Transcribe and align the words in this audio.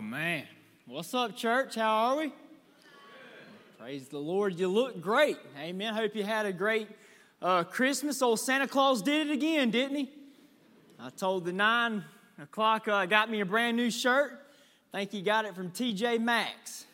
Oh, 0.00 0.02
man. 0.02 0.44
What's 0.86 1.12
up, 1.12 1.36
church? 1.36 1.74
How 1.74 1.90
are 1.90 2.16
we? 2.16 2.32
Praise 3.78 4.08
the 4.08 4.18
Lord. 4.18 4.58
You 4.58 4.68
look 4.68 5.02
great. 5.02 5.36
Amen. 5.58 5.92
Hope 5.92 6.16
you 6.16 6.24
had 6.24 6.46
a 6.46 6.54
great 6.54 6.88
uh, 7.42 7.64
Christmas. 7.64 8.22
Old 8.22 8.40
Santa 8.40 8.66
Claus 8.66 9.02
did 9.02 9.28
it 9.28 9.30
again, 9.30 9.70
didn't 9.70 9.96
he? 9.98 10.10
I 10.98 11.10
told 11.10 11.44
the 11.44 11.52
nine 11.52 12.02
o'clock, 12.40 12.88
uh, 12.88 13.04
got 13.04 13.30
me 13.30 13.40
a 13.40 13.44
brand 13.44 13.76
new 13.76 13.90
shirt. 13.90 14.40
think 14.90 15.12
he 15.12 15.20
got 15.20 15.44
it 15.44 15.54
from 15.54 15.70
TJ 15.70 16.18
Maxx. 16.18 16.86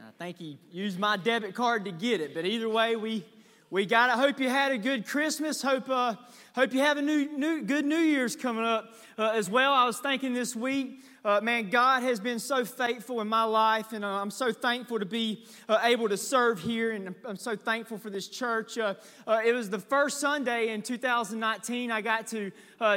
I 0.00 0.12
think 0.16 0.38
he 0.38 0.58
used 0.70 1.00
my 1.00 1.16
debit 1.16 1.56
card 1.56 1.86
to 1.86 1.90
get 1.90 2.20
it. 2.20 2.36
But 2.36 2.44
either 2.44 2.68
way, 2.68 2.94
we, 2.94 3.24
we 3.72 3.86
got 3.86 4.10
it. 4.10 4.20
Hope 4.20 4.38
you 4.38 4.50
had 4.50 4.70
a 4.70 4.76
good 4.76 5.06
Christmas. 5.06 5.62
Hope, 5.62 5.88
uh, 5.88 6.14
hope 6.54 6.74
you 6.74 6.80
have 6.80 6.98
a 6.98 7.02
new, 7.02 7.38
new, 7.38 7.62
good 7.62 7.86
New 7.86 7.96
Year's 7.96 8.36
coming 8.36 8.64
up 8.64 8.92
uh, 9.16 9.30
as 9.30 9.48
well. 9.48 9.72
I 9.72 9.86
was 9.86 9.98
thinking 9.98 10.34
this 10.34 10.54
week, 10.54 11.02
uh, 11.24 11.40
man, 11.40 11.70
God 11.70 12.02
has 12.02 12.20
been 12.20 12.38
so 12.38 12.66
faithful 12.66 13.22
in 13.22 13.28
my 13.28 13.44
life, 13.44 13.94
and 13.94 14.04
uh, 14.04 14.08
I'm 14.08 14.30
so 14.30 14.52
thankful 14.52 14.98
to 14.98 15.06
be 15.06 15.46
uh, 15.70 15.78
able 15.84 16.10
to 16.10 16.18
serve 16.18 16.60
here, 16.60 16.90
and 16.90 17.14
I'm 17.24 17.38
so 17.38 17.56
thankful 17.56 17.96
for 17.96 18.10
this 18.10 18.28
church. 18.28 18.76
Uh, 18.76 18.92
it 19.42 19.54
was 19.54 19.70
the 19.70 19.78
first 19.78 20.20
Sunday 20.20 20.68
in 20.68 20.82
2019 20.82 21.90
I 21.90 22.02
got 22.02 22.26
to 22.26 22.52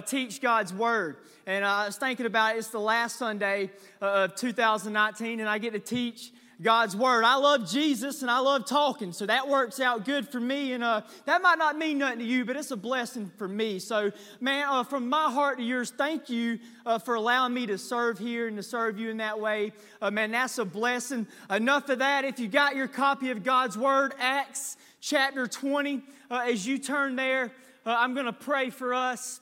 teach 0.05 0.42
God's 0.42 0.73
Word, 0.73 1.20
and 1.48 1.64
I 1.64 1.86
was 1.86 1.95
thinking 1.95 2.26
about 2.26 2.55
it. 2.55 2.59
It's 2.59 2.67
the 2.67 2.80
last 2.80 3.16
Sunday 3.16 3.72
of 4.02 4.36
2019, 4.36 5.39
and 5.39 5.48
I 5.48 5.58
get 5.58 5.72
to 5.72 5.80
teach 5.80 6.34
God's 6.62 6.95
word. 6.95 7.23
I 7.23 7.36
love 7.36 7.70
Jesus 7.70 8.22
and 8.22 8.32
I 8.32 8.40
love 8.40 8.66
talking, 8.66 9.12
so 9.12 9.26
that 9.26 9.48
works 9.48 9.80
out 9.80 10.05
good 10.05 10.27
for 10.27 10.40
me. 10.40 10.73
And 10.73 10.84
uh, 10.84 11.02
that 11.26 11.41
might 11.41 11.58
not 11.58 11.78
mean 11.78 11.98
nothing 11.98 12.20
to 12.20 12.26
you, 12.26 12.45
but 12.45 12.55
it's 12.55 12.72
a 12.72 12.78
blessing 12.78 13.31
for 13.38 13.48
me. 13.48 13.80
So, 13.80 14.12
man, 14.40 14.68
uh, 14.70 14.84
from 14.84 15.09
my 15.09 15.30
heart 15.31 15.58
to 15.58 15.64
yours, 15.64 15.91
thank 15.91 16.30
you 16.30 16.59
uh, 16.86 17.00
for 17.00 17.16
allowing 17.16 17.54
me 17.54 17.66
to 17.68 17.78
serve 17.78 18.18
here 18.18 18.48
and 18.48 18.55
to 18.58 18.64
serve 18.64 18.98
you 18.98 19.09
in 19.09 19.18
that 19.18 19.40
way. 19.40 19.73
Uh, 20.02 20.12
man, 20.12 20.31
that's 20.31 20.58
a 20.58 20.66
blessing. 20.66 21.28
Enough 21.50 21.89
of 21.89 22.00
that. 22.00 22.23
If 22.23 22.39
you 22.39 22.48
got 22.48 22.76
your 22.76 22.88
copy 22.88 23.31
of 23.31 23.44
God's 23.44 23.78
word, 23.78 24.14
Acts 24.20 24.78
chapter 25.02 25.48
20, 25.48 26.02
uh, 26.31 26.45
as 26.48 26.66
you 26.66 26.78
turn 26.78 27.16
there, 27.16 27.52
uh, 27.86 27.95
I'm 27.98 28.14
going 28.14 28.26
to 28.28 28.33
pray 28.33 28.70
for 28.70 28.94
us, 28.94 29.42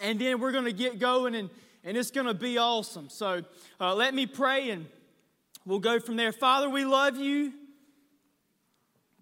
and 0.00 0.20
then 0.20 0.38
we're 0.38 0.52
going 0.52 0.66
to 0.66 0.72
get 0.72 0.98
going, 0.98 1.34
and, 1.34 1.50
and 1.82 1.96
it's 1.96 2.10
going 2.10 2.26
to 2.26 2.34
be 2.34 2.58
awesome. 2.58 3.08
So, 3.08 3.42
let 3.80 4.14
me 4.14 4.26
pray 4.26 4.70
and 4.70 4.86
We'll 5.64 5.78
go 5.78 6.00
from 6.00 6.16
there. 6.16 6.32
Father, 6.32 6.68
we 6.68 6.84
love 6.84 7.16
you. 7.16 7.52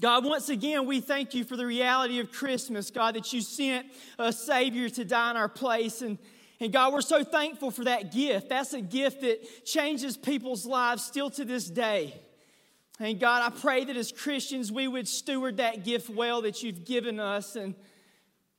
God, 0.00 0.24
once 0.24 0.48
again, 0.48 0.86
we 0.86 1.00
thank 1.00 1.34
you 1.34 1.44
for 1.44 1.56
the 1.56 1.66
reality 1.66 2.20
of 2.20 2.33
Christmas, 2.33 2.91
God, 2.91 3.16
that 3.16 3.33
you 3.34 3.42
sent 3.42 3.86
a 4.19 4.33
Savior 4.33 4.88
to 4.88 5.05
die 5.05 5.33
in 5.33 5.36
our 5.36 5.48
place. 5.48 6.00
And, 6.00 6.16
and 6.58 6.72
God, 6.72 6.94
we're 6.94 7.02
so 7.02 7.22
thankful 7.22 7.70
for 7.70 7.84
that 7.84 8.11
gift. 8.11 8.48
That's 8.48 8.72
a 8.72 8.80
gift 8.80 9.20
that 9.20 9.66
changes 9.66 10.16
people's 10.16 10.64
lives 10.64 11.05
still 11.05 11.28
to 11.30 11.44
this 11.44 11.68
day. 11.68 12.18
And 12.98 13.20
God, 13.20 13.52
I 13.52 13.55
pray 13.55 13.84
that 13.84 13.96
as 13.96 14.11
Christians, 14.11 14.72
we 14.72 14.88
would 14.88 15.06
steward 15.06 15.58
that 15.58 15.84
gift 15.84 16.08
well 16.08 16.41
that 16.42 16.62
you've 16.62 16.86
given 16.86 17.20
us. 17.20 17.56
And, 17.56 17.74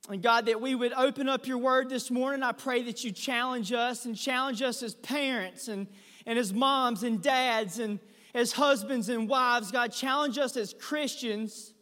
and 0.07 0.21
God, 0.21 0.45
that 0.45 0.61
we 0.61 0.75
would 0.75 0.93
open 0.93 1.27
up 1.27 1.47
your 1.47 1.57
word 1.57 1.89
this 1.89 2.11
morning. 2.11 2.43
I 2.43 2.51
pray 2.51 2.83
that 2.83 3.03
you 3.03 3.11
challenge 3.11 3.71
us 3.71 4.05
and 4.05 4.15
challenge 4.15 4.61
us 4.61 4.83
as 4.83 4.93
parents 4.93 5.67
and 5.67 5.87
and 6.25 6.37
as 6.37 6.53
moms 6.53 7.03
and 7.03 7.21
dads 7.21 7.79
and 7.79 7.99
as 8.33 8.53
husbands 8.53 9.09
and 9.09 9.27
wives, 9.27 9.71
God, 9.71 9.91
challenge 9.91 10.37
us 10.37 10.55
as 10.55 10.73
Christians. 10.73 11.73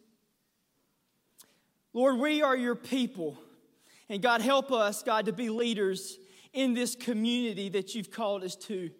Lord, 1.92 2.18
we 2.18 2.42
are 2.42 2.56
your 2.56 2.74
people. 2.74 3.38
And 4.08 4.20
God, 4.20 4.40
help 4.40 4.72
us, 4.72 5.02
God, 5.02 5.26
to 5.26 5.32
be 5.32 5.50
leaders 5.50 6.18
in 6.52 6.74
this 6.74 6.96
community 6.96 7.68
that 7.70 7.94
you've 7.94 8.10
called 8.10 8.42
us 8.42 8.56
to. 8.56 8.90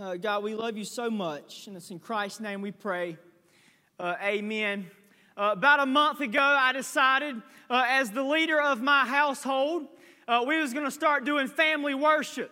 Uh, 0.00 0.14
God, 0.14 0.42
we 0.42 0.54
love 0.54 0.76
you 0.76 0.84
so 0.84 1.10
much. 1.10 1.66
And 1.66 1.76
it's 1.76 1.90
in 1.90 1.98
Christ's 1.98 2.40
name 2.40 2.62
we 2.62 2.72
pray. 2.72 3.18
Uh, 3.98 4.14
amen. 4.22 4.90
Uh, 5.36 5.50
about 5.52 5.80
a 5.80 5.86
month 5.86 6.20
ago, 6.20 6.40
I 6.40 6.72
decided, 6.72 7.36
uh, 7.68 7.84
as 7.88 8.10
the 8.10 8.22
leader 8.22 8.60
of 8.60 8.80
my 8.80 9.04
household, 9.04 9.86
uh, 10.26 10.44
we 10.46 10.58
was 10.58 10.72
going 10.72 10.84
to 10.84 10.90
start 10.90 11.24
doing 11.24 11.48
family 11.48 11.94
worship. 11.94 12.50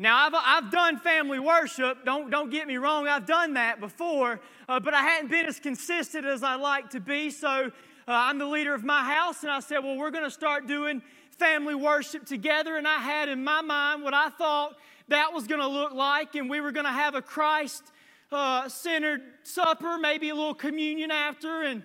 Now, 0.00 0.26
I've, 0.26 0.32
I've 0.34 0.70
done 0.70 0.98
family 0.98 1.40
worship. 1.40 2.04
Don't, 2.04 2.30
don't 2.30 2.50
get 2.50 2.68
me 2.68 2.76
wrong, 2.76 3.08
I've 3.08 3.26
done 3.26 3.54
that 3.54 3.80
before, 3.80 4.40
uh, 4.68 4.78
but 4.78 4.94
I 4.94 5.02
hadn't 5.02 5.28
been 5.28 5.44
as 5.44 5.58
consistent 5.58 6.24
as 6.24 6.44
I 6.44 6.54
like 6.54 6.90
to 6.90 7.00
be. 7.00 7.30
So 7.30 7.48
uh, 7.48 7.70
I'm 8.06 8.38
the 8.38 8.46
leader 8.46 8.74
of 8.74 8.84
my 8.84 9.02
house, 9.02 9.42
and 9.42 9.50
I 9.50 9.58
said, 9.58 9.78
Well, 9.80 9.96
we're 9.96 10.12
going 10.12 10.24
to 10.24 10.30
start 10.30 10.68
doing 10.68 11.02
family 11.30 11.74
worship 11.74 12.26
together. 12.26 12.76
And 12.76 12.86
I 12.86 12.98
had 12.98 13.28
in 13.28 13.42
my 13.42 13.60
mind 13.60 14.04
what 14.04 14.14
I 14.14 14.30
thought 14.30 14.76
that 15.08 15.32
was 15.32 15.48
going 15.48 15.60
to 15.60 15.66
look 15.66 15.92
like, 15.92 16.36
and 16.36 16.48
we 16.48 16.60
were 16.60 16.70
going 16.70 16.86
to 16.86 16.92
have 16.92 17.16
a 17.16 17.22
Christ 17.22 17.82
uh, 18.30 18.68
centered 18.68 19.22
supper, 19.42 19.98
maybe 19.98 20.28
a 20.28 20.34
little 20.34 20.54
communion 20.54 21.10
after, 21.10 21.62
and 21.62 21.82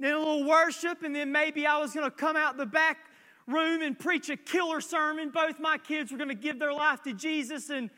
then 0.00 0.14
a 0.14 0.18
little 0.18 0.44
worship, 0.44 1.02
and 1.02 1.14
then 1.14 1.30
maybe 1.30 1.66
I 1.66 1.78
was 1.78 1.92
going 1.92 2.08
to 2.08 2.16
come 2.16 2.36
out 2.36 2.56
the 2.56 2.64
back 2.64 2.98
room 3.48 3.82
and 3.82 3.98
preach 3.98 4.28
a 4.28 4.36
killer 4.36 4.80
sermon. 4.80 5.30
Both 5.30 5.58
my 5.58 5.78
kids 5.78 6.12
were 6.12 6.18
going 6.18 6.28
to 6.28 6.34
give 6.34 6.58
their 6.58 6.72
life 6.72 7.02
to 7.02 7.12
Jesus 7.12 7.70
and 7.70 7.90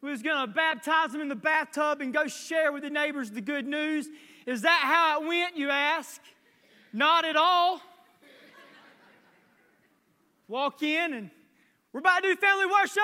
we 0.00 0.10
was 0.10 0.22
going 0.22 0.46
to 0.46 0.52
baptize 0.52 1.10
them 1.10 1.20
in 1.20 1.28
the 1.28 1.34
bathtub 1.34 2.00
and 2.00 2.12
go 2.12 2.28
share 2.28 2.70
with 2.70 2.82
the 2.82 2.90
neighbors 2.90 3.32
the 3.32 3.40
good 3.40 3.66
news. 3.66 4.08
Is 4.46 4.62
that 4.62 4.80
how 4.84 5.20
it 5.20 5.26
went, 5.26 5.56
you 5.56 5.70
ask? 5.70 6.20
Not 6.92 7.24
at 7.24 7.34
all. 7.34 7.80
Walk 10.46 10.82
in 10.82 11.14
and 11.14 11.30
we're 11.92 12.00
about 12.00 12.22
to 12.22 12.34
do 12.34 12.36
family 12.36 12.66
worship. 12.66 13.02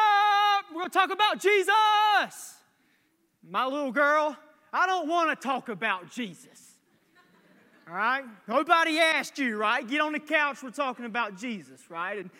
We're 0.70 0.80
going 0.80 0.90
to 0.90 0.98
talk 0.98 1.10
about 1.10 1.40
Jesus. 1.40 2.54
My 3.42 3.66
little 3.66 3.92
girl, 3.92 4.36
I 4.72 4.86
don't 4.86 5.08
want 5.08 5.28
to 5.30 5.48
talk 5.48 5.68
about 5.68 6.10
Jesus. 6.10 6.73
All 7.88 7.94
right? 7.94 8.24
Nobody 8.48 8.98
asked 8.98 9.38
you, 9.38 9.56
right? 9.56 9.86
Get 9.86 10.00
on 10.00 10.12
the 10.12 10.20
couch, 10.20 10.62
we're 10.62 10.70
talking 10.70 11.04
about 11.04 11.36
Jesus, 11.36 11.90
right? 11.90 12.18
And 12.18 12.30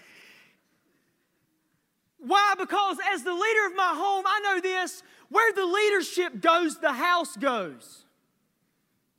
why? 2.19 2.55
Because 2.59 2.97
as 3.13 3.23
the 3.23 3.33
leader 3.33 3.67
of 3.67 3.77
my 3.77 3.93
home, 3.95 4.25
I 4.27 4.41
know 4.41 4.61
this 4.61 5.03
where 5.29 5.53
the 5.53 5.67
leadership 5.67 6.41
goes, 6.41 6.79
the 6.79 6.93
house 6.93 7.37
goes. 7.37 8.05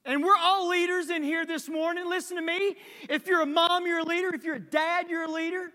And 0.06 0.24
we're 0.24 0.38
all 0.38 0.70
leaders 0.70 1.10
in 1.10 1.24
here 1.24 1.46
this 1.46 1.68
morning. 1.68 2.08
Listen 2.08 2.38
to 2.38 2.44
me. 2.44 2.76
If 3.10 3.28
you're 3.28 3.42
a 3.42 3.46
mom, 3.46 3.88
you're 3.88 4.00
a 4.00 4.04
leader. 4.04 4.34
If 4.34 4.44
you're 4.44 4.56
a 4.56 4.60
dad, 4.60 5.10
you're 5.10 5.24
a 5.24 5.32
leader. 5.32 5.72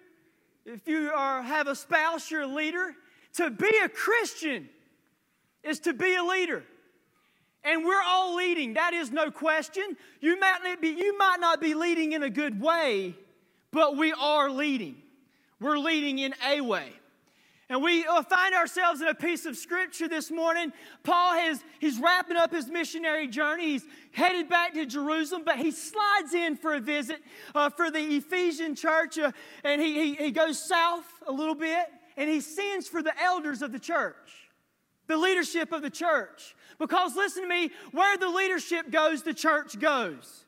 If 0.65 0.87
you 0.87 1.11
are, 1.12 1.43
have 1.43 1.67
a 1.67 1.75
spouse, 1.75 2.31
you're 2.31 2.43
a 2.43 2.47
leader. 2.47 2.94
To 3.34 3.50
be 3.50 3.71
a 3.84 3.88
Christian 3.88 4.69
is 5.65 5.81
to 5.81 5.93
be 5.93 6.15
a 6.15 6.22
leader. 6.22 6.65
And 7.62 7.84
we're 7.84 8.03
all 8.03 8.37
leading, 8.37 8.75
that 8.75 8.94
is 8.94 9.10
no 9.10 9.31
question. 9.31 9.97
You 10.21 10.38
might, 10.41 10.60
not 10.65 10.81
be, 10.81 10.88
you 10.88 11.16
might 11.19 11.38
not 11.41 11.60
be 11.60 11.75
leading 11.75 12.12
in 12.12 12.22
a 12.22 12.31
good 12.31 12.60
way, 12.60 13.15
but 13.71 13.97
we 13.97 14.12
are 14.12 14.50
leading. 14.50 14.97
We're 15.60 15.78
leading 15.78 16.19
in 16.19 16.34
a 16.47 16.62
way. 16.62 16.93
And 17.70 17.82
we 17.84 18.04
uh, 18.04 18.22
find 18.22 18.53
ourselves 18.53 19.00
in 19.00 19.06
a 19.06 19.15
piece 19.15 19.47
of 19.47 19.56
scripture 19.56 20.09
this 20.09 20.31
morning. 20.31 20.72
Paul 21.04 21.34
has, 21.34 21.62
he's 21.78 22.00
wrapping 22.00 22.37
up 22.37 22.50
his 22.50 22.69
missionary 22.69 23.28
journey. 23.28 23.66
He's 23.66 23.84
headed 24.10 24.49
back 24.49 24.75
to 24.75 24.84
Jerusalem, 24.87 25.43
but 25.44 25.56
he 25.56 25.70
slides 25.70 26.34
in 26.34 26.56
for 26.56 26.75
a 26.75 26.81
visit 26.81 27.22
uh, 27.54 27.70
for 27.70 27.88
the 27.88 28.00
Ephesian 28.00 28.75
church. 28.75 29.19
Uh, 29.19 29.31
and 29.62 29.81
he, 29.81 29.94
he, 29.94 30.15
he 30.16 30.31
goes 30.32 30.59
south 30.59 31.04
a 31.28 31.32
little 31.32 31.54
bit 31.54 31.87
and 32.16 32.28
he 32.28 32.41
sends 32.41 32.88
for 32.88 33.04
the 33.04 33.12
elders 33.22 33.62
of 33.62 33.70
the 33.70 33.78
church, 33.78 34.50
the 35.06 35.16
leadership 35.16 35.70
of 35.70 35.82
the 35.82 35.91
church. 35.91 36.56
Because 36.80 37.14
listen 37.14 37.42
to 37.42 37.48
me, 37.48 37.70
where 37.92 38.16
the 38.16 38.28
leadership 38.28 38.91
goes, 38.91 39.22
the 39.22 39.34
church 39.34 39.78
goes. 39.78 40.46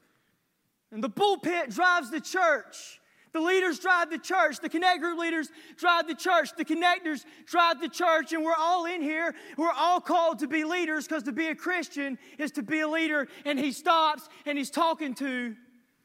And 0.91 1.05
the 1.05 1.11
pulpit 1.11 1.71
drives 1.71 2.11
the 2.11 2.21
church. 2.21 3.01
The 3.33 3.41
leaders 3.41 3.79
drive 3.79 4.11
the 4.11 4.19
church. 4.19 4.59
The 4.61 4.71
connect 4.71 5.01
group 5.01 5.19
leaders 5.19 5.51
drive 5.77 6.09
the 6.09 6.15
church. 6.15 6.57
The 6.57 6.65
connectors 6.65 7.25
drive 7.47 7.81
the 7.81 7.89
church. 7.89 8.33
And 8.33 8.43
we're 8.43 8.57
all 8.59 8.87
in 8.87 9.03
here. 9.03 9.35
We're 9.59 9.73
all 9.73 10.01
called 10.01 10.39
to 10.41 10.49
be 10.49 10.65
leaders 10.65 11.07
because 11.07 11.23
to 11.25 11.33
be 11.33 11.49
a 11.49 11.55
Christian 11.55 12.19
is 12.39 12.51
to 12.53 12.63
be 12.63 12.81
a 12.81 12.89
leader. 12.89 13.29
And 13.45 13.59
he 13.59 13.71
stops 13.71 14.29
and 14.47 14.57
he's 14.57 14.71
talking 14.71 15.15
to 15.17 15.55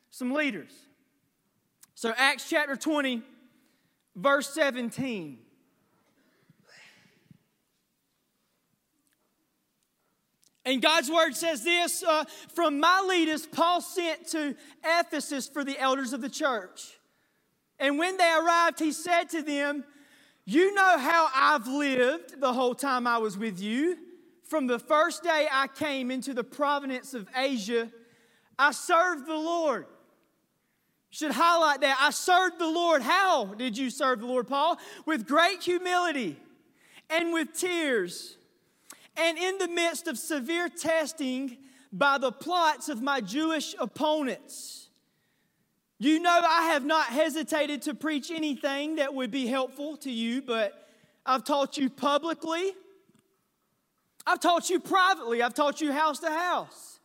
some 0.10 0.34
leaders. 0.34 0.72
So, 1.96 2.13
Acts 2.16 2.50
chapter 2.50 2.75
20, 2.75 3.24
verse 4.16 4.50
17. 4.54 5.40
And 10.68 10.81
God's 10.81 11.10
word 11.10 11.34
says 11.34 11.64
this 11.64 12.04
uh, 12.04 12.25
from 12.54 12.84
leaders, 13.08 13.48
Paul 13.48 13.80
sent 13.80 14.28
to 14.31 14.54
Ephesus 14.84 15.48
for 15.48 15.64
the 15.64 15.80
elders 15.80 16.12
of 16.12 16.19
the 16.19 16.30
church. 16.30 17.00
And 17.80 17.98
when 17.98 18.18
they 18.18 18.30
arrived, 18.30 18.78
he 18.78 18.92
said 18.92 19.30
to 19.30 19.42
them, 19.42 19.86
You 20.44 20.75
know 20.75 20.98
how 20.98 21.30
I've 21.34 21.68
lived 21.68 22.42
the 22.42 22.52
whole 22.52 22.75
time 22.75 23.08
I 23.08 23.18
was 23.18 23.38
with 23.38 23.62
you. 23.62 23.98
From 24.44 24.68
the 24.68 24.78
first 24.78 25.24
day 25.24 25.48
I 25.50 25.68
came 25.68 26.12
into 26.12 26.34
the 26.34 26.44
province 26.44 27.14
of 27.14 27.30
Asia, 27.34 27.90
I 28.60 28.72
served 28.72 29.25
the 29.25 29.38
Lord. 29.38 29.86
Should 31.12 31.31
highlight 31.31 31.80
that. 31.80 31.98
I 32.02 32.10
served 32.10 32.60
the 32.60 32.68
Lord. 32.68 33.02
How 33.02 33.46
did 33.46 33.78
you 33.78 33.90
serve 33.90 34.19
the 34.19 34.25
Lord, 34.25 34.50
Paul? 34.50 34.78
With 35.06 35.25
great 35.25 35.64
humility 35.64 36.36
and 37.10 37.31
with 37.31 37.58
tears 37.58 38.38
and 39.18 39.38
in 39.38 39.58
the 39.58 39.68
midst 39.68 40.08
of 40.08 40.18
severe 40.18 40.69
testing 40.69 41.58
by 41.92 42.18
the 42.18 42.31
plots 42.31 42.90
of 42.90 43.02
my 43.02 43.22
Jewish 43.22 43.75
opponents. 43.80 44.90
You 46.00 46.19
know, 46.19 46.42
I 46.46 46.74
have 46.74 46.86
not 46.86 47.08
hesitated 47.08 47.81
to 47.84 47.96
preach 47.96 48.30
anything 48.30 48.98
that 48.98 49.14
would 49.14 49.31
be 49.31 49.48
helpful 49.48 49.98
to 49.98 50.12
you, 50.12 50.42
but 50.42 50.88
I've 51.25 51.44
taught 51.44 51.78
you 51.78 51.90
publicly, 51.90 52.72
I've 54.25 54.40
taught 54.40 54.69
you 54.69 54.80
privately, 54.80 55.42
I've 55.42 55.56
taught 55.56 55.81
you 55.81 55.92
house 55.92 56.19
to 56.19 56.30
house. 56.30 57.00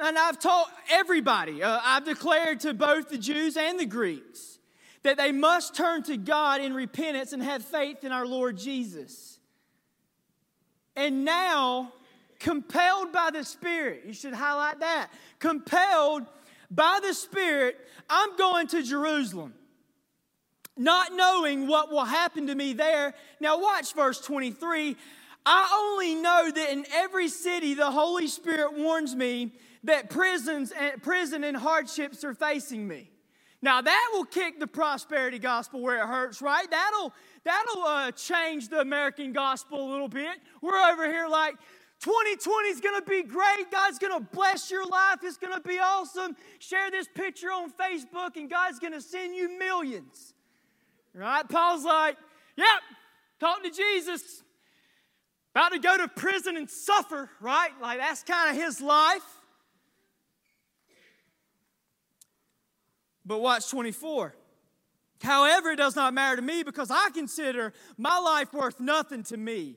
And 0.00 0.16
I've 0.16 0.38
taught 0.38 0.68
everybody, 0.90 1.62
uh, 1.62 1.80
I've 1.82 2.04
declared 2.04 2.60
to 2.60 2.74
both 2.74 3.08
the 3.08 3.18
Jews 3.18 3.56
and 3.56 3.80
the 3.80 3.86
Greeks 3.86 4.58
that 5.02 5.16
they 5.16 5.32
must 5.32 5.74
turn 5.74 6.02
to 6.04 6.16
God 6.16 6.60
in 6.60 6.74
repentance 6.74 7.32
and 7.32 7.42
have 7.42 7.64
faith 7.64 8.04
in 8.04 8.12
our 8.12 8.26
Lord 8.26 8.58
Jesus. 8.58 9.37
And 10.98 11.24
now, 11.24 11.92
compelled 12.40 13.12
by 13.12 13.30
the 13.32 13.44
Spirit, 13.44 14.02
you 14.04 14.12
should 14.12 14.34
highlight 14.34 14.80
that. 14.80 15.10
Compelled 15.38 16.26
by 16.72 16.98
the 17.00 17.14
Spirit, 17.14 17.78
I'm 18.10 18.36
going 18.36 18.66
to 18.68 18.82
Jerusalem, 18.82 19.54
not 20.76 21.12
knowing 21.12 21.68
what 21.68 21.92
will 21.92 22.04
happen 22.04 22.48
to 22.48 22.54
me 22.56 22.72
there. 22.72 23.14
Now, 23.40 23.60
watch 23.60 23.94
verse 23.94 24.20
23. 24.20 24.96
I 25.46 25.92
only 25.92 26.16
know 26.16 26.50
that 26.50 26.72
in 26.72 26.84
every 26.92 27.28
city 27.28 27.74
the 27.74 27.92
Holy 27.92 28.26
Spirit 28.26 28.76
warns 28.76 29.14
me 29.14 29.52
that 29.84 30.10
prisons 30.10 30.72
and 30.72 31.00
prison 31.00 31.44
and 31.44 31.56
hardships 31.56 32.24
are 32.24 32.34
facing 32.34 32.88
me. 32.88 33.08
Now 33.60 33.80
that 33.80 34.10
will 34.12 34.24
kick 34.24 34.60
the 34.60 34.66
prosperity 34.66 35.38
gospel 35.38 35.80
where 35.80 35.96
it 36.02 36.06
hurts, 36.06 36.40
right? 36.40 36.70
That'll 36.70 37.12
that'll 37.44 37.82
uh, 37.82 38.10
change 38.12 38.68
the 38.68 38.80
American 38.80 39.32
gospel 39.32 39.88
a 39.88 39.90
little 39.90 40.08
bit. 40.08 40.38
We're 40.62 40.78
over 40.78 41.06
here 41.06 41.26
like 41.28 41.56
2020 42.00 42.68
is 42.68 42.80
going 42.80 43.00
to 43.00 43.10
be 43.10 43.24
great. 43.24 43.70
God's 43.72 43.98
going 43.98 44.12
to 44.12 44.24
bless 44.32 44.70
your 44.70 44.86
life. 44.86 45.18
It's 45.24 45.36
going 45.36 45.54
to 45.54 45.60
be 45.60 45.80
awesome. 45.80 46.36
Share 46.60 46.92
this 46.92 47.08
picture 47.12 47.48
on 47.48 47.72
Facebook, 47.72 48.36
and 48.36 48.48
God's 48.48 48.78
going 48.78 48.92
to 48.92 49.00
send 49.00 49.34
you 49.34 49.58
millions. 49.58 50.34
Right? 51.12 51.48
Paul's 51.48 51.84
like, 51.84 52.16
"Yep, 52.56 52.66
talking 53.40 53.70
to 53.70 53.76
Jesus." 53.76 54.42
About 55.54 55.72
to 55.72 55.80
go 55.80 55.96
to 55.96 56.06
prison 56.06 56.56
and 56.56 56.70
suffer, 56.70 57.28
right? 57.40 57.70
Like 57.80 57.98
that's 57.98 58.22
kind 58.22 58.56
of 58.56 58.62
his 58.62 58.80
life. 58.80 59.24
But 63.28 63.42
watch 63.42 63.68
24. 63.70 64.34
However, 65.22 65.70
it 65.70 65.76
does 65.76 65.94
not 65.94 66.14
matter 66.14 66.36
to 66.36 66.42
me 66.42 66.62
because 66.62 66.90
I 66.90 67.10
consider 67.12 67.74
my 67.98 68.18
life 68.18 68.52
worth 68.54 68.80
nothing 68.80 69.22
to 69.24 69.36
me. 69.36 69.76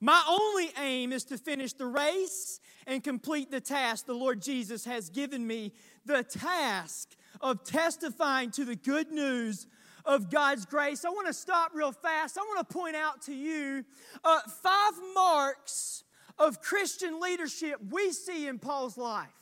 My 0.00 0.22
only 0.28 0.70
aim 0.78 1.12
is 1.12 1.24
to 1.24 1.38
finish 1.38 1.72
the 1.72 1.86
race 1.86 2.60
and 2.86 3.02
complete 3.02 3.50
the 3.50 3.60
task 3.60 4.06
the 4.06 4.14
Lord 4.14 4.40
Jesus 4.40 4.84
has 4.84 5.10
given 5.10 5.46
me 5.46 5.72
the 6.04 6.22
task 6.22 7.10
of 7.40 7.64
testifying 7.64 8.50
to 8.52 8.64
the 8.64 8.76
good 8.76 9.10
news 9.10 9.66
of 10.04 10.30
God's 10.30 10.66
grace. 10.66 11.04
I 11.04 11.10
want 11.10 11.26
to 11.26 11.32
stop 11.32 11.72
real 11.74 11.92
fast. 11.92 12.38
I 12.38 12.42
want 12.42 12.68
to 12.68 12.72
point 12.72 12.96
out 12.96 13.22
to 13.22 13.34
you 13.34 13.84
uh, 14.24 14.40
five 14.62 14.92
marks 15.14 16.04
of 16.38 16.60
Christian 16.60 17.20
leadership 17.20 17.76
we 17.90 18.12
see 18.12 18.46
in 18.46 18.58
Paul's 18.58 18.96
life. 18.96 19.41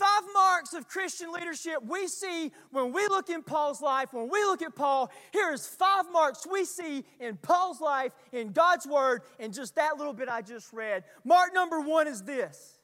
Five 0.00 0.22
marks 0.32 0.72
of 0.72 0.88
Christian 0.88 1.30
leadership 1.30 1.76
we 1.86 2.06
see 2.06 2.52
when 2.70 2.90
we 2.90 3.06
look 3.08 3.28
in 3.28 3.42
Paul's 3.42 3.82
life, 3.82 4.14
when 4.14 4.30
we 4.30 4.42
look 4.44 4.62
at 4.62 4.74
Paul. 4.74 5.10
Here's 5.30 5.66
five 5.66 6.06
marks 6.10 6.46
we 6.50 6.64
see 6.64 7.04
in 7.20 7.36
Paul's 7.36 7.82
life, 7.82 8.12
in 8.32 8.52
God's 8.52 8.86
Word, 8.86 9.20
in 9.38 9.52
just 9.52 9.74
that 9.74 9.98
little 9.98 10.14
bit 10.14 10.30
I 10.30 10.40
just 10.40 10.72
read. 10.72 11.04
Mark 11.22 11.52
number 11.52 11.80
one 11.82 12.08
is 12.08 12.22
this 12.22 12.78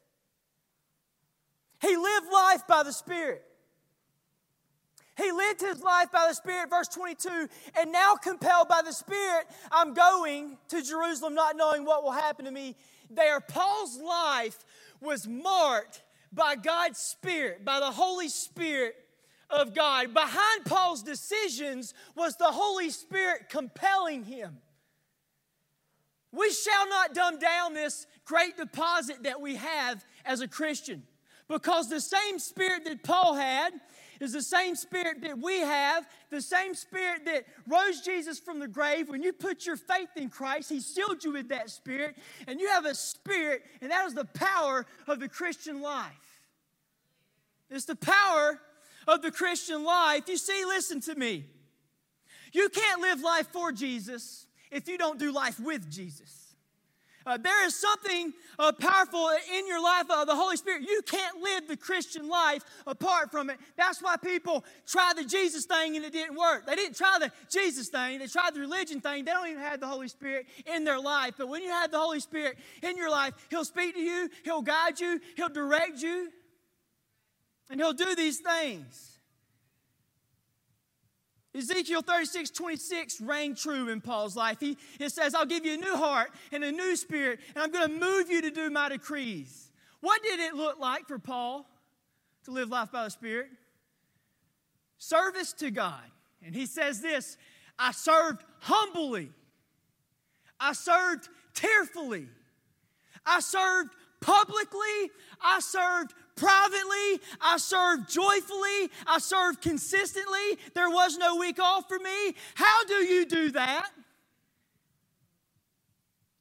He 1.80 1.96
lived 1.96 2.26
life 2.30 2.66
by 2.68 2.82
the 2.82 2.92
Spirit. 2.92 3.42
He 5.16 5.32
lived 5.32 5.62
his 5.62 5.80
life 5.80 6.12
by 6.12 6.26
the 6.28 6.34
Spirit, 6.34 6.69
verse 6.69 6.88
22, 6.88 7.48
and 7.80 7.90
now 7.90 8.16
compelled 8.16 8.69
by 8.69 8.82
the 8.84 8.92
Spirit, 8.92 9.46
I'm 9.72 9.94
going 9.94 10.58
to 10.69 10.82
Jerusalem 10.82 11.34
not 11.34 11.56
knowing 11.56 11.86
what 11.86 12.02
will 12.02 12.12
happen 12.12 12.44
to 12.44 12.50
me 12.50 12.76
there. 13.08 13.40
Paul's 13.40 13.98
life 13.98 14.58
was 15.00 15.26
marked 15.26 16.02
by 16.36 16.54
God's 16.54 16.98
Spirit, 16.98 17.64
by 17.64 17.80
the 17.80 17.90
Holy 17.90 18.28
Spirit 18.28 18.94
of 19.50 19.74
God. 19.74 20.14
Behind 20.14 20.64
Paul's 20.64 21.02
decisions 21.02 21.94
was 22.14 22.36
the 22.36 22.44
Holy 22.44 22.90
Spirit 22.90 23.48
compelling 23.48 24.24
him. 24.24 24.58
We 26.32 26.52
shall 26.52 26.88
not 26.88 27.14
dumb 27.14 27.38
down 27.38 27.74
this 27.74 28.06
great 28.24 28.56
deposit 28.56 29.22
that 29.22 29.40
we 29.40 29.56
have 29.56 30.04
as 30.24 30.40
a 30.42 30.48
Christian 30.48 31.02
because 31.48 31.88
the 31.88 32.00
same 32.00 32.38
Spirit 32.38 32.84
that 32.84 33.02
Paul 33.02 33.34
had 33.34 33.72
is 34.20 34.32
the 34.32 34.42
same 34.42 34.74
spirit 34.74 35.20
that 35.22 35.38
we 35.38 35.60
have, 35.60 36.06
the 36.30 36.40
same 36.40 36.74
spirit 36.74 37.24
that 37.26 37.44
rose 37.68 38.00
Jesus 38.00 38.38
from 38.38 38.58
the 38.58 38.68
grave. 38.68 39.08
When 39.08 39.22
you 39.22 39.32
put 39.32 39.66
your 39.66 39.76
faith 39.76 40.08
in 40.16 40.28
Christ, 40.28 40.70
He 40.70 40.80
sealed 40.80 41.22
you 41.24 41.32
with 41.32 41.48
that 41.48 41.70
spirit, 41.70 42.16
and 42.46 42.60
you 42.60 42.68
have 42.68 42.86
a 42.86 42.94
spirit, 42.94 43.62
and 43.80 43.90
that 43.90 44.06
is 44.06 44.14
the 44.14 44.24
power 44.24 44.86
of 45.06 45.20
the 45.20 45.28
Christian 45.28 45.82
life. 45.82 46.25
It's 47.70 47.84
the 47.84 47.96
power 47.96 48.60
of 49.08 49.22
the 49.22 49.30
Christian 49.30 49.84
life. 49.84 50.28
You 50.28 50.36
see, 50.36 50.64
listen 50.64 51.00
to 51.02 51.14
me. 51.14 51.44
You 52.52 52.68
can't 52.68 53.00
live 53.00 53.20
life 53.20 53.48
for 53.48 53.72
Jesus 53.72 54.46
if 54.70 54.88
you 54.88 54.98
don't 54.98 55.18
do 55.18 55.32
life 55.32 55.60
with 55.60 55.90
Jesus. 55.90 56.46
Uh, 57.26 57.36
there 57.36 57.66
is 57.66 57.74
something 57.74 58.32
uh, 58.56 58.70
powerful 58.70 59.28
in 59.52 59.66
your 59.66 59.82
life 59.82 60.04
of 60.04 60.10
uh, 60.10 60.24
the 60.24 60.34
Holy 60.34 60.56
Spirit. 60.56 60.82
You 60.82 61.02
can't 61.04 61.42
live 61.42 61.66
the 61.66 61.76
Christian 61.76 62.28
life 62.28 62.62
apart 62.86 63.32
from 63.32 63.50
it. 63.50 63.58
That's 63.76 64.00
why 64.00 64.16
people 64.16 64.64
try 64.86 65.12
the 65.16 65.24
Jesus 65.24 65.64
thing 65.64 65.96
and 65.96 66.04
it 66.04 66.12
didn't 66.12 66.36
work. 66.36 66.66
They 66.66 66.76
didn't 66.76 66.96
try 66.96 67.19
the 67.19 67.32
Jesus 67.50 67.88
thing, 67.88 68.20
they 68.20 68.28
tried 68.28 68.54
the 68.54 68.60
religion 68.60 69.00
thing. 69.00 69.24
They 69.24 69.32
don't 69.32 69.48
even 69.48 69.60
have 69.60 69.80
the 69.80 69.88
Holy 69.88 70.06
Spirit 70.06 70.46
in 70.72 70.84
their 70.84 71.00
life. 71.00 71.34
But 71.36 71.48
when 71.48 71.62
you 71.62 71.70
have 71.70 71.90
the 71.90 71.98
Holy 71.98 72.20
Spirit 72.20 72.58
in 72.80 72.96
your 72.96 73.10
life, 73.10 73.34
He'll 73.50 73.64
speak 73.64 73.94
to 73.94 74.00
you, 74.00 74.30
He'll 74.44 74.62
guide 74.62 75.00
you, 75.00 75.20
He'll 75.34 75.48
direct 75.48 76.00
you, 76.00 76.30
and 77.70 77.80
He'll 77.80 77.92
do 77.92 78.14
these 78.14 78.40
things. 78.40 79.16
Ezekiel 81.56 82.02
36, 82.02 82.50
26 82.50 83.20
rang 83.22 83.54
true 83.54 83.88
in 83.88 84.00
Paul's 84.00 84.36
life. 84.36 84.60
He, 84.60 84.76
it 85.00 85.10
says, 85.10 85.34
I'll 85.34 85.46
give 85.46 85.64
you 85.64 85.74
a 85.74 85.78
new 85.78 85.96
heart 85.96 86.30
and 86.52 86.62
a 86.62 86.70
new 86.70 86.96
spirit, 86.96 87.41
and 87.55 87.64
I'm 87.64 87.70
going 87.70 87.88
to 87.88 87.98
move 87.98 88.31
you 88.31 88.43
to 88.43 88.50
do 88.50 88.69
my 88.69 88.91
decrees. 88.91 89.70
What 90.00 90.22
did 90.22 90.38
it 90.38 90.55
look 90.55 90.79
like 90.79 91.08
for 91.08 91.19
Paul 91.19 91.67
to 92.44 92.50
live 92.50 92.69
life 92.69 92.93
by 92.93 93.05
the 93.05 93.10
Spirit? 93.10 93.48
Service 94.98 95.52
to 95.55 95.70
God. 95.70 96.00
And 96.44 96.55
he 96.55 96.67
says 96.67 97.00
this 97.00 97.36
I 97.79 97.93
served 97.93 98.43
humbly, 98.60 99.31
I 100.60 100.74
served 100.74 101.29
tearfully, 101.55 102.29
I 103.24 103.41
served 103.41 103.94
publicly, 104.20 105.10
I 105.43 105.60
served 105.60 106.12
privately, 106.36 107.20
I 107.40 107.56
served 107.56 108.08
joyfully, 108.08 108.90
I 109.06 109.19
served 109.19 109.62
consistently. 109.62 110.58
There 110.74 110.90
was 110.90 111.16
no 111.16 111.36
week 111.36 111.58
off 111.58 111.88
for 111.88 111.98
me. 111.98 112.34
How 112.55 112.84
do 112.84 112.94
you 112.94 113.26
do 113.26 113.50
that? 113.52 113.90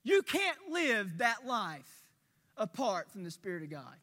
You 0.03 0.21
can't 0.21 0.57
live 0.69 1.17
that 1.17 1.47
life 1.47 1.89
apart 2.57 3.11
from 3.11 3.23
the 3.23 3.31
Spirit 3.31 3.63
of 3.63 3.71
God. 3.71 3.95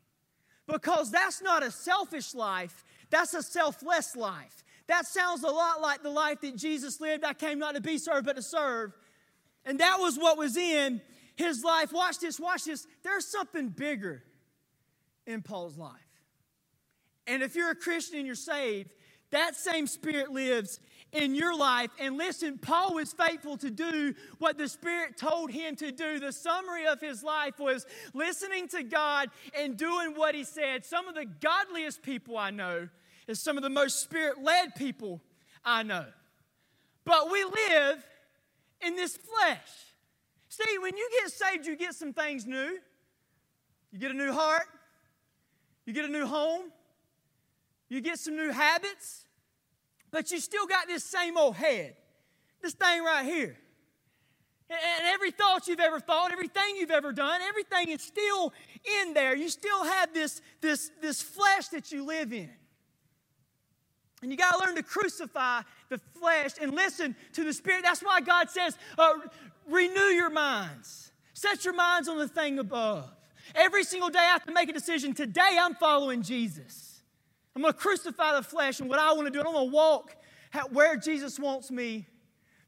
Because 0.66 1.10
that's 1.10 1.42
not 1.42 1.62
a 1.62 1.70
selfish 1.70 2.34
life, 2.34 2.84
that's 3.10 3.34
a 3.34 3.42
selfless 3.42 4.16
life. 4.16 4.64
That 4.88 5.06
sounds 5.06 5.44
a 5.44 5.48
lot 5.48 5.80
like 5.80 6.02
the 6.02 6.10
life 6.10 6.40
that 6.40 6.56
Jesus 6.56 7.00
lived. 7.00 7.24
I 7.24 7.34
came 7.34 7.58
not 7.58 7.76
to 7.76 7.80
be 7.80 7.98
served, 7.98 8.26
but 8.26 8.36
to 8.36 8.42
serve. 8.42 8.92
And 9.64 9.78
that 9.80 9.98
was 10.00 10.18
what 10.18 10.36
was 10.36 10.56
in 10.56 11.00
his 11.36 11.62
life. 11.62 11.92
Watch 11.92 12.18
this, 12.18 12.40
watch 12.40 12.64
this. 12.64 12.86
There's 13.02 13.26
something 13.26 13.68
bigger 13.68 14.24
in 15.26 15.42
Paul's 15.42 15.78
life. 15.78 15.92
And 17.26 17.42
if 17.42 17.54
you're 17.54 17.70
a 17.70 17.76
Christian 17.76 18.18
and 18.18 18.26
you're 18.26 18.34
saved, 18.34 18.94
that 19.30 19.56
same 19.56 19.86
spirit 19.86 20.30
lives 20.30 20.80
in 21.12 21.34
your 21.34 21.56
life. 21.56 21.90
And 21.98 22.16
listen, 22.16 22.58
Paul 22.58 22.94
was 22.94 23.12
faithful 23.12 23.56
to 23.58 23.70
do 23.70 24.14
what 24.38 24.58
the 24.58 24.68
Spirit 24.68 25.16
told 25.16 25.50
him 25.50 25.76
to 25.76 25.92
do. 25.92 26.18
The 26.18 26.32
summary 26.32 26.86
of 26.86 27.00
his 27.00 27.22
life 27.22 27.58
was 27.58 27.86
listening 28.14 28.68
to 28.68 28.82
God 28.82 29.30
and 29.58 29.76
doing 29.76 30.14
what 30.14 30.34
he 30.34 30.44
said. 30.44 30.84
Some 30.84 31.08
of 31.08 31.14
the 31.14 31.24
godliest 31.24 32.02
people 32.02 32.36
I 32.36 32.50
know 32.50 32.88
is 33.26 33.40
some 33.40 33.56
of 33.56 33.62
the 33.62 33.70
most 33.70 34.00
spirit 34.00 34.42
led 34.42 34.74
people 34.74 35.20
I 35.64 35.82
know. 35.82 36.06
But 37.04 37.30
we 37.30 37.44
live 37.44 38.04
in 38.80 38.96
this 38.96 39.16
flesh. 39.16 39.58
See, 40.48 40.78
when 40.78 40.96
you 40.96 41.08
get 41.20 41.30
saved, 41.30 41.66
you 41.66 41.76
get 41.76 41.94
some 41.94 42.12
things 42.12 42.46
new. 42.46 42.78
You 43.92 43.98
get 43.98 44.10
a 44.10 44.14
new 44.14 44.32
heart, 44.32 44.66
you 45.86 45.92
get 45.92 46.04
a 46.04 46.08
new 46.08 46.26
home, 46.26 46.70
you 47.88 48.00
get 48.00 48.18
some 48.18 48.36
new 48.36 48.50
habits, 48.50 49.26
but 50.10 50.30
you 50.30 50.40
still 50.40 50.66
got 50.66 50.86
this 50.86 51.04
same 51.04 51.36
old 51.36 51.56
head, 51.56 51.96
this 52.62 52.74
thing 52.74 53.02
right 53.02 53.24
here. 53.24 53.56
And 54.70 55.06
every 55.08 55.30
thought 55.30 55.68
you've 55.68 55.80
ever 55.80 56.00
thought, 56.00 56.32
everything 56.32 56.76
you've 56.78 56.90
ever 56.90 57.12
done, 57.12 57.42
everything 57.42 57.90
is 57.90 58.00
still 58.00 58.54
in 59.02 59.12
there. 59.12 59.36
You 59.36 59.50
still 59.50 59.84
have 59.84 60.14
this, 60.14 60.40
this, 60.62 60.90
this 61.02 61.20
flesh 61.20 61.68
that 61.68 61.92
you 61.92 62.04
live 62.04 62.32
in. 62.32 62.48
And 64.22 64.30
you 64.30 64.38
got 64.38 64.52
to 64.52 64.64
learn 64.64 64.76
to 64.76 64.82
crucify 64.82 65.62
the 65.90 65.98
flesh 66.18 66.52
and 66.60 66.72
listen 66.74 67.14
to 67.34 67.44
the 67.44 67.52
Spirit. 67.52 67.82
That's 67.82 68.00
why 68.00 68.20
God 68.20 68.48
says, 68.48 68.78
uh, 68.96 69.14
renew 69.68 70.00
your 70.00 70.30
minds, 70.30 71.12
set 71.34 71.64
your 71.64 71.74
minds 71.74 72.08
on 72.08 72.16
the 72.18 72.28
thing 72.28 72.58
above. 72.58 73.10
Every 73.54 73.84
single 73.84 74.08
day, 74.08 74.18
I 74.18 74.32
have 74.32 74.44
to 74.44 74.52
make 74.52 74.68
a 74.68 74.72
decision. 74.72 75.14
Today, 75.14 75.58
I'm 75.60 75.74
following 75.74 76.22
Jesus. 76.22 77.00
I'm 77.54 77.62
going 77.62 77.72
to 77.72 77.78
crucify 77.78 78.36
the 78.36 78.42
flesh 78.42 78.80
and 78.80 78.88
what 78.88 78.98
I 78.98 79.12
want 79.12 79.26
to 79.26 79.30
do. 79.30 79.40
I'm 79.40 79.52
going 79.52 79.68
to 79.68 79.74
walk 79.74 80.16
where 80.70 80.96
Jesus 80.96 81.38
wants 81.38 81.70
me 81.70 82.06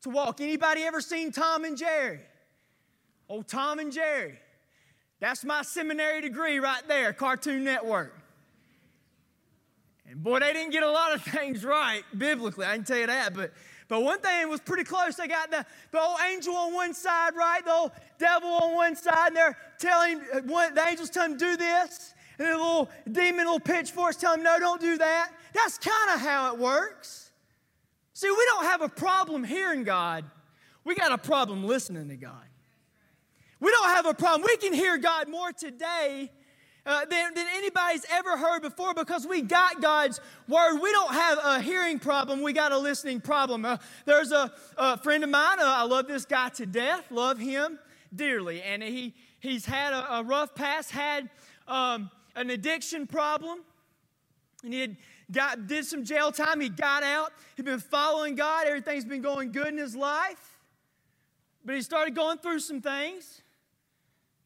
to 0.03 0.11
walk. 0.11 0.41
Anybody 0.41 0.83
ever 0.83 1.01
seen 1.01 1.33
Tom 1.33 1.65
and 1.65 1.77
Jerry? 1.77 2.21
Oh, 3.29 3.43
Tom 3.43 3.79
and 3.79 3.91
Jerry. 3.91 4.39
That's 5.21 5.45
my 5.45 5.63
seminary 5.63 6.21
degree 6.21 6.59
right 6.59 6.87
there, 6.87 7.13
Cartoon 7.13 7.65
Network. 7.65 8.15
And 10.07 10.23
boy, 10.23 10.41
they 10.41 10.53
didn't 10.53 10.73
get 10.73 10.83
a 10.83 10.91
lot 10.91 11.15
of 11.15 11.23
things 11.25 11.65
right 11.65 12.03
biblically, 12.17 12.67
I 12.67 12.77
can 12.77 12.85
tell 12.85 12.99
you 12.99 13.07
that. 13.07 13.35
But, 13.35 13.53
but 13.89 14.03
one 14.03 14.21
thing 14.21 14.49
was 14.49 14.61
pretty 14.61 14.85
close. 14.85 15.17
They 15.17 15.29
got 15.29 15.51
the, 15.51 15.65
the 15.91 16.01
old 16.01 16.19
angel 16.27 16.57
on 16.57 16.73
one 16.73 16.95
side, 16.95 17.35
right? 17.37 17.65
The 17.65 17.73
old 17.73 17.93
devil 18.19 18.49
on 18.49 18.75
one 18.75 18.97
side, 18.97 19.29
and 19.29 19.37
they're 19.37 19.57
telling 19.79 20.21
one, 20.47 20.75
the 20.75 20.87
angels 20.87 21.11
tell 21.11 21.25
him 21.25 21.37
do 21.37 21.57
this, 21.57 22.15
and 22.39 22.49
the 22.49 22.53
little 22.53 22.91
demon, 23.11 23.45
little 23.45 23.61
pitchforks 23.61 24.17
tell 24.17 24.35
him, 24.35 24.43
no, 24.43 24.59
don't 24.59 24.81
do 24.81 24.97
that. 24.99 25.33
That's 25.53 25.79
kind 25.79 26.15
of 26.15 26.21
how 26.21 26.53
it 26.55 26.59
works. 26.59 27.31
See, 28.15 28.31
we 28.31 28.45
don't 28.47 28.65
have 28.65 28.81
a 28.81 28.89
problem 28.89 29.45
hearing 29.45 29.85
God. 29.85 30.25
We 30.85 30.95
got 30.95 31.13
a 31.13 31.19
problem 31.19 31.65
listening 31.65 32.09
to 32.09 32.17
God. 32.17 32.45
We 33.61 33.71
don't 33.71 33.89
have 33.89 34.07
a 34.07 34.15
problem. 34.15 34.43
We 34.43 34.57
can 34.57 34.73
hear 34.73 34.99
God 34.99 35.29
more 35.29 35.53
today 35.53 36.31
uh, 36.87 37.05
than, 37.07 37.35
than 37.35 37.47
anybody's 37.55 38.05
ever 38.11 38.37
heard 38.37 38.63
before 38.63 38.95
because 38.95 39.27
we 39.27 39.41
got 39.41 39.81
God's 39.81 40.21
word. 40.49 40.79
We 40.79 40.93
don't 40.93 41.13
have 41.13 41.39
a 41.43 41.61
hearing 41.61 41.99
problem, 41.99 42.43
we 42.43 42.53
got 42.53 42.73
a 42.73 42.79
listening 42.79 43.21
problem. 43.21 43.65
Uh, 43.65 43.79
there's 44.05 44.33
a, 44.33 44.53
a, 44.77 44.99
friend 44.99 45.25
of 45.25 45.31
mine, 45.31 45.61
uh, 45.61 45.65
I 45.65 45.85
love 45.85 46.07
this 46.07 46.25
guy 46.25 46.51
to 46.51 46.67
death, 46.67 47.11
love 47.11 47.39
him 47.39 47.79
dearly. 48.15 48.63
And 48.63 48.83
he, 48.83 49.15
he's 49.41 49.65
had 49.65 49.93
a, 49.93 50.17
a 50.17 50.23
rough 50.23 50.55
past, 50.55 50.91
had 50.91 51.31
um, 51.67 52.11
an 52.37 52.51
addiction 52.51 53.07
problem, 53.07 53.61
and 54.63 54.73
he 54.73 54.81
had 54.81 54.97
got, 55.31 55.67
did 55.67 55.85
some 55.85 56.05
jail 56.05 56.33
time. 56.33 56.61
He 56.61 56.69
got 56.69 57.03
out, 57.03 57.33
he'd 57.57 57.65
been 57.65 57.81
following 57.81 58.35
God, 58.35 58.67
everything's 58.67 59.05
been 59.05 59.23
going 59.23 59.53
good 59.53 59.69
in 59.69 59.79
his 59.79 59.97
life. 59.97 60.59
But 61.65 61.77
he 61.77 61.83
started 61.83 62.15
going 62.15 62.39
through 62.39 62.59
some 62.61 62.83
things. 62.83 63.41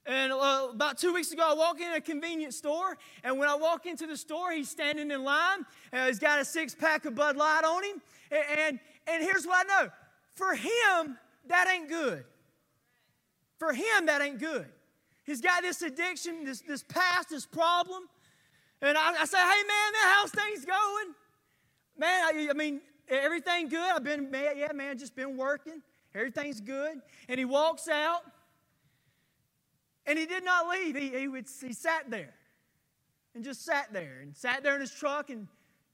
And 0.08 0.32
uh, 0.32 0.68
about 0.72 0.96
two 0.96 1.12
weeks 1.12 1.32
ago, 1.32 1.46
I 1.46 1.52
walk 1.52 1.82
in 1.82 1.92
a 1.92 2.00
convenience 2.00 2.56
store, 2.56 2.96
and 3.22 3.38
when 3.38 3.46
I 3.46 3.54
walk 3.54 3.84
into 3.84 4.06
the 4.06 4.16
store, 4.16 4.52
he's 4.52 4.70
standing 4.70 5.10
in 5.10 5.22
line. 5.22 5.66
Uh, 5.92 6.06
he's 6.06 6.18
got 6.18 6.40
a 6.40 6.46
six 6.46 6.74
pack 6.74 7.04
of 7.04 7.14
Bud 7.14 7.36
Light 7.36 7.62
on 7.62 7.84
him. 7.84 8.02
And, 8.30 8.58
and, 8.58 8.80
and 9.06 9.22
here's 9.22 9.46
what 9.46 9.66
I 9.66 9.82
know 9.82 9.90
for 10.34 10.54
him, 10.54 11.18
that 11.48 11.68
ain't 11.68 11.90
good. 11.90 12.24
For 13.58 13.74
him, 13.74 14.06
that 14.06 14.22
ain't 14.22 14.38
good. 14.38 14.66
He's 15.26 15.42
got 15.42 15.62
this 15.62 15.82
addiction, 15.82 16.42
this, 16.42 16.62
this 16.62 16.82
past, 16.82 17.28
this 17.28 17.44
problem. 17.44 18.04
And 18.80 18.96
I, 18.96 19.10
I 19.20 19.24
say, 19.26 19.36
hey, 19.36 19.44
man, 19.44 19.92
man, 19.92 20.14
how's 20.14 20.30
things 20.30 20.64
going? 20.64 21.14
Man, 21.98 22.24
I, 22.24 22.48
I 22.50 22.54
mean, 22.54 22.80
everything 23.10 23.68
good? 23.68 23.90
I've 23.90 24.04
been, 24.04 24.30
man, 24.30 24.56
yeah, 24.56 24.72
man, 24.72 24.96
just 24.96 25.14
been 25.14 25.36
working. 25.36 25.82
Everything's 26.14 26.62
good. 26.62 27.02
And 27.28 27.38
he 27.38 27.44
walks 27.44 27.88
out. 27.88 28.22
And 30.08 30.18
he 30.18 30.24
did 30.24 30.42
not 30.42 30.66
leave. 30.68 30.96
He, 30.96 31.10
he, 31.10 31.28
would, 31.28 31.46
he 31.60 31.74
sat 31.74 32.10
there 32.10 32.32
and 33.34 33.44
just 33.44 33.62
sat 33.62 33.92
there 33.92 34.20
and 34.22 34.34
sat 34.34 34.62
there 34.62 34.74
in 34.74 34.80
his 34.80 34.90
truck 34.90 35.28
and 35.28 35.46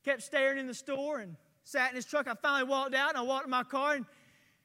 kept 0.05 0.23
staring 0.23 0.57
in 0.57 0.69
the 0.69 0.75
store 0.75 1.19
and 1.19 1.35
sat 1.65 1.91
in 1.91 1.97
his 1.97 2.05
truck. 2.05 2.29
I 2.29 2.35
finally 2.41 2.71
walked 2.71 2.95
out 2.95 3.09
and 3.09 3.19
I 3.19 3.23
walked 3.23 3.47
to 3.47 3.51
my 3.51 3.65
car 3.65 3.95
and 3.95 4.07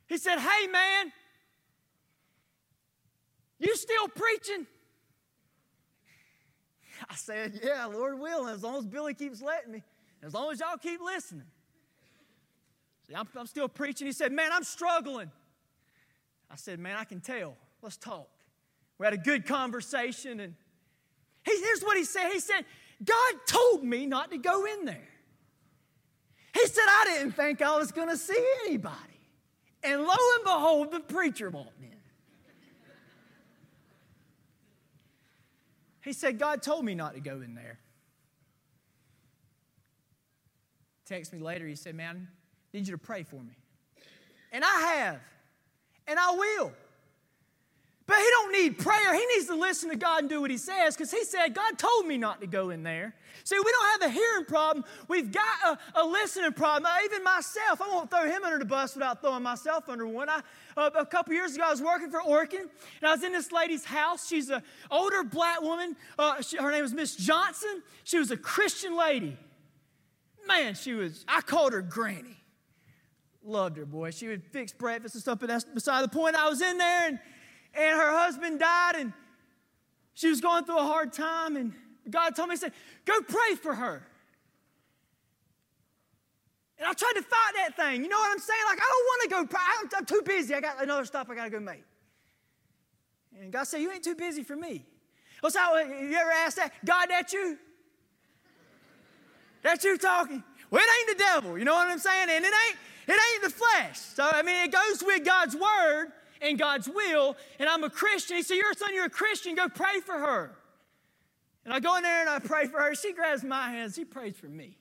he 0.06 0.18
said, 0.18 0.38
Hey, 0.38 0.68
man, 0.68 1.12
you 3.58 3.76
still 3.76 4.08
preaching? 4.10 4.68
I 7.10 7.16
said, 7.16 7.60
Yeah, 7.64 7.86
Lord 7.86 8.20
will, 8.20 8.48
as 8.48 8.62
long 8.62 8.78
as 8.78 8.86
Billy 8.86 9.16
keeps 9.16 9.42
letting 9.42 9.72
me, 9.72 9.84
as 10.22 10.36
long 10.36 10.52
as 10.52 10.60
y'all 10.60 10.78
keep 10.78 11.02
listening. 11.02 11.48
See, 13.08 13.16
I'm, 13.16 13.28
I'm 13.36 13.48
still 13.48 13.68
preaching. 13.68 14.06
He 14.06 14.14
said, 14.14 14.32
Man, 14.32 14.52
I'm 14.54 14.64
struggling. 14.64 15.32
I 16.52 16.56
said, 16.56 16.78
Man, 16.78 16.98
I 16.98 17.04
can 17.04 17.20
tell. 17.20 17.56
Let's 17.82 17.98
talk. 17.98 18.30
We 19.00 19.06
had 19.06 19.14
a 19.14 19.18
good 19.18 19.48
conversation, 19.48 20.40
and 20.42 20.54
he, 21.46 21.58
here's 21.64 21.82
what 21.82 21.98
he 21.98 22.04
said 22.04 22.32
He 22.32 22.40
said, 22.40 22.66
God 23.04 23.34
told 23.48 23.84
me 23.84 24.06
not 24.06 24.30
to 24.32 24.38
go 24.38 24.66
in 24.66 24.86
there. 24.86 25.08
He 26.54 26.68
said, 26.68 26.84
I 26.86 27.06
didn't 27.08 27.32
think 27.32 27.62
I 27.62 27.78
was 27.78 27.92
going 27.92 28.10
to 28.10 28.18
see 28.18 28.46
anybody. 28.66 28.96
And 29.84 30.02
lo 30.02 30.10
and 30.10 30.44
behold, 30.44 30.92
the 30.92 31.00
preacher 31.00 31.50
walked 31.50 31.80
in. 31.82 31.90
He 36.04 36.12
said, 36.12 36.40
God 36.40 36.62
told 36.62 36.84
me 36.84 36.96
not 36.96 37.14
to 37.14 37.22
go 37.22 37.40
in 37.42 37.56
there. 37.56 37.80
Text 41.06 41.32
me 41.32 41.40
later, 41.40 41.66
he 41.68 41.76
said, 41.76 41.96
Man, 41.96 42.28
I 42.74 42.78
need 42.78 42.88
you 42.88 42.94
to 42.94 42.98
pray 42.98 43.24
for 43.24 43.38
me. 43.38 43.56
And 44.52 44.64
I 44.64 44.94
have, 44.96 45.20
and 46.08 46.20
I 46.20 46.32
will. 46.32 46.72
But 48.10 48.18
he 48.18 48.26
don't 48.32 48.52
need 48.54 48.80
prayer. 48.80 49.14
He 49.14 49.24
needs 49.36 49.46
to 49.46 49.56
listen 49.56 49.92
to 49.92 49.96
God 49.96 50.22
and 50.22 50.30
do 50.30 50.42
what 50.42 50.50
he 50.50 50.58
says 50.58 50.96
because 50.96 51.12
he 51.12 51.24
said, 51.24 51.54
God 51.54 51.78
told 51.78 52.08
me 52.08 52.18
not 52.18 52.42
to 52.42 52.48
go 52.48 52.72
in 52.72 52.82
there. 52.82 53.14
See, 53.44 53.56
we 53.56 53.72
don't 53.72 54.02
have 54.02 54.10
a 54.10 54.12
hearing 54.12 54.46
problem. 54.46 54.84
We've 55.08 55.32
got 55.32 55.78
a, 55.96 56.02
a 56.02 56.04
listening 56.04 56.54
problem. 56.54 56.92
Even 57.06 57.24
myself, 57.24 57.80
I 57.80 57.88
won't 57.88 58.10
throw 58.10 58.26
him 58.26 58.44
under 58.44 58.58
the 58.58 58.66
bus 58.66 58.96
without 58.96 59.22
throwing 59.22 59.44
myself 59.44 59.90
under 59.90 60.08
one. 60.08 60.28
I, 60.28 60.42
uh, 60.76 60.90
a 60.96 61.06
couple 61.06 61.36
years 61.36 61.54
ago, 61.54 61.66
I 61.68 61.70
was 61.70 61.84
working 61.84 62.10
for 62.10 62.20
Orkin, 62.20 62.62
and 62.62 63.04
I 63.04 63.12
was 63.12 63.24
in 63.24 63.32
this 63.32 63.52
lady's 63.52 63.86
house. 63.86 64.28
She's 64.28 64.50
an 64.50 64.64
older 64.90 65.24
black 65.24 65.62
woman. 65.62 65.96
Uh, 66.18 66.42
she, 66.42 66.58
her 66.58 66.72
name 66.72 66.82
was 66.82 66.96
Miss 66.96 67.16
Johnson. 67.16 67.84
She 68.06 68.18
was 68.18 68.32
a 68.32 68.38
Christian 68.38 68.98
lady. 68.98 69.38
Man, 70.48 70.74
she 70.74 70.94
was, 70.94 71.26
I 71.28 71.42
called 71.42 71.74
her 71.74 71.84
Granny. 71.84 72.38
Loved 73.44 73.78
her, 73.78 73.86
boy. 73.86 74.10
She 74.10 74.28
would 74.28 74.44
fix 74.46 74.74
breakfast 74.74 75.14
and 75.14 75.22
stuff, 75.22 75.38
but 75.40 75.48
that's 75.48 75.64
beside 75.64 76.04
the 76.04 76.10
point. 76.10 76.36
I 76.36 76.50
was 76.50 76.60
in 76.60 76.80
there, 76.80 77.08
and 77.08 77.20
and 77.74 77.98
her 77.98 78.12
husband 78.18 78.60
died 78.60 78.96
and 78.96 79.14
she 80.14 80.30
was 80.30 80.42
going 80.42 80.66
through 80.66 80.80
a 80.80 80.84
hard 80.84 81.14
time 81.14 81.56
and 81.56 81.74
God 82.10 82.36
told 82.36 82.50
me, 82.50 82.54
He 82.54 82.58
said, 82.58 82.74
go 83.06 83.22
pray 83.22 83.56
for 83.56 83.74
her. 83.74 84.06
And 86.78 86.88
I 86.88 86.94
tried 86.94 87.14
to 87.16 87.22
fight 87.22 87.54
that 87.58 87.76
thing. 87.76 88.04
You 88.04 88.10
know 88.10 88.18
what 88.18 88.32
I'm 88.32 88.40
saying? 88.40 88.62
Like, 88.68 88.80
I 88.80 88.90
don't 88.90 89.06
want 89.06 89.22
to 89.24 89.30
go 89.30 89.46
pray. 89.46 89.62
I'm, 89.80 89.90
I'm 89.98 90.06
too 90.06 90.22
busy. 90.26 90.56
I 90.56 90.62
got 90.62 90.82
another 90.82 91.04
stuff 91.04 91.30
I 91.30 91.36
got 91.36 91.44
to 91.44 91.50
go 91.50 91.60
make. 91.60 91.84
And 93.40 93.52
God 93.52 93.66
said, 93.66 93.82
You 93.82 93.92
ain't 93.92 94.04
too 94.04 94.16
busy 94.16 94.44
for 94.44 94.56
me. 94.56 94.86
What's 95.42 95.56
oh, 95.56 95.60
how 95.60 95.78
you 95.78 96.16
ever 96.16 96.32
asked 96.32 96.58
that? 96.58 96.74
God, 96.86 97.08
that 97.10 97.32
you? 97.34 97.58
That's 99.62 99.84
you 99.84 99.98
talking. 99.98 100.44
Well, 100.72 100.82
it 100.82 101.10
ain't 101.10 101.18
the 101.18 101.24
devil. 101.24 101.58
You 101.58 101.66
know 101.66 101.74
what 101.74 101.88
I'm 101.88 102.00
saying? 102.00 102.30
And 102.30 102.46
it 102.46 102.54
ain't, 102.68 102.78
it 103.08 103.20
ain't 103.34 103.44
the 103.44 103.50
flesh. 103.50 103.98
So 103.98 104.30
I 104.30 104.42
mean 104.42 104.66
it 104.66 104.72
goes 104.72 105.04
with 105.04 105.26
God's 105.26 105.56
word 105.56 106.12
and 106.42 106.58
God's 106.58 106.88
will, 106.88 107.36
and 107.60 107.70
I'm 107.70 107.84
a 107.84 107.90
Christian. 107.90 108.38
He 108.38 108.44
said, 108.44 108.56
You're 108.56 108.72
a 108.72 108.76
son, 108.76 108.94
you're 108.94 109.06
a 109.06 109.10
Christian, 109.10 109.56
go 109.56 109.68
pray 109.70 110.00
for 110.06 110.14
her. 110.14 110.56
And 111.66 111.74
I 111.74 111.80
go 111.80 111.96
in 111.98 112.04
there 112.04 112.22
and 112.22 112.30
I 112.30 112.40
pray 112.40 112.66
for 112.68 112.80
her. 112.80 112.96
She 112.96 113.14
grabs 113.14 113.44
my 113.44 113.70
hands, 113.70 113.96
she 113.96 114.06
prays 114.06 114.36
for 114.36 114.48
me. 114.48 114.78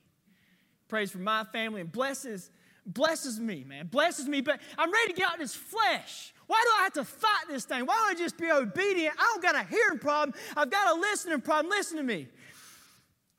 Prays 0.87 1.11
for 1.11 1.19
my 1.19 1.43
family 1.43 1.81
and 1.81 1.91
blesses, 1.91 2.49
blesses 2.85 3.39
me, 3.39 3.63
man. 3.63 3.87
Blesses 3.87 4.27
me. 4.27 4.41
But 4.41 4.59
I'm 4.77 4.91
ready 4.91 5.13
to 5.13 5.17
get 5.17 5.27
out 5.27 5.33
of 5.35 5.39
this 5.39 5.55
flesh. 5.55 6.33
Why 6.47 6.59
do 6.63 6.71
I 6.79 6.83
have 6.83 6.93
to 6.93 7.03
fight 7.03 7.45
this 7.47 7.65
thing? 7.65 7.85
Why 7.85 7.95
don't 7.95 8.17
I 8.17 8.19
just 8.19 8.37
be 8.37 8.49
obedient? 8.51 9.13
I 9.19 9.21
don't 9.33 9.43
got 9.43 9.55
a 9.55 9.63
hearing 9.63 9.99
problem. 9.99 10.33
I've 10.57 10.71
got 10.71 10.97
a 10.97 10.99
listening 10.99 11.41
problem. 11.41 11.69
Listen 11.69 11.97
to 11.97 12.03
me. 12.03 12.27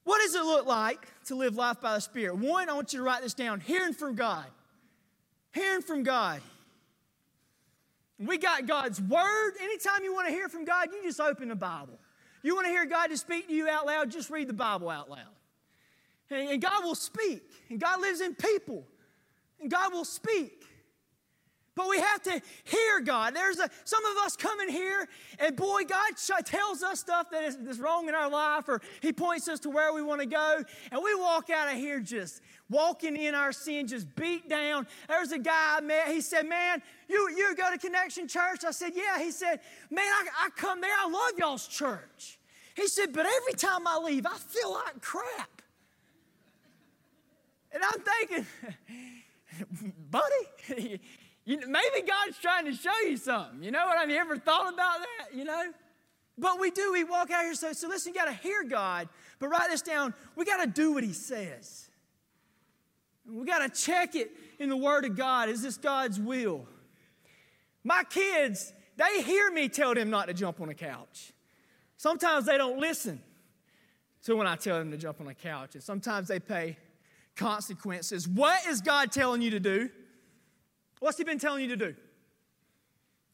What 0.04 0.20
does 0.22 0.34
it 0.34 0.44
look 0.44 0.66
like 0.66 1.06
to 1.26 1.34
live 1.34 1.56
life 1.56 1.80
by 1.80 1.94
the 1.94 2.00
Spirit? 2.00 2.36
One, 2.36 2.68
I 2.68 2.72
want 2.72 2.92
you 2.92 3.00
to 3.00 3.04
write 3.04 3.22
this 3.22 3.34
down 3.34 3.60
hearing 3.60 3.92
from 3.92 4.14
God. 4.14 4.46
Hearing 5.52 5.82
from 5.82 6.04
God. 6.04 6.40
We 8.20 8.36
got 8.36 8.66
God's 8.66 9.00
word. 9.00 9.52
Anytime 9.62 10.04
you 10.04 10.12
want 10.12 10.28
to 10.28 10.32
hear 10.32 10.48
from 10.48 10.66
God, 10.66 10.88
you 10.92 11.02
just 11.02 11.20
open 11.20 11.48
the 11.48 11.56
Bible. 11.56 11.98
You 12.42 12.54
want 12.54 12.66
to 12.66 12.70
hear 12.70 12.84
God 12.84 13.08
to 13.08 13.16
speak 13.16 13.48
to 13.48 13.54
you 13.54 13.68
out 13.68 13.86
loud, 13.86 14.10
just 14.10 14.30
read 14.30 14.48
the 14.48 14.54
Bible 14.54 14.90
out 14.90 15.08
loud. 15.08 15.20
And 16.30 16.60
God 16.60 16.84
will 16.84 16.94
speak. 16.94 17.42
And 17.70 17.80
God 17.80 18.00
lives 18.00 18.20
in 18.20 18.34
people. 18.34 18.86
And 19.60 19.70
God 19.70 19.92
will 19.92 20.04
speak. 20.04 20.59
But 21.76 21.88
we 21.88 21.98
have 21.98 22.22
to 22.22 22.42
hear 22.64 23.00
God. 23.00 23.34
There's 23.34 23.58
a, 23.60 23.70
some 23.84 24.04
of 24.04 24.16
us 24.24 24.36
come 24.36 24.60
in 24.60 24.68
here, 24.68 25.08
and 25.38 25.54
boy, 25.54 25.84
God 25.84 26.14
tells 26.44 26.82
us 26.82 26.98
stuff 26.98 27.30
that 27.30 27.44
is, 27.44 27.54
is 27.56 27.78
wrong 27.78 28.08
in 28.08 28.14
our 28.14 28.28
life, 28.28 28.68
or 28.68 28.80
He 29.00 29.12
points 29.12 29.48
us 29.48 29.60
to 29.60 29.70
where 29.70 29.92
we 29.92 30.02
want 30.02 30.20
to 30.20 30.26
go, 30.26 30.62
and 30.90 31.00
we 31.02 31.14
walk 31.14 31.48
out 31.48 31.72
of 31.72 31.78
here 31.78 32.00
just 32.00 32.42
walking 32.68 33.16
in 33.16 33.36
our 33.36 33.52
sin, 33.52 33.86
just 33.86 34.12
beat 34.16 34.48
down. 34.48 34.86
There's 35.08 35.30
a 35.30 35.38
guy 35.38 35.76
I 35.76 35.80
met. 35.80 36.08
He 36.08 36.20
said, 36.20 36.48
"Man, 36.48 36.82
you 37.08 37.30
you 37.36 37.54
go 37.54 37.70
to 37.70 37.78
Connection 37.78 38.26
Church?" 38.26 38.64
I 38.66 38.72
said, 38.72 38.92
"Yeah." 38.96 39.18
He 39.18 39.30
said, 39.30 39.60
"Man, 39.90 40.04
I, 40.04 40.46
I 40.46 40.48
come 40.56 40.80
there. 40.80 40.94
I 40.98 41.08
love 41.08 41.38
y'all's 41.38 41.68
church." 41.68 42.40
He 42.74 42.88
said, 42.88 43.12
"But 43.12 43.26
every 43.26 43.54
time 43.54 43.86
I 43.86 43.98
leave, 43.98 44.26
I 44.26 44.36
feel 44.36 44.72
like 44.72 45.00
crap." 45.00 45.62
And 47.72 47.84
I'm 47.84 48.00
thinking, 48.00 48.46
buddy. 50.10 51.00
You, 51.44 51.58
maybe 51.58 52.06
God's 52.06 52.38
trying 52.38 52.66
to 52.66 52.72
show 52.72 52.98
you 53.06 53.16
something. 53.16 53.62
You 53.62 53.70
know 53.70 53.86
what 53.86 53.96
I? 53.96 54.04
You 54.04 54.16
ever 54.16 54.36
thought 54.36 54.72
about 54.72 54.98
that? 54.98 55.36
You 55.36 55.44
know? 55.44 55.72
But 56.38 56.58
we 56.60 56.70
do. 56.70 56.92
We 56.92 57.04
walk 57.04 57.30
out 57.30 57.44
here. 57.44 57.54
So, 57.54 57.72
so 57.72 57.88
listen, 57.88 58.12
you 58.12 58.18
got 58.18 58.26
to 58.26 58.34
hear 58.34 58.64
God. 58.64 59.08
But 59.38 59.48
write 59.48 59.70
this 59.70 59.82
down. 59.82 60.14
We 60.36 60.44
got 60.44 60.64
to 60.64 60.70
do 60.70 60.92
what 60.92 61.04
He 61.04 61.12
says. 61.12 61.88
We 63.28 63.44
got 63.44 63.58
to 63.58 63.82
check 63.82 64.14
it 64.14 64.30
in 64.58 64.68
the 64.68 64.76
Word 64.76 65.04
of 65.04 65.16
God. 65.16 65.48
Is 65.48 65.62
this 65.62 65.76
God's 65.76 66.18
will? 66.18 66.66
My 67.84 68.04
kids, 68.04 68.72
they 68.96 69.22
hear 69.22 69.50
me 69.50 69.68
tell 69.68 69.94
them 69.94 70.10
not 70.10 70.28
to 70.28 70.34
jump 70.34 70.60
on 70.60 70.68
a 70.68 70.74
couch. 70.74 71.32
Sometimes 71.96 72.46
they 72.46 72.58
don't 72.58 72.78
listen 72.78 73.20
to 74.24 74.36
when 74.36 74.46
I 74.46 74.56
tell 74.56 74.78
them 74.78 74.90
to 74.90 74.96
jump 74.96 75.20
on 75.20 75.28
a 75.28 75.34
couch. 75.34 75.74
And 75.74 75.82
sometimes 75.82 76.28
they 76.28 76.40
pay 76.40 76.76
consequences. 77.36 78.28
What 78.28 78.66
is 78.66 78.80
God 78.80 79.12
telling 79.12 79.42
you 79.42 79.50
to 79.50 79.60
do? 79.60 79.90
What's 81.00 81.18
He 81.18 81.24
been 81.24 81.38
telling 81.38 81.62
you 81.62 81.68
to 81.68 81.76
do? 81.76 81.94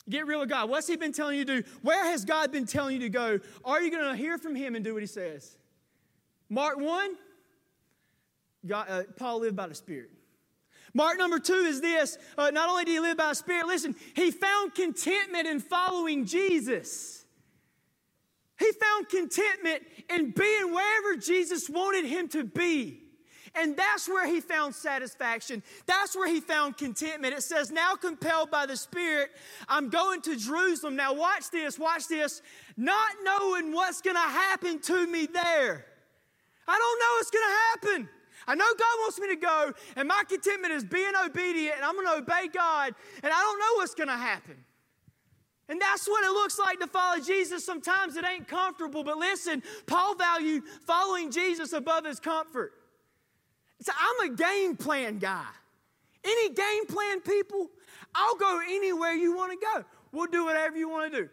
Get 0.09 0.27
real 0.27 0.41
with 0.41 0.49
God. 0.49 0.71
What's 0.71 0.87
He 0.87 0.97
been 0.97 1.13
telling 1.13 1.37
you 1.37 1.45
to 1.45 1.63
do? 1.63 1.69
Where 1.83 2.05
has 2.05 2.25
God 2.25 2.51
been 2.53 2.65
telling 2.67 2.95
you 2.95 3.01
to 3.01 3.09
go? 3.09 3.41
Are 3.65 3.83
you 3.83 3.91
going 3.91 4.05
to 4.05 4.17
hear 4.17 4.39
from 4.39 4.55
Him 4.55 4.75
and 4.75 4.85
do 4.85 4.95
what 4.95 5.03
He 5.03 5.07
says? 5.07 5.57
Mark 6.49 6.79
1, 6.79 7.17
God, 8.67 8.87
uh, 8.89 9.03
Paul 9.17 9.41
lived 9.41 9.57
by 9.57 9.67
the 9.67 9.75
Spirit. 9.75 10.11
Mark 10.95 11.19
number 11.19 11.39
two 11.39 11.53
is 11.53 11.83
this 11.83 12.17
uh, 12.39 12.51
not 12.51 12.71
only 12.71 12.85
did 12.85 12.93
he 12.93 13.01
live 13.01 13.19
by 13.19 13.29
the 13.29 13.35
Spirit, 13.35 13.67
listen, 13.67 13.95
he 14.15 14.31
found 14.31 14.75
contentment 14.75 15.47
in 15.47 15.61
following 15.61 16.25
Jesus. 16.25 17.27
He 18.59 18.73
found 18.73 19.09
contentment 19.11 19.83
in 20.09 20.31
being 20.31 20.73
wherever 20.73 21.17
Jesus 21.17 21.69
wanted 21.69 22.07
him 22.07 22.29
to 22.29 22.45
be. 22.45 23.03
And 23.59 23.75
that's 23.77 24.07
where 24.07 24.27
he 24.27 24.41
found 24.41 24.75
satisfaction. 24.75 25.63
That's 25.87 26.15
where 26.15 26.29
he 26.29 26.41
found 26.41 26.77
contentment. 26.77 27.35
It 27.35 27.43
says, 27.43 27.71
Now 27.73 27.95
compelled 27.95 28.51
by 28.51 28.67
the 28.67 28.77
Spirit, 28.77 29.31
I'm 29.69 29.89
going 29.89 30.21
to 30.23 30.37
Jerusalem. 30.37 30.95
Now, 30.95 31.15
watch 31.15 31.51
this, 31.51 31.79
watch 31.79 32.07
this. 32.07 32.43
Not 32.77 33.13
knowing 33.23 33.73
what's 33.73 34.03
going 34.03 34.17
to 34.17 34.21
happen 34.21 34.79
to 34.81 35.07
me 35.07 35.27
there. 35.27 35.87
I 36.69 36.79
don't 36.79 37.01
know 37.01 37.17
what's 37.17 37.31
going 37.31 37.45
to 37.45 37.95
happen. 37.95 38.09
I 38.49 38.55
know 38.55 38.67
God 38.79 38.99
wants 39.01 39.19
me 39.19 39.29
to 39.29 39.37
go, 39.37 39.73
and 39.97 40.07
my 40.07 40.23
contentment 40.29 40.73
is 40.75 40.85
being 40.85 41.13
obedient, 41.25 41.77
and 41.77 41.85
I'm 41.85 41.95
going 41.95 42.07
to 42.07 42.19
obey 42.19 42.49
God, 42.53 42.95
and 43.23 43.33
I 43.33 43.41
don't 43.41 43.59
know 43.59 43.75
what's 43.77 43.95
going 43.95 44.09
to 44.09 44.17
happen. 44.17 44.57
And 45.69 45.81
that's 45.81 46.07
what 46.07 46.25
it 46.25 46.31
looks 46.31 46.59
like 46.59 46.79
to 46.79 46.87
follow 46.87 47.21
Jesus. 47.21 47.65
Sometimes 47.65 48.17
it 48.17 48.25
ain't 48.25 48.47
comfortable, 48.47 49.03
but 49.03 49.19
listen, 49.19 49.65
Paul 49.87 50.15
valued 50.15 50.63
following 50.87 51.33
Jesus 51.33 51.73
above 51.73 52.05
his 52.05 52.21
comfort. 52.21 52.73
So 53.81 53.93
I'm 53.99 54.31
a 54.31 54.35
game 54.35 54.77
plan 54.77 55.19
guy. 55.19 55.47
Any 56.25 56.55
game 56.55 56.87
plan 56.87 57.21
people, 57.21 57.71
I'll 58.15 58.37
go 58.37 58.61
anywhere 58.67 59.13
you 59.13 59.37
want 59.37 59.53
to 59.53 59.67
go. 59.75 59.85
We'll 60.13 60.27
do 60.27 60.45
whatever 60.45 60.77
you 60.77 60.89
want 60.89 61.13
to 61.13 61.23
do. 61.23 61.29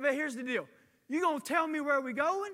But 0.00 0.14
here's 0.14 0.34
the 0.34 0.42
deal. 0.42 0.66
You're 1.08 1.22
going 1.22 1.40
to 1.40 1.46
tell 1.46 1.66
me 1.66 1.80
where 1.80 2.00
we're 2.00 2.12
going 2.12 2.52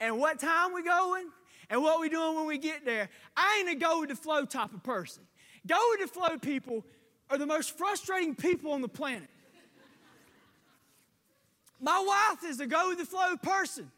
and 0.00 0.18
what 0.18 0.38
time 0.38 0.72
we're 0.72 0.82
going 0.82 1.28
and 1.70 1.82
what 1.82 2.00
we're 2.00 2.08
doing 2.08 2.36
when 2.36 2.46
we 2.46 2.58
get 2.58 2.84
there. 2.84 3.08
I 3.36 3.58
ain't 3.60 3.76
a 3.76 3.78
go 3.78 4.00
with 4.00 4.10
the 4.10 4.16
flow 4.16 4.44
type 4.44 4.72
of 4.72 4.82
person. 4.82 5.22
Go 5.66 5.78
with 5.90 6.00
the 6.00 6.06
flow 6.06 6.38
people 6.38 6.84
are 7.30 7.38
the 7.38 7.46
most 7.46 7.76
frustrating 7.76 8.34
people 8.34 8.72
on 8.72 8.82
the 8.82 8.88
planet. 8.88 9.28
My 11.80 12.02
wife 12.06 12.48
is 12.48 12.60
a 12.60 12.66
go 12.66 12.88
with 12.88 12.98
the 12.98 13.04
flow 13.04 13.36
person. 13.36 13.90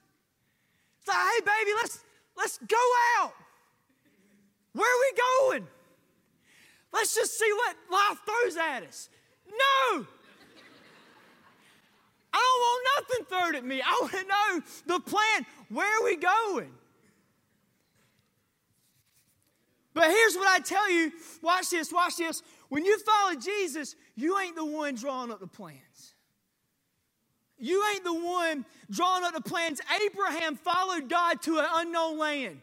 It's 1.01 1.09
like, 1.09 1.17
hey 1.17 1.41
baby, 1.41 1.71
let's 1.77 2.01
let's 2.37 2.59
go 2.59 2.77
out. 3.21 3.33
We 5.09 5.51
going? 5.51 5.67
Let's 6.93 7.15
just 7.15 7.39
see 7.39 7.51
what 7.53 7.77
life 7.91 8.19
throws 8.25 8.57
at 8.57 8.83
us. 8.85 9.09
No! 9.47 10.07
I 12.33 12.37
don't 12.37 12.61
want 12.61 12.87
nothing 12.97 13.25
thrown 13.27 13.55
at 13.57 13.65
me. 13.65 13.83
I 13.83 13.99
want 14.01 14.13
to 14.13 14.25
know 14.25 14.97
the 14.97 15.01
plan. 15.01 15.47
Where 15.69 16.01
are 16.01 16.05
we 16.05 16.17
going? 16.17 16.71
But 19.95 20.11
here's 20.11 20.37
what 20.37 20.49
I 20.49 20.61
tell 20.61 20.91
you 20.91 21.13
watch 21.43 21.71
this, 21.71 21.93
watch 21.93 22.17
this. 22.17 22.43
When 22.69 22.85
you 22.85 22.99
follow 22.99 23.35
Jesus, 23.35 23.97
you 24.15 24.39
ain't 24.39 24.55
the 24.55 24.65
one 24.65 24.95
drawing 24.95 25.31
up 25.31 25.41
the 25.41 25.47
plans. 25.47 26.15
You 27.59 27.85
ain't 27.93 28.05
the 28.05 28.15
one 28.15 28.65
drawing 28.91 29.25
up 29.25 29.35
the 29.35 29.41
plans. 29.41 29.81
Abraham 30.05 30.55
followed 30.55 31.09
God 31.09 31.43
to 31.43 31.59
an 31.59 31.67
unknown 31.75 32.19
land. 32.19 32.61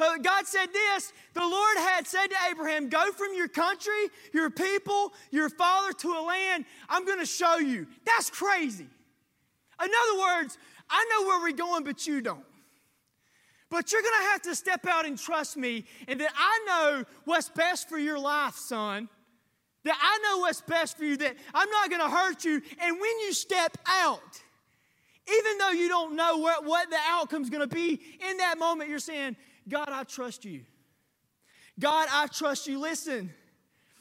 Uh, 0.00 0.16
God 0.18 0.46
said 0.46 0.72
this 0.72 1.12
the 1.34 1.40
Lord 1.40 1.78
had 1.78 2.06
said 2.06 2.28
to 2.28 2.36
Abraham, 2.50 2.88
Go 2.88 3.10
from 3.12 3.34
your 3.34 3.48
country, 3.48 4.08
your 4.32 4.50
people, 4.50 5.12
your 5.30 5.48
father 5.48 5.92
to 5.92 6.12
a 6.12 6.22
land 6.22 6.64
I'm 6.88 7.04
going 7.04 7.18
to 7.18 7.26
show 7.26 7.58
you. 7.58 7.86
That's 8.04 8.30
crazy. 8.30 8.86
In 9.82 9.90
other 10.02 10.20
words, 10.20 10.58
I 10.90 11.04
know 11.10 11.26
where 11.26 11.40
we're 11.40 11.56
going, 11.56 11.84
but 11.84 12.06
you 12.06 12.20
don't. 12.20 12.44
But 13.70 13.92
you're 13.92 14.02
going 14.02 14.20
to 14.22 14.28
have 14.30 14.42
to 14.42 14.54
step 14.54 14.86
out 14.86 15.04
and 15.04 15.18
trust 15.18 15.56
me, 15.56 15.84
and 16.06 16.20
that 16.20 16.32
I 16.34 16.64
know 16.66 17.04
what's 17.24 17.50
best 17.50 17.88
for 17.88 17.98
your 17.98 18.18
life, 18.18 18.54
son. 18.54 19.08
That 19.84 19.96
I 20.00 20.18
know 20.24 20.38
what's 20.38 20.60
best 20.62 20.96
for 20.96 21.04
you, 21.04 21.16
that 21.18 21.36
I'm 21.54 21.70
not 21.70 21.90
going 21.90 22.00
to 22.00 22.08
hurt 22.08 22.44
you. 22.44 22.62
And 22.80 23.00
when 23.00 23.20
you 23.20 23.32
step 23.32 23.76
out, 23.86 24.42
even 25.28 25.58
though 25.58 25.70
you 25.70 25.88
don't 25.88 26.16
know 26.16 26.38
what, 26.38 26.64
what 26.64 26.90
the 26.90 26.98
outcome's 27.06 27.50
going 27.50 27.68
to 27.68 27.74
be, 27.74 28.00
in 28.28 28.38
that 28.38 28.58
moment 28.58 28.88
you're 28.88 28.98
saying, 28.98 29.36
God, 29.68 29.88
I 29.90 30.04
trust 30.04 30.44
you. 30.44 30.62
God, 31.78 32.08
I 32.10 32.26
trust 32.26 32.66
you. 32.66 32.78
Listen, 32.78 33.32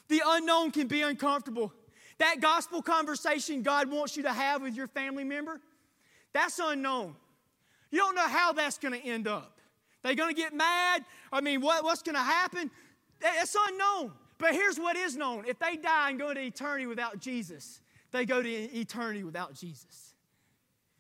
the 0.08 0.22
unknown 0.26 0.72
can 0.72 0.88
be 0.88 1.02
uncomfortable. 1.02 1.74
That 2.18 2.42
gospel 2.42 2.82
conversation 2.82 3.62
God 3.62 3.92
wants 3.92 4.18
you 4.18 4.24
to 4.24 4.34
have 4.34 4.62
with 4.62 4.76
your 4.76 4.88
family 4.88 5.24
member, 5.24 5.62
that's 6.34 6.60
unknown. 6.60 7.16
You 7.92 8.00
don't 8.00 8.16
know 8.16 8.28
how 8.28 8.54
that's 8.54 8.78
going 8.78 9.00
to 9.00 9.08
end 9.08 9.28
up. 9.28 9.60
They're 10.04 10.16
going 10.16 10.34
to 10.34 10.40
get 10.40 10.54
mad. 10.54 11.04
I 11.32 11.42
mean, 11.42 11.62
what, 11.62 11.84
what's 11.84 12.02
going 12.02 12.16
to 12.16 12.22
happen? 12.22 12.72
It's 13.22 13.56
unknown. 13.70 14.12
But 14.38 14.54
here's 14.54 14.78
what 14.78 14.96
is 14.96 15.16
known 15.16 15.46
if 15.48 15.58
they 15.60 15.76
die 15.78 16.12
and 16.12 16.20
go 16.20 16.34
to 16.34 16.40
eternity 16.40 16.86
without 16.86 17.20
Jesus, 17.20 17.82
they 18.12 18.26
go 18.26 18.42
to 18.42 18.50
eternity 18.50 19.24
without 19.24 19.54
Jesus. 19.54 20.07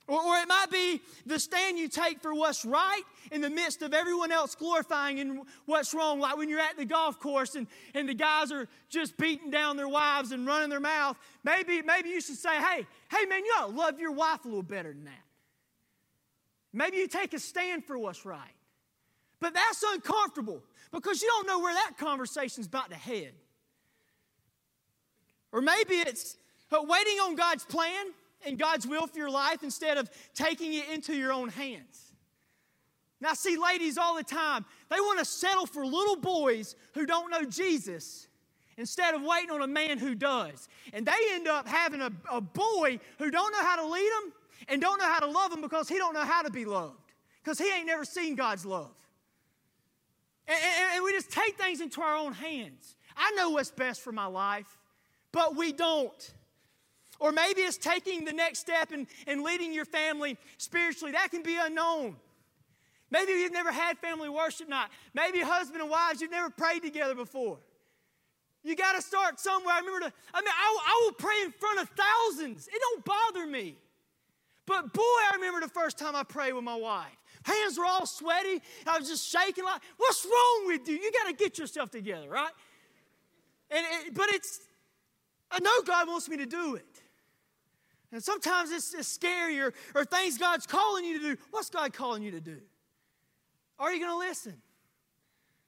Or, 0.07 0.21
or 0.21 0.37
it 0.37 0.47
might 0.47 0.71
be 0.71 1.01
the 1.25 1.37
stand 1.37 1.77
you 1.77 1.89
take 1.89 2.21
for 2.21 2.33
what's 2.33 2.63
right 2.63 3.01
in 3.31 3.41
the 3.41 3.49
midst 3.49 3.81
of 3.81 3.93
everyone 3.93 4.31
else 4.31 4.55
glorifying 4.55 5.17
in 5.17 5.41
what's 5.65 5.93
wrong. 5.93 6.19
Like 6.21 6.37
when 6.37 6.47
you're 6.47 6.61
at 6.61 6.77
the 6.77 6.85
golf 6.85 7.19
course 7.19 7.55
and, 7.55 7.67
and 7.93 8.07
the 8.07 8.13
guys 8.13 8.51
are 8.51 8.69
just 8.89 9.17
beating 9.17 9.51
down 9.51 9.75
their 9.75 9.89
wives 9.89 10.31
and 10.31 10.47
running 10.47 10.69
their 10.69 10.79
mouth. 10.79 11.17
Maybe, 11.43 11.81
maybe 11.81 12.09
you 12.09 12.21
should 12.21 12.37
say, 12.37 12.55
hey, 12.55 12.87
hey 13.11 13.25
man, 13.25 13.43
you 13.43 13.53
ought 13.59 13.67
to 13.67 13.75
love 13.75 13.99
your 13.99 14.11
wife 14.11 14.45
a 14.45 14.47
little 14.47 14.63
better 14.63 14.93
than 14.93 15.05
that. 15.05 15.23
Maybe 16.71 16.97
you 16.97 17.07
take 17.07 17.33
a 17.33 17.39
stand 17.39 17.83
for 17.83 17.97
what's 17.97 18.25
right. 18.25 18.39
But 19.39 19.53
that's 19.53 19.83
uncomfortable 19.93 20.63
because 20.91 21.21
you 21.21 21.27
don't 21.27 21.47
know 21.47 21.59
where 21.59 21.73
that 21.73 21.97
conversation's 21.97 22.67
about 22.67 22.89
to 22.91 22.95
head. 22.95 23.33
Or 25.51 25.61
maybe 25.61 25.95
it's 25.95 26.37
uh, 26.71 26.79
waiting 26.81 27.17
on 27.19 27.35
God's 27.35 27.65
plan 27.65 28.07
and 28.45 28.57
God's 28.57 28.87
will 28.87 29.07
for 29.07 29.17
your 29.17 29.29
life 29.29 29.63
instead 29.63 29.97
of 29.97 30.09
taking 30.33 30.73
it 30.73 30.89
into 30.89 31.15
your 31.15 31.33
own 31.33 31.49
hands. 31.49 32.13
Now, 33.19 33.29
I 33.29 33.33
see 33.33 33.57
ladies 33.57 33.97
all 33.97 34.15
the 34.15 34.23
time, 34.23 34.65
they 34.89 34.99
want 34.99 35.19
to 35.19 35.25
settle 35.25 35.65
for 35.65 35.85
little 35.85 36.17
boys 36.17 36.75
who 36.93 37.05
don't 37.05 37.31
know 37.31 37.43
Jesus 37.45 38.27
instead 38.77 39.15
of 39.15 39.23
waiting 39.23 39.49
on 39.49 39.63
a 39.63 39.67
man 39.67 39.97
who 39.97 40.13
does. 40.13 40.69
And 40.93 41.05
they 41.05 41.17
end 41.31 41.47
up 41.47 41.67
having 41.67 42.01
a, 42.01 42.11
a 42.31 42.39
boy 42.39 42.99
who 43.17 43.31
don't 43.31 43.51
know 43.51 43.63
how 43.63 43.77
to 43.77 43.87
lead 43.87 44.11
them 44.21 44.33
and 44.69 44.81
don't 44.81 44.99
know 44.99 45.07
how 45.07 45.19
to 45.19 45.27
love 45.27 45.49
them 45.49 45.61
because 45.61 45.89
he 45.89 45.97
don't 45.97 46.13
know 46.13 46.25
how 46.25 46.43
to 46.43 46.51
be 46.51 46.65
loved 46.65 47.13
because 47.43 47.57
he 47.57 47.71
ain't 47.71 47.87
never 47.87 48.05
seen 48.05 48.35
God's 48.35 48.65
love. 48.65 48.93
And, 50.47 50.57
and, 50.57 50.95
and 50.95 51.03
we 51.03 51.11
just 51.11 51.31
take 51.31 51.57
things 51.57 51.81
into 51.81 52.01
our 52.01 52.15
own 52.15 52.33
hands. 52.33 52.95
I 53.15 53.31
know 53.31 53.49
what's 53.49 53.71
best 53.71 54.01
for 54.01 54.11
my 54.11 54.27
life, 54.27 54.77
but 55.31 55.55
we 55.55 55.71
don't. 55.71 56.33
Or 57.19 57.31
maybe 57.31 57.61
it's 57.61 57.77
taking 57.77 58.25
the 58.25 58.33
next 58.33 58.59
step 58.59 58.91
and, 58.91 59.07
and 59.25 59.43
leading 59.43 59.73
your 59.73 59.85
family 59.85 60.37
spiritually. 60.57 61.13
That 61.13 61.31
can 61.31 61.43
be 61.43 61.57
unknown. 61.59 62.17
Maybe 63.09 63.31
you've 63.31 63.53
never 63.53 63.71
had 63.71 63.97
family 63.97 64.29
worship 64.29 64.67
night. 64.67 64.89
Maybe 65.13 65.39
husband 65.39 65.81
and 65.81 65.89
wives, 65.89 66.21
you've 66.21 66.31
never 66.31 66.49
prayed 66.49 66.83
together 66.83 67.15
before. 67.15 67.57
You 68.63 68.75
got 68.75 68.95
to 68.95 69.01
start 69.01 69.39
somewhere. 69.39 69.75
I 69.75 69.79
remember, 69.79 70.07
the, 70.07 70.13
I 70.33 70.41
mean, 70.41 70.49
I, 70.49 70.79
I 70.85 71.01
will 71.05 71.13
pray 71.13 71.41
in 71.45 71.51
front 71.53 71.79
of 71.79 71.89
thousands. 71.89 72.67
It 72.67 72.79
don't 72.79 73.05
bother 73.05 73.47
me. 73.47 73.77
But 74.65 74.91
boy, 74.91 75.01
I 75.01 75.31
remember 75.35 75.61
the 75.61 75.69
first 75.69 75.97
time 75.97 76.15
I 76.15 76.23
prayed 76.23 76.51
with 76.51 76.65
my 76.65 76.75
wife. 76.75 77.07
Hands 77.43 77.77
were 77.77 77.85
all 77.85 78.05
sweaty. 78.05 78.61
I 78.85 78.99
was 78.99 79.07
just 79.07 79.31
shaking 79.31 79.63
like, 79.63 79.81
what's 79.95 80.25
wrong 80.25 80.63
with 80.67 80.87
you? 80.89 80.95
You 80.95 81.11
got 81.13 81.29
to 81.29 81.33
get 81.33 81.57
yourself 81.57 81.89
together, 81.89 82.27
right? 82.27 82.51
And 83.71 83.85
it, 83.89 84.13
but 84.13 84.27
it's, 84.31 84.59
I 85.49 85.59
know 85.61 85.81
God 85.85 86.09
wants 86.09 86.27
me 86.27 86.35
to 86.37 86.45
do 86.45 86.75
it. 86.75 86.85
And 88.11 88.23
sometimes 88.23 88.71
it's, 88.71 88.93
it's 88.93 89.07
scary 89.07 89.59
or, 89.59 89.73
or 89.93 90.05
things 90.05 90.37
God's 90.37 90.65
calling 90.65 91.03
you 91.03 91.19
to 91.19 91.35
do. 91.35 91.41
What's 91.51 91.69
God 91.69 91.93
calling 91.93 92.23
you 92.23 92.31
to 92.31 92.39
do? 92.39 92.57
Are 93.79 93.93
you 93.93 93.99
going 93.99 94.11
to 94.11 94.27
listen? 94.27 94.61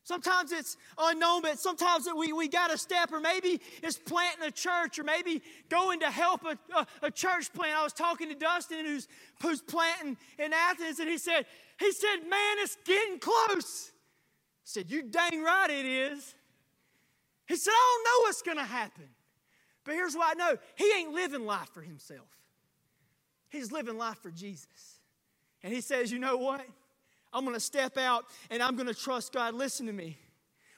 Sometimes 0.03 0.51
it's 0.51 0.75
unknown, 0.97 1.43
but 1.43 1.59
sometimes 1.59 2.07
we, 2.17 2.33
we 2.33 2.47
got 2.47 2.73
a 2.73 2.77
step, 2.79 3.11
or 3.11 3.19
maybe 3.19 3.61
it's 3.83 3.99
planting 3.99 4.47
a 4.47 4.49
church, 4.49 4.97
or 4.97 5.03
maybe 5.03 5.39
going 5.69 5.99
to 5.99 6.09
help 6.09 6.43
a, 6.45 6.57
a, 6.75 6.87
a, 7.03 7.11
church 7.11 7.53
plant. 7.53 7.77
I 7.77 7.83
was 7.83 7.93
talking 7.93 8.29
to 8.29 8.33
Dustin, 8.33 8.85
who's, 8.85 9.07
who's 9.43 9.61
planting 9.61 10.17
in 10.39 10.51
Athens, 10.51 10.99
and 10.99 11.07
he 11.07 11.19
said, 11.19 11.45
he 11.77 11.91
said, 11.91 12.27
man, 12.27 12.55
it's 12.57 12.75
getting 12.85 13.19
close. 13.19 13.91
I 13.91 14.63
said, 14.63 14.89
you 14.89 15.03
dang 15.03 15.43
right 15.43 15.69
it 15.69 15.85
is. 15.85 16.33
He 17.47 17.55
said, 17.55 17.71
I 17.71 17.97
don't 17.97 18.03
know 18.03 18.27
what's 18.27 18.41
going 18.41 18.57
to 18.57 18.63
happen. 18.63 19.09
But 19.89 19.95
here's 19.95 20.15
what 20.15 20.29
I 20.29 20.33
know 20.37 20.55
he 20.75 20.87
ain't 20.99 21.13
living 21.13 21.47
life 21.47 21.69
for 21.73 21.81
himself, 21.81 22.27
he's 23.49 23.71
living 23.71 23.97
life 23.97 24.19
for 24.21 24.29
Jesus. 24.29 24.99
And 25.63 25.73
he 25.73 25.81
says, 25.81 26.11
you 26.11 26.19
know 26.19 26.37
what? 26.37 26.63
I'm 27.33 27.43
going 27.43 27.55
to 27.55 27.59
step 27.59 27.97
out 27.97 28.25
and 28.51 28.61
I'm 28.61 28.75
going 28.75 28.87
to 28.87 28.93
trust 28.93 29.33
God. 29.33 29.55
Listen 29.55 29.87
to 29.87 29.91
me. 29.91 30.15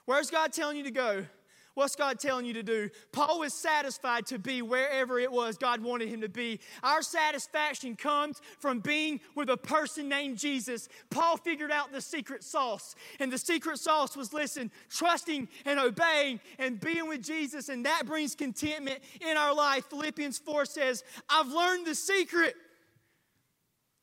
Where's 0.06 0.32
God 0.32 0.54
telling 0.54 0.78
you 0.78 0.84
to 0.84 0.92
go? 0.92 1.26
What's 1.74 1.96
God 1.96 2.20
telling 2.20 2.46
you 2.46 2.54
to 2.54 2.64
do? 2.64 2.90
Paul 3.14 3.40
was 3.40 3.54
satisfied 3.54 4.26
to 4.28 4.38
be 4.38 4.62
wherever 4.62 5.20
it 5.20 5.32
was 5.32 5.58
God 5.58 5.82
wanted 5.82 6.10
him 6.10 6.22
to 6.22 6.30
be. 6.30 6.60
Our 6.84 7.02
satisfaction 7.02 7.96
comes 7.96 8.42
from 8.60 8.80
being 8.80 9.22
with 9.36 9.50
a 9.50 9.56
person 9.56 10.10
named 10.10 10.38
Jesus. 10.38 10.90
Paul 11.10 11.38
figured 11.38 11.72
out 11.72 11.94
the 11.94 12.02
secret 12.02 12.44
sauce. 12.44 12.96
And 13.20 13.32
the 13.32 13.38
secret 13.38 13.80
sauce 13.80 14.18
was 14.18 14.34
listen, 14.34 14.70
trusting 14.90 15.48
and 15.66 15.80
obeying 15.80 16.42
and 16.60 16.80
being 16.80 17.08
with 17.08 17.24
Jesus. 17.24 17.70
And 17.70 17.86
that 17.86 18.06
brings 18.06 18.36
contentment 18.36 19.00
in 19.22 19.38
our 19.38 19.54
life. 19.54 19.86
Philippians 19.86 20.40
4 20.40 20.66
says, 20.66 21.04
I've 21.30 21.48
learned 21.48 21.88
the 21.88 21.96
secret 21.96 22.56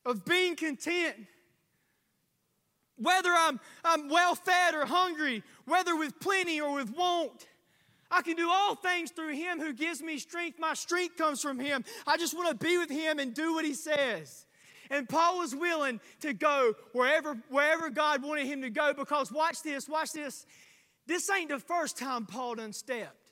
of 0.05 0.25
being 0.25 0.55
content 0.55 1.15
whether 2.99 3.29
I'm, 3.29 3.59
I'm 3.85 4.09
well 4.09 4.35
fed 4.35 4.75
or 4.75 4.85
hungry, 4.85 5.41
whether 5.65 5.95
with 5.95 6.19
plenty 6.19 6.59
or 6.59 6.73
with 6.73 6.95
want. 6.95 7.47
I 8.11 8.21
can 8.21 8.35
do 8.35 8.49
all 8.49 8.75
things 8.75 9.11
through 9.11 9.35
him 9.35 9.59
who 9.59 9.73
gives 9.73 10.01
me 10.01 10.17
strength. 10.17 10.59
My 10.59 10.73
strength 10.73 11.17
comes 11.17 11.41
from 11.41 11.59
him. 11.59 11.85
I 12.07 12.17
just 12.17 12.35
want 12.35 12.49
to 12.49 12.65
be 12.65 12.77
with 12.77 12.89
him 12.89 13.19
and 13.19 13.33
do 13.33 13.53
what 13.53 13.65
he 13.65 13.73
says. 13.73 14.45
And 14.89 15.07
Paul 15.07 15.37
was 15.37 15.55
willing 15.55 15.99
to 16.21 16.33
go 16.33 16.73
wherever, 16.93 17.37
wherever 17.49 17.89
God 17.91 18.23
wanted 18.23 18.47
him 18.47 18.63
to 18.63 18.71
go 18.71 18.93
because 18.93 19.31
watch 19.31 19.61
this, 19.61 19.87
watch 19.87 20.13
this. 20.13 20.45
This 21.05 21.29
ain't 21.29 21.49
the 21.49 21.59
first 21.59 21.97
time 21.97 22.25
Paul 22.25 22.55
done 22.55 22.73
stepped. 22.73 23.31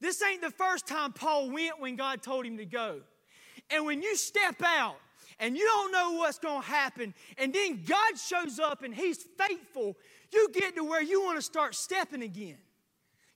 This 0.00 0.22
ain't 0.22 0.40
the 0.40 0.50
first 0.50 0.86
time 0.86 1.12
Paul 1.12 1.50
went 1.50 1.80
when 1.80 1.96
God 1.96 2.22
told 2.22 2.46
him 2.46 2.56
to 2.58 2.64
go. 2.64 3.00
And 3.70 3.84
when 3.84 4.02
you 4.02 4.16
step 4.16 4.62
out, 4.64 4.96
and 5.40 5.56
you 5.56 5.64
don't 5.64 5.92
know 5.92 6.12
what's 6.12 6.38
going 6.38 6.62
to 6.62 6.68
happen, 6.68 7.14
and 7.36 7.52
then 7.52 7.84
God 7.86 8.18
shows 8.18 8.58
up 8.58 8.82
and 8.82 8.94
He's 8.94 9.22
faithful, 9.38 9.96
you 10.32 10.48
get 10.52 10.74
to 10.76 10.84
where 10.84 11.02
you 11.02 11.22
want 11.22 11.38
to 11.38 11.42
start 11.42 11.74
stepping 11.74 12.22
again. 12.22 12.58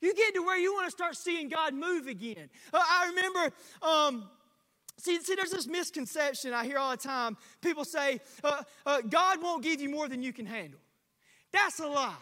You 0.02 0.14
get 0.14 0.34
to 0.34 0.42
where 0.42 0.58
you 0.58 0.74
want 0.74 0.86
to 0.86 0.90
start 0.90 1.16
seeing 1.16 1.48
God 1.48 1.72
move 1.72 2.06
again. 2.08 2.50
Uh, 2.74 2.78
I 2.78 3.06
remember. 3.08 3.54
Um, 3.80 4.30
See, 4.98 5.18
see, 5.20 5.34
there's 5.34 5.50
this 5.50 5.66
misconception 5.66 6.52
I 6.52 6.64
hear 6.64 6.78
all 6.78 6.92
the 6.92 6.96
time. 6.96 7.36
People 7.60 7.84
say, 7.84 8.20
uh, 8.44 8.62
uh, 8.86 9.00
God 9.00 9.42
won't 9.42 9.64
give 9.64 9.80
you 9.80 9.88
more 9.88 10.08
than 10.08 10.22
you 10.22 10.32
can 10.32 10.46
handle. 10.46 10.78
That's 11.52 11.80
a 11.80 11.88
lie. 11.88 12.14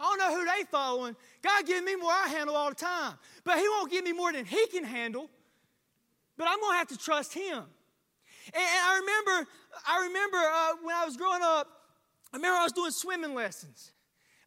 I 0.00 0.04
don't 0.04 0.18
know 0.18 0.36
who 0.36 0.44
they 0.44 0.64
following. 0.64 1.14
God 1.42 1.66
give 1.66 1.84
me 1.84 1.94
more 1.96 2.10
I 2.10 2.26
handle 2.28 2.56
all 2.56 2.70
the 2.70 2.74
time. 2.74 3.14
But 3.44 3.58
He 3.58 3.68
won't 3.68 3.92
give 3.92 4.04
me 4.04 4.12
more 4.12 4.32
than 4.32 4.46
He 4.46 4.66
can 4.66 4.84
handle. 4.84 5.28
But 6.36 6.48
I'm 6.48 6.58
going 6.58 6.72
to 6.72 6.78
have 6.78 6.88
to 6.88 6.98
trust 6.98 7.34
Him. 7.34 7.62
And, 8.46 8.56
and 8.56 8.84
I 8.84 8.98
remember, 9.00 9.50
I 9.86 10.06
remember 10.06 10.38
uh, 10.38 10.72
when 10.82 10.96
I 10.96 11.04
was 11.04 11.16
growing 11.16 11.42
up, 11.42 11.68
I 12.32 12.36
remember 12.36 12.58
I 12.58 12.64
was 12.64 12.72
doing 12.72 12.90
swimming 12.90 13.34
lessons. 13.34 13.92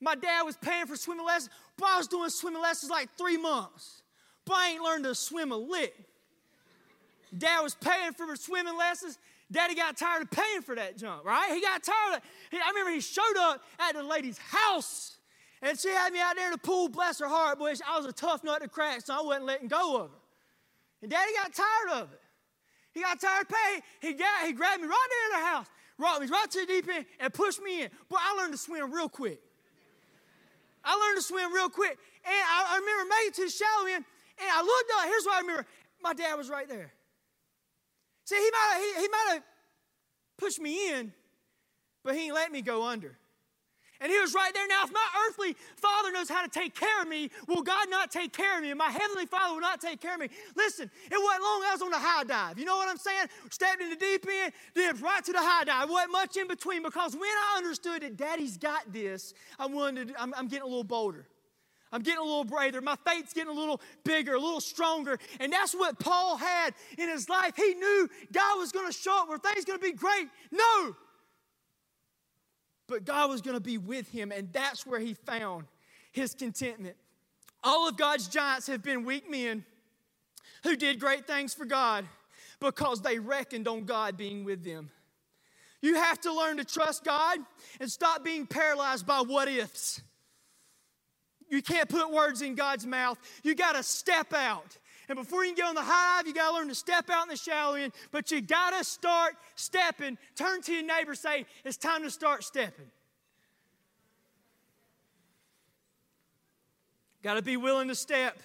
My 0.02 0.16
dad 0.16 0.42
was 0.42 0.58
paying 0.58 0.88
for 0.88 0.96
swimming 0.96 1.26
lessons. 1.26 1.52
But 1.82 1.90
I 1.90 1.98
was 1.98 2.08
doing 2.08 2.30
swimming 2.30 2.62
lessons 2.62 2.92
like 2.92 3.10
three 3.18 3.38
months. 3.38 4.04
But 4.46 4.54
I 4.54 4.70
ain't 4.70 4.84
learned 4.84 5.04
to 5.06 5.16
swim 5.16 5.52
a 5.52 5.58
lick. 5.58 5.96
Dad 7.36 7.62
was 7.62 7.74
paying 7.74 8.14
for 8.14 8.28
her 8.28 8.36
swimming 8.36 8.78
lessons. 8.78 9.18
Daddy 9.52 9.74
got 9.74 9.98
tired 9.98 10.22
of 10.22 10.32
paying 10.32 10.62
for 10.62 10.76
that 10.76 10.98
junk, 10.98 11.26
right? 11.26 11.52
He 11.54 11.60
got 11.62 11.84
tired 11.84 12.18
of 12.18 12.22
it. 12.52 12.60
I 12.64 12.70
remember 12.70 12.92
he 12.92 13.02
showed 13.02 13.38
up 13.40 13.62
at 13.80 13.96
the 13.96 14.04
lady's 14.04 14.38
house 14.38 15.18
and 15.62 15.78
she 15.78 15.90
had 15.90 16.14
me 16.14 16.20
out 16.20 16.36
there 16.36 16.48
in 16.48 16.52
the 16.52 16.58
pool, 16.58 16.88
bless 16.88 17.20
her 17.20 17.28
heart, 17.28 17.60
boy. 17.60 17.74
I 17.88 17.98
was 17.98 18.06
a 18.06 18.12
tough 18.12 18.44
nut 18.44 18.62
to 18.62 18.68
crack, 18.68 19.02
so 19.02 19.14
I 19.14 19.22
wasn't 19.22 19.46
letting 19.46 19.68
go 19.68 19.98
of 19.98 20.12
her. 20.12 20.18
And 21.02 21.12
Daddy 21.12 21.32
got 21.36 21.54
tired 21.54 22.04
of 22.04 22.14
it. 22.14 22.22
He 22.94 23.02
got 23.02 23.20
tired 23.20 23.44
of 23.44 23.50
paying. 23.50 23.82
He, 24.02 24.14
got, 24.14 24.46
he 24.46 24.54
grabbed 24.54 24.82
me 24.82 24.88
right 24.88 25.08
there 25.10 25.38
in 25.38 25.44
the 25.44 25.50
house, 25.50 25.68
brought 25.98 26.22
me 26.22 26.28
right 26.28 26.50
to 26.50 26.60
the 26.62 26.66
deep 26.66 26.88
end, 26.94 27.06
and 27.20 27.34
pushed 27.34 27.62
me 27.62 27.84
in. 27.84 27.90
Boy, 28.10 28.18
I 28.20 28.36
learned 28.36 28.54
to 28.54 28.58
swim 28.58 28.92
real 28.92 29.10
quick. 29.10 29.40
I 30.84 30.96
learned 30.96 31.18
to 31.18 31.24
swim 31.24 31.54
real 31.54 31.70
quick. 31.70 31.98
And 32.26 32.34
I, 32.34 32.76
I 32.76 32.80
remember 32.80 33.14
making 33.20 33.34
to 33.34 33.46
the 33.46 33.52
shallow 33.52 33.88
end, 33.88 34.06
and 34.40 34.50
I 34.52 34.62
looked 34.62 34.92
up. 34.98 35.06
Here's 35.06 35.26
what 35.26 35.36
I 35.36 35.42
remember 35.42 35.66
my 36.02 36.14
dad 36.14 36.36
was 36.36 36.50
right 36.50 36.68
there. 36.68 36.92
See, 38.26 38.36
he 38.36 38.52
might 38.52 38.94
he, 38.96 39.02
he 39.02 39.08
might 39.08 39.34
have 39.34 39.44
pushed 40.38 40.60
me 40.60 40.94
in, 40.94 41.14
but 42.04 42.16
he 42.16 42.26
ain't 42.26 42.36
let 42.36 42.52
me 42.52 42.62
go 42.62 42.84
under. 42.84 43.18
And 44.02 44.12
he 44.12 44.20
was 44.20 44.34
right 44.34 44.52
there. 44.54 44.68
Now, 44.68 44.84
if 44.84 44.92
my 44.92 45.08
earthly 45.28 45.56
father 45.76 46.12
knows 46.12 46.28
how 46.28 46.42
to 46.42 46.50
take 46.50 46.74
care 46.74 47.02
of 47.04 47.08
me, 47.08 47.30
will 47.48 47.62
God 47.62 47.88
not 47.90 48.10
take 48.10 48.34
care 48.34 48.58
of 48.58 48.64
me? 48.64 48.72
And 48.72 48.78
my 48.80 48.90
heavenly 48.90 49.28
father 49.28 49.54
will 49.54 49.62
not 49.62 49.80
take 49.80 50.02
care 50.02 50.16
of 50.16 50.20
me. 50.20 50.30
Listen, 50.56 50.90
it 51.06 51.24
wasn't 51.24 51.44
long 51.44 51.64
I 51.64 51.70
was 51.74 51.82
on 51.84 51.92
the 51.92 52.00
high 52.00 52.24
dive. 52.24 52.58
You 52.58 52.66
know 52.66 52.78
what 52.78 52.90
I'm 52.90 52.98
saying? 52.98 53.28
Stepped 53.52 53.80
in 53.80 53.92
the 53.92 53.96
deep 53.96 54.26
end, 54.28 54.54
dipped 54.74 55.02
right 55.02 55.24
to 55.24 55.32
the 55.32 55.40
high 55.40 55.66
dive. 55.66 55.88
Wasn't 55.88 56.12
much 56.12 56.36
in 56.36 56.48
between 56.48 56.82
because 56.82 57.14
when 57.14 57.24
I 57.24 57.58
understood 57.58 58.02
that 58.02 58.18
daddy's 58.18 58.58
got 58.58 58.92
this, 58.92 59.36
I'm 59.60 59.74
willing 59.74 59.96
to, 59.96 60.14
I'm, 60.20 60.34
I'm 60.36 60.48
getting 60.48 60.64
a 60.64 60.68
little 60.68 60.84
bolder. 60.84 61.28
I'm 61.92 62.02
getting 62.02 62.22
a 62.22 62.24
little 62.24 62.46
braver. 62.46 62.82
My 62.82 62.96
faith's 63.06 63.34
getting 63.34 63.52
a 63.52 63.60
little 63.60 63.82
bigger, 64.04 64.34
a 64.34 64.40
little 64.40 64.62
stronger. 64.62 65.20
And 65.40 65.52
that's 65.52 65.74
what 65.74 66.00
Paul 66.00 66.38
had 66.38 66.74
in 66.98 67.10
his 67.10 67.30
life. 67.30 67.54
He 67.56 67.74
knew 67.74 68.10
God 68.32 68.58
was 68.58 68.72
going 68.72 68.88
to 68.88 68.94
show 68.94 69.22
up 69.22 69.30
where 69.30 69.38
things 69.38 69.66
going 69.66 69.80
to 69.80 69.86
be 69.86 69.92
great. 69.92 70.28
No, 70.52 70.96
but 72.92 73.06
God 73.06 73.30
was 73.30 73.42
going 73.42 73.56
to 73.56 73.62
be 73.62 73.78
with 73.78 74.10
him, 74.10 74.32
and 74.32 74.52
that's 74.52 74.86
where 74.86 75.00
he 75.00 75.14
found 75.14 75.66
his 76.12 76.36
contentment. 76.36 76.98
All 77.64 77.88
of 77.88 77.96
God's 77.96 78.28
giants 78.28 78.68
have 78.68 78.84
been 78.84 79.06
weak 79.06 79.32
men 79.32 79.64
who 80.64 80.76
did 80.76 81.00
great 81.00 81.26
things 81.26 81.54
for 81.54 81.66
God 81.66 82.06
because 82.60 83.02
they 83.02 83.18
reckoned 83.18 83.68
on 83.68 83.86
God 83.86 84.18
being 84.18 84.44
with 84.44 84.64
them. 84.64 84.92
You 85.82 85.96
have 85.96 86.20
to 86.22 86.34
learn 86.34 86.58
to 86.58 86.66
trust 86.66 87.06
God 87.06 87.40
and 87.80 87.90
stop 87.90 88.24
being 88.26 88.46
paralyzed 88.46 89.08
by 89.08 89.22
what 89.22 89.48
ifs. 89.48 90.02
You 91.50 91.62
can't 91.62 91.88
put 91.90 92.12
words 92.12 92.42
in 92.42 92.56
God's 92.56 92.86
mouth. 92.86 93.18
You 93.42 93.56
got 93.56 93.76
to 93.76 93.84
step 93.84 94.34
out. 94.34 94.78
And 95.12 95.20
before 95.20 95.44
you 95.44 95.50
can 95.50 95.58
get 95.58 95.66
on 95.66 95.76
the 95.76 95.82
high 95.82 96.22
dive, 96.22 96.28
you 96.28 96.34
got 96.34 96.52
to 96.52 96.56
learn 96.56 96.70
to 96.70 96.76
step 96.76 97.10
out 97.10 97.24
in 97.24 97.30
the 97.30 97.36
shallow 97.36 97.76
end. 97.76 97.92
But 98.12 98.32
you 98.32 98.40
got 98.40 98.78
to 98.78 98.82
start 98.86 99.34
stepping. 99.56 100.18
Turn 100.38 100.62
to 100.62 100.72
your 100.72 100.84
neighbor, 100.84 101.16
say, 101.16 101.46
It's 101.66 101.76
time 101.76 102.04
to 102.04 102.10
start 102.10 102.46
stepping. 102.46 102.86
Got 107.24 107.34
to 107.34 107.42
be 107.42 107.58
willing 107.58 107.90
to 107.90 107.96
step. 107.96 108.40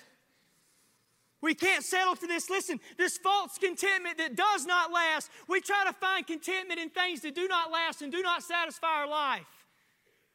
We 1.40 1.54
can't 1.54 1.84
settle 1.84 2.16
for 2.16 2.26
this. 2.26 2.50
Listen, 2.50 2.80
this 2.98 3.16
false 3.16 3.58
contentment 3.58 4.18
that 4.18 4.34
does 4.34 4.66
not 4.66 4.90
last. 4.90 5.30
We 5.48 5.60
try 5.60 5.84
to 5.86 5.92
find 5.92 6.26
contentment 6.26 6.80
in 6.80 6.90
things 6.90 7.20
that 7.20 7.36
do 7.36 7.46
not 7.46 7.70
last 7.70 8.02
and 8.02 8.10
do 8.10 8.22
not 8.22 8.42
satisfy 8.42 8.88
our 8.88 9.08
life. 9.08 9.46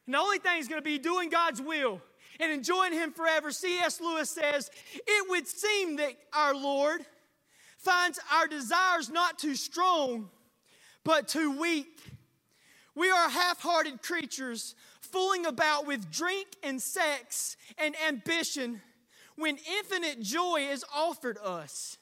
And 0.06 0.14
the 0.14 0.18
only 0.18 0.38
thing 0.38 0.60
is 0.60 0.66
going 0.66 0.80
to 0.80 0.84
be 0.84 0.98
doing 0.98 1.28
God's 1.28 1.60
will 1.60 2.00
and 2.40 2.52
enjoying 2.52 2.92
Him 2.92 3.12
forever. 3.12 3.50
C.S. 3.50 4.00
Lewis 4.00 4.30
says, 4.30 4.70
It 4.94 5.30
would 5.30 5.46
seem 5.46 5.96
that 5.96 6.12
our 6.32 6.54
Lord 6.54 7.04
finds 7.78 8.20
our 8.32 8.46
desires 8.46 9.10
not 9.10 9.38
too 9.38 9.54
strong, 9.54 10.30
but 11.04 11.28
too 11.28 11.58
weak. 11.58 12.00
We 12.94 13.10
are 13.10 13.28
half 13.28 13.60
hearted 13.60 14.02
creatures 14.02 14.74
fooling 15.00 15.46
about 15.46 15.86
with 15.86 16.10
drink 16.10 16.48
and 16.62 16.80
sex 16.80 17.56
and 17.78 17.94
ambition 18.08 18.80
when 19.36 19.58
infinite 19.78 20.20
joy 20.20 20.68
is 20.70 20.84
offered 20.94 21.38
us. 21.42 21.98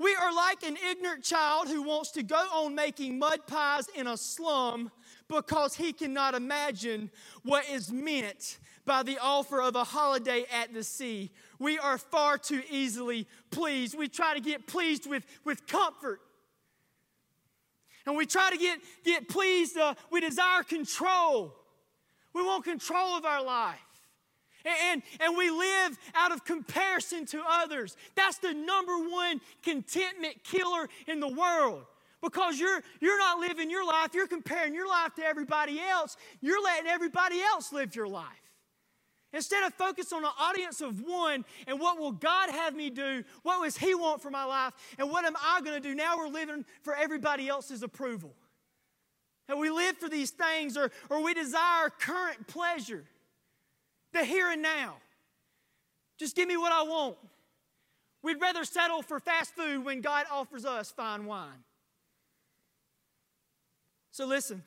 We 0.00 0.14
are 0.14 0.32
like 0.32 0.62
an 0.62 0.76
ignorant 0.90 1.24
child 1.24 1.68
who 1.68 1.82
wants 1.82 2.12
to 2.12 2.22
go 2.22 2.36
on 2.36 2.74
making 2.74 3.18
mud 3.18 3.46
pies 3.48 3.88
in 3.96 4.06
a 4.06 4.16
slum 4.16 4.92
because 5.28 5.74
he 5.74 5.92
cannot 5.92 6.34
imagine 6.34 7.10
what 7.42 7.68
is 7.68 7.92
meant 7.92 8.58
by 8.88 9.02
the 9.02 9.18
offer 9.18 9.60
of 9.60 9.76
a 9.76 9.84
holiday 9.84 10.46
at 10.50 10.72
the 10.72 10.82
sea. 10.82 11.30
We 11.58 11.78
are 11.78 11.98
far 11.98 12.38
too 12.38 12.62
easily 12.70 13.28
pleased. 13.50 13.96
We 13.96 14.08
try 14.08 14.32
to 14.34 14.40
get 14.40 14.66
pleased 14.66 15.08
with, 15.08 15.24
with 15.44 15.66
comfort. 15.68 16.20
And 18.06 18.16
we 18.16 18.24
try 18.24 18.50
to 18.50 18.56
get, 18.56 18.80
get 19.04 19.28
pleased, 19.28 19.76
uh, 19.76 19.94
we 20.10 20.20
desire 20.20 20.62
control. 20.62 21.54
We 22.32 22.42
want 22.42 22.64
control 22.64 23.16
of 23.16 23.26
our 23.26 23.44
life. 23.44 23.78
And, 24.64 25.02
and 25.20 25.36
we 25.36 25.50
live 25.50 25.98
out 26.14 26.32
of 26.32 26.44
comparison 26.44 27.26
to 27.26 27.42
others. 27.46 27.94
That's 28.16 28.38
the 28.38 28.54
number 28.54 28.96
one 29.10 29.42
contentment 29.62 30.42
killer 30.44 30.88
in 31.06 31.20
the 31.20 31.28
world. 31.28 31.84
Because 32.22 32.58
you're, 32.58 32.80
you're 33.00 33.18
not 33.18 33.38
living 33.38 33.70
your 33.70 33.86
life, 33.86 34.14
you're 34.14 34.26
comparing 34.26 34.74
your 34.74 34.88
life 34.88 35.14
to 35.16 35.24
everybody 35.24 35.78
else. 35.78 36.16
You're 36.40 36.62
letting 36.62 36.88
everybody 36.88 37.40
else 37.40 37.72
live 37.72 37.94
your 37.94 38.08
life. 38.08 38.47
Instead 39.32 39.64
of 39.64 39.74
focus 39.74 40.12
on 40.12 40.24
an 40.24 40.30
audience 40.40 40.80
of 40.80 41.02
one 41.02 41.44
and 41.66 41.78
what 41.78 41.98
will 41.98 42.12
God 42.12 42.48
have 42.48 42.74
me 42.74 42.88
do? 42.88 43.22
What 43.42 43.62
does 43.62 43.76
He 43.76 43.94
want 43.94 44.22
for 44.22 44.30
my 44.30 44.44
life? 44.44 44.72
And 44.98 45.10
what 45.10 45.24
am 45.24 45.36
I 45.36 45.60
going 45.60 45.80
to 45.80 45.86
do? 45.86 45.94
Now 45.94 46.16
we're 46.16 46.28
living 46.28 46.64
for 46.82 46.94
everybody 46.94 47.48
else's 47.48 47.82
approval. 47.82 48.32
And 49.48 49.58
we 49.58 49.70
live 49.70 49.96
for 49.98 50.08
these 50.08 50.30
things 50.30 50.76
or, 50.76 50.90
or 51.10 51.22
we 51.22 51.34
desire 51.34 51.90
current 51.90 52.46
pleasure, 52.46 53.04
the 54.12 54.24
here 54.24 54.50
and 54.50 54.62
now. 54.62 54.96
Just 56.18 56.34
give 56.34 56.48
me 56.48 56.56
what 56.56 56.72
I 56.72 56.82
want. 56.82 57.16
We'd 58.22 58.40
rather 58.40 58.64
settle 58.64 59.02
for 59.02 59.20
fast 59.20 59.54
food 59.54 59.84
when 59.84 60.00
God 60.00 60.26
offers 60.30 60.64
us 60.64 60.90
fine 60.90 61.26
wine. 61.26 61.64
So 64.10 64.26
listen, 64.26 64.64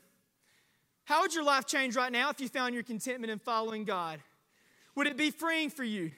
how 1.03 1.21
would 1.21 1.33
your 1.33 1.43
life 1.43 1.65
change 1.65 1.95
right 1.95 2.11
now 2.11 2.29
if 2.29 2.39
you 2.39 2.47
found 2.47 2.73
your 2.73 2.83
contentment 2.83 3.31
in 3.31 3.39
following 3.39 3.83
God? 3.83 4.19
Would 4.95 5.07
it 5.07 5.17
be 5.17 5.31
freeing 5.31 5.69
for 5.69 5.83
you? 5.83 6.11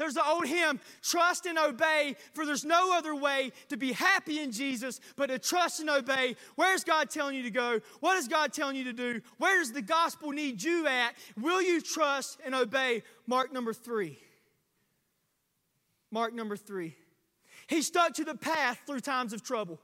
There's 0.00 0.14
the 0.14 0.26
old 0.26 0.46
hymn, 0.46 0.80
trust 1.02 1.44
and 1.44 1.58
obey, 1.58 2.16
for 2.32 2.46
there's 2.46 2.64
no 2.64 2.96
other 2.96 3.14
way 3.14 3.52
to 3.68 3.76
be 3.76 3.92
happy 3.92 4.40
in 4.40 4.50
Jesus 4.50 4.98
but 5.14 5.26
to 5.26 5.38
trust 5.38 5.80
and 5.80 5.90
obey. 5.90 6.36
Where's 6.56 6.84
God 6.84 7.10
telling 7.10 7.36
you 7.36 7.42
to 7.42 7.50
go? 7.50 7.80
What 8.00 8.16
is 8.16 8.26
God 8.26 8.54
telling 8.54 8.76
you 8.76 8.84
to 8.84 8.94
do? 8.94 9.20
Where 9.36 9.58
does 9.58 9.72
the 9.72 9.82
gospel 9.82 10.30
need 10.30 10.62
you 10.62 10.86
at? 10.86 11.14
Will 11.38 11.60
you 11.60 11.82
trust 11.82 12.40
and 12.46 12.54
obey? 12.54 13.02
Mark 13.26 13.52
number 13.52 13.74
three. 13.74 14.18
Mark 16.10 16.32
number 16.32 16.56
three. 16.56 16.96
He 17.66 17.82
stuck 17.82 18.14
to 18.14 18.24
the 18.24 18.34
path 18.34 18.80
through 18.86 19.00
times 19.00 19.34
of 19.34 19.42
trouble. 19.42 19.78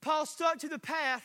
Paul 0.00 0.26
stuck 0.26 0.58
to 0.58 0.68
the 0.68 0.80
path 0.80 1.24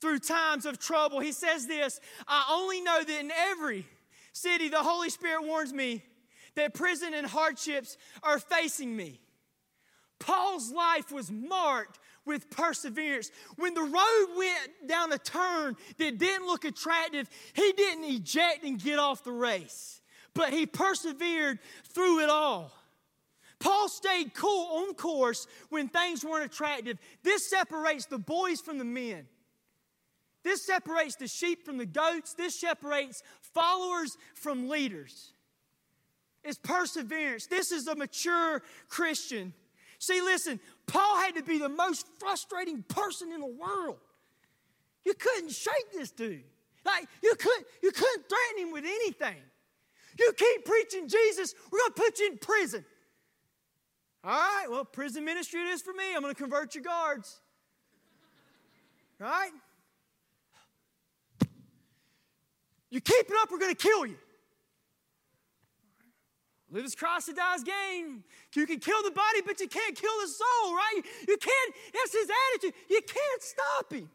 through 0.00 0.20
times 0.20 0.64
of 0.64 0.78
trouble. 0.78 1.20
He 1.20 1.32
says 1.32 1.66
this 1.66 2.00
I 2.26 2.46
only 2.50 2.80
know 2.80 3.04
that 3.04 3.20
in 3.20 3.30
every 3.30 3.84
city, 4.36 4.68
the 4.68 4.82
Holy 4.82 5.10
Spirit 5.10 5.44
warns 5.44 5.72
me 5.72 6.04
that 6.54 6.74
prison 6.74 7.14
and 7.14 7.26
hardships 7.26 7.96
are 8.22 8.38
facing 8.38 8.94
me. 8.94 9.20
Paul's 10.18 10.70
life 10.72 11.12
was 11.12 11.30
marked 11.30 11.98
with 12.24 12.50
perseverance. 12.50 13.30
When 13.56 13.74
the 13.74 13.82
road 13.82 14.26
went 14.36 14.88
down 14.88 15.12
a 15.12 15.18
turn 15.18 15.76
that 15.98 16.18
didn't 16.18 16.46
look 16.46 16.64
attractive, 16.64 17.28
he 17.54 17.72
didn't 17.76 18.04
eject 18.04 18.64
and 18.64 18.82
get 18.82 18.98
off 18.98 19.24
the 19.24 19.32
race, 19.32 20.00
but 20.34 20.52
he 20.52 20.66
persevered 20.66 21.58
through 21.84 22.20
it 22.20 22.30
all. 22.30 22.72
Paul 23.58 23.88
stayed 23.88 24.34
cool 24.34 24.86
on 24.86 24.94
course 24.94 25.46
when 25.70 25.88
things 25.88 26.24
weren't 26.24 26.52
attractive. 26.52 26.98
This 27.22 27.48
separates 27.48 28.06
the 28.06 28.18
boys 28.18 28.60
from 28.60 28.78
the 28.78 28.84
men. 28.84 29.26
This 30.42 30.64
separates 30.64 31.16
the 31.16 31.26
sheep 31.26 31.64
from 31.64 31.76
the 31.76 31.86
goats. 31.86 32.34
This 32.34 32.54
separates 32.60 33.22
followers 33.56 34.16
from 34.34 34.68
leaders. 34.68 35.32
It's 36.44 36.58
perseverance. 36.58 37.46
This 37.46 37.72
is 37.72 37.88
a 37.88 37.96
mature 37.96 38.62
Christian. 38.88 39.52
See, 39.98 40.20
listen, 40.20 40.60
Paul 40.86 41.16
had 41.16 41.34
to 41.36 41.42
be 41.42 41.58
the 41.58 41.68
most 41.68 42.06
frustrating 42.20 42.82
person 42.82 43.32
in 43.32 43.40
the 43.40 43.46
world. 43.46 43.96
You 45.04 45.14
couldn't 45.14 45.52
shake 45.52 45.92
this 45.92 46.10
dude. 46.10 46.44
Like 46.84 47.08
you 47.22 47.34
couldn't, 47.36 47.66
you 47.82 47.90
couldn't 47.90 48.24
threaten 48.28 48.68
him 48.68 48.72
with 48.72 48.84
anything. 48.84 49.42
You 50.18 50.32
keep 50.36 50.64
preaching 50.64 51.08
Jesus, 51.08 51.54
we're 51.70 51.80
gonna 51.80 51.94
put 51.94 52.18
you 52.18 52.28
in 52.28 52.38
prison. 52.38 52.84
All 54.22 54.32
right, 54.32 54.66
well, 54.68 54.84
prison 54.84 55.24
ministry 55.24 55.60
it 55.60 55.68
is 55.68 55.82
for 55.82 55.92
me. 55.92 56.14
I'm 56.14 56.22
gonna 56.22 56.34
convert 56.34 56.74
your 56.74 56.84
guards. 56.84 57.40
Right? 59.18 59.50
You 62.90 63.00
keep 63.00 63.26
it 63.28 63.34
up, 63.42 63.50
we're 63.50 63.58
going 63.58 63.74
to 63.74 63.82
kill 63.82 64.06
you. 64.06 64.16
Live 66.70 66.84
as 66.84 66.94
Christ 66.94 67.28
and 67.28 67.36
die 67.36 67.54
as 67.54 67.62
gain. 67.62 68.24
You 68.54 68.66
can 68.66 68.80
kill 68.80 69.02
the 69.02 69.12
body, 69.12 69.40
but 69.46 69.60
you 69.60 69.68
can't 69.68 69.94
kill 69.94 70.20
the 70.20 70.28
soul, 70.28 70.74
right? 70.74 71.00
You 71.28 71.36
can't, 71.36 71.74
that's 71.94 72.12
his 72.12 72.28
attitude. 72.52 72.74
You 72.90 73.00
can't 73.02 73.42
stop 73.42 73.92
him. 73.92 74.10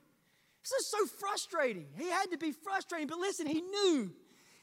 This 0.64 0.72
is 0.82 0.88
so 0.88 1.06
frustrating. 1.06 1.88
He 1.98 2.10
had 2.10 2.30
to 2.32 2.38
be 2.38 2.52
frustrating, 2.52 3.08
but 3.08 3.20
listen, 3.20 3.48
he 3.48 3.62
knew. 3.62 4.12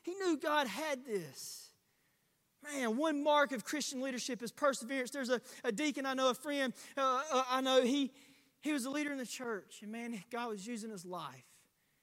He 0.03 0.15
knew 0.15 0.37
God 0.37 0.67
had 0.67 1.05
this. 1.05 1.71
Man, 2.63 2.97
one 2.97 3.23
mark 3.23 3.53
of 3.53 3.65
Christian 3.65 4.01
leadership 4.01 4.43
is 4.43 4.53
perseverance. 4.53 5.11
There's 5.11 5.31
a, 5.31 5.41
a 5.65 5.73
deacon 5.73 6.07
I 6.07 6.15
know, 6.15 6.31
a 6.31 6.35
friend 6.35 6.73
uh, 6.97 7.23
uh, 7.33 7.43
I 7.51 7.61
know, 7.61 7.83
he, 7.83 8.13
he 8.61 8.73
was 8.73 8.85
a 8.85 8.91
leader 8.91 9.13
in 9.13 9.19
the 9.19 9.27
church, 9.27 9.79
and 9.83 9.91
man, 9.91 10.23
God 10.31 10.51
was 10.51 10.67
using 10.67 10.91
his 10.91 11.05
life. 11.05 11.45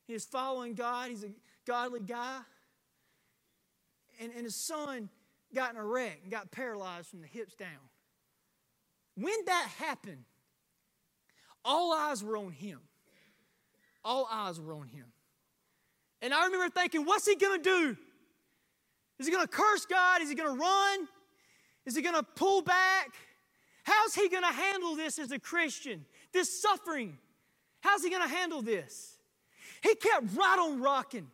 He 0.08 0.14
was 0.14 0.26
following 0.26 0.76
God. 0.76 1.10
He's 1.10 1.24
a 1.24 1.30
godly 1.66 2.00
guy. 2.00 2.40
And, 4.20 4.32
and 4.34 4.44
his 4.44 4.56
son 4.56 5.10
got 5.54 5.72
in 5.72 5.78
a 5.78 5.84
wreck 5.84 6.20
and 6.24 6.32
got 6.32 6.52
paralyzed 6.52 7.08
from 7.08 7.22
the 7.22 7.28
hips 7.28 7.56
down. 7.56 7.70
When 9.16 9.34
that 9.46 9.68
happened, 9.78 10.24
all 11.64 11.94
eyes 11.94 12.24
were 12.24 12.38
on 12.38 12.52
him. 12.52 12.80
All 14.04 14.28
eyes 14.32 14.60
were 14.60 14.74
on 14.74 14.88
him. 14.88 15.06
And 16.22 16.34
I 16.34 16.46
remember 16.46 16.70
thinking, 16.70 17.06
what's 17.06 17.28
he 17.28 17.36
gonna 17.36 17.62
do? 17.62 17.98
Is 19.20 19.26
he 19.26 19.32
gonna 19.32 19.48
curse 19.48 19.86
God? 19.86 20.22
Is 20.22 20.30
he 20.30 20.36
gonna 20.36 20.56
run? 20.56 21.08
Is 21.86 21.96
he 21.96 22.02
gonna 22.02 22.24
pull 22.24 22.62
back? 22.62 23.16
How's 23.84 24.16
he 24.16 24.30
gonna 24.30 24.52
handle 24.52 24.96
this 24.96 25.20
as 25.20 25.32
a 25.32 25.40
Christian? 25.40 26.06
This 26.34 26.62
suffering. 26.62 27.18
How's 27.82 28.04
he 28.04 28.10
gonna 28.10 28.28
handle 28.28 28.62
this? 28.62 29.18
He 29.82 29.96
kept 29.96 30.36
right 30.36 30.58
on 30.60 30.82
rocking. 30.82 31.28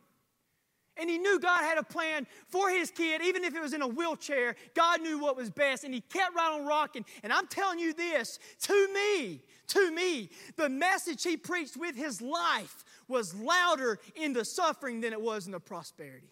And 1.02 1.10
he 1.10 1.18
knew 1.18 1.40
God 1.40 1.64
had 1.64 1.78
a 1.78 1.82
plan 1.82 2.28
for 2.46 2.70
his 2.70 2.92
kid, 2.92 3.22
even 3.24 3.42
if 3.42 3.56
it 3.56 3.60
was 3.60 3.72
in 3.72 3.82
a 3.82 3.88
wheelchair. 3.88 4.54
God 4.72 5.00
knew 5.00 5.18
what 5.18 5.36
was 5.36 5.50
best, 5.50 5.82
and 5.82 5.92
he 5.92 6.00
kept 6.00 6.32
right 6.36 6.52
on 6.52 6.64
rocking. 6.64 7.04
And 7.24 7.32
I'm 7.32 7.48
telling 7.48 7.80
you 7.80 7.92
this 7.92 8.38
to 8.62 8.88
me, 8.94 9.42
to 9.66 9.90
me, 9.90 10.30
the 10.56 10.68
message 10.68 11.24
he 11.24 11.36
preached 11.36 11.76
with 11.76 11.96
his 11.96 12.22
life 12.22 12.84
was 13.08 13.34
louder 13.34 13.98
in 14.14 14.32
the 14.32 14.44
suffering 14.44 15.00
than 15.00 15.12
it 15.12 15.20
was 15.20 15.46
in 15.46 15.52
the 15.52 15.58
prosperity. 15.58 16.30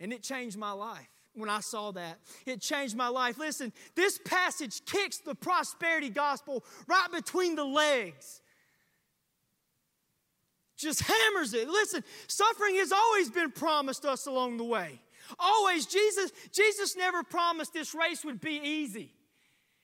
And 0.00 0.10
it 0.10 0.22
changed 0.22 0.56
my 0.56 0.72
life 0.72 1.10
when 1.34 1.50
I 1.50 1.60
saw 1.60 1.92
that. 1.92 2.18
It 2.46 2.62
changed 2.62 2.96
my 2.96 3.08
life. 3.08 3.36
Listen, 3.36 3.74
this 3.94 4.18
passage 4.24 4.86
kicks 4.86 5.18
the 5.18 5.34
prosperity 5.34 6.08
gospel 6.08 6.64
right 6.86 7.08
between 7.12 7.56
the 7.56 7.64
legs 7.64 8.40
just 10.82 11.00
hammers 11.02 11.54
it. 11.54 11.68
Listen, 11.68 12.02
suffering 12.26 12.76
has 12.76 12.92
always 12.92 13.30
been 13.30 13.50
promised 13.50 14.04
us 14.04 14.26
along 14.26 14.56
the 14.56 14.64
way. 14.64 15.00
Always. 15.38 15.86
Jesus, 15.86 16.32
Jesus 16.52 16.96
never 16.96 17.22
promised 17.22 17.72
this 17.72 17.94
race 17.94 18.24
would 18.24 18.40
be 18.40 18.60
easy. 18.62 19.12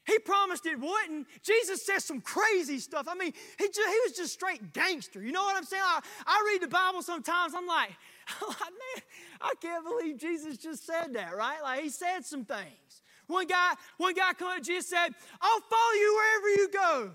He 0.06 0.18
promised 0.18 0.64
it 0.64 0.80
wouldn't. 0.80 1.26
Jesus 1.42 1.84
says 1.84 2.02
some 2.02 2.22
crazy 2.22 2.78
stuff. 2.78 3.06
I 3.10 3.14
mean, 3.14 3.32
he, 3.58 3.66
just, 3.66 3.78
he 3.78 3.98
was 4.06 4.12
just 4.16 4.32
straight 4.32 4.72
gangster. 4.72 5.22
You 5.22 5.32
know 5.32 5.42
what 5.42 5.54
I'm 5.54 5.64
saying? 5.64 5.82
I, 5.84 6.00
I 6.26 6.50
read 6.50 6.62
the 6.62 6.72
Bible 6.72 7.02
sometimes, 7.02 7.52
I'm 7.54 7.66
like, 7.66 7.90
like, 8.48 8.58
man, 8.58 9.02
I 9.42 9.52
can't 9.60 9.84
believe 9.84 10.16
Jesus 10.16 10.56
just 10.56 10.86
said 10.86 11.12
that, 11.12 11.36
right? 11.36 11.62
Like 11.62 11.82
he 11.82 11.90
said 11.90 12.24
some 12.24 12.46
things. 12.46 13.02
One 13.26 13.46
guy, 13.46 13.74
one 13.98 14.14
guy 14.14 14.32
come 14.32 14.62
Jesus 14.62 14.88
said, 14.88 15.10
I'll 15.42 15.60
follow 15.60 15.92
you 15.92 16.16
wherever 16.16 16.48
you 16.62 16.68
go. 16.72 17.10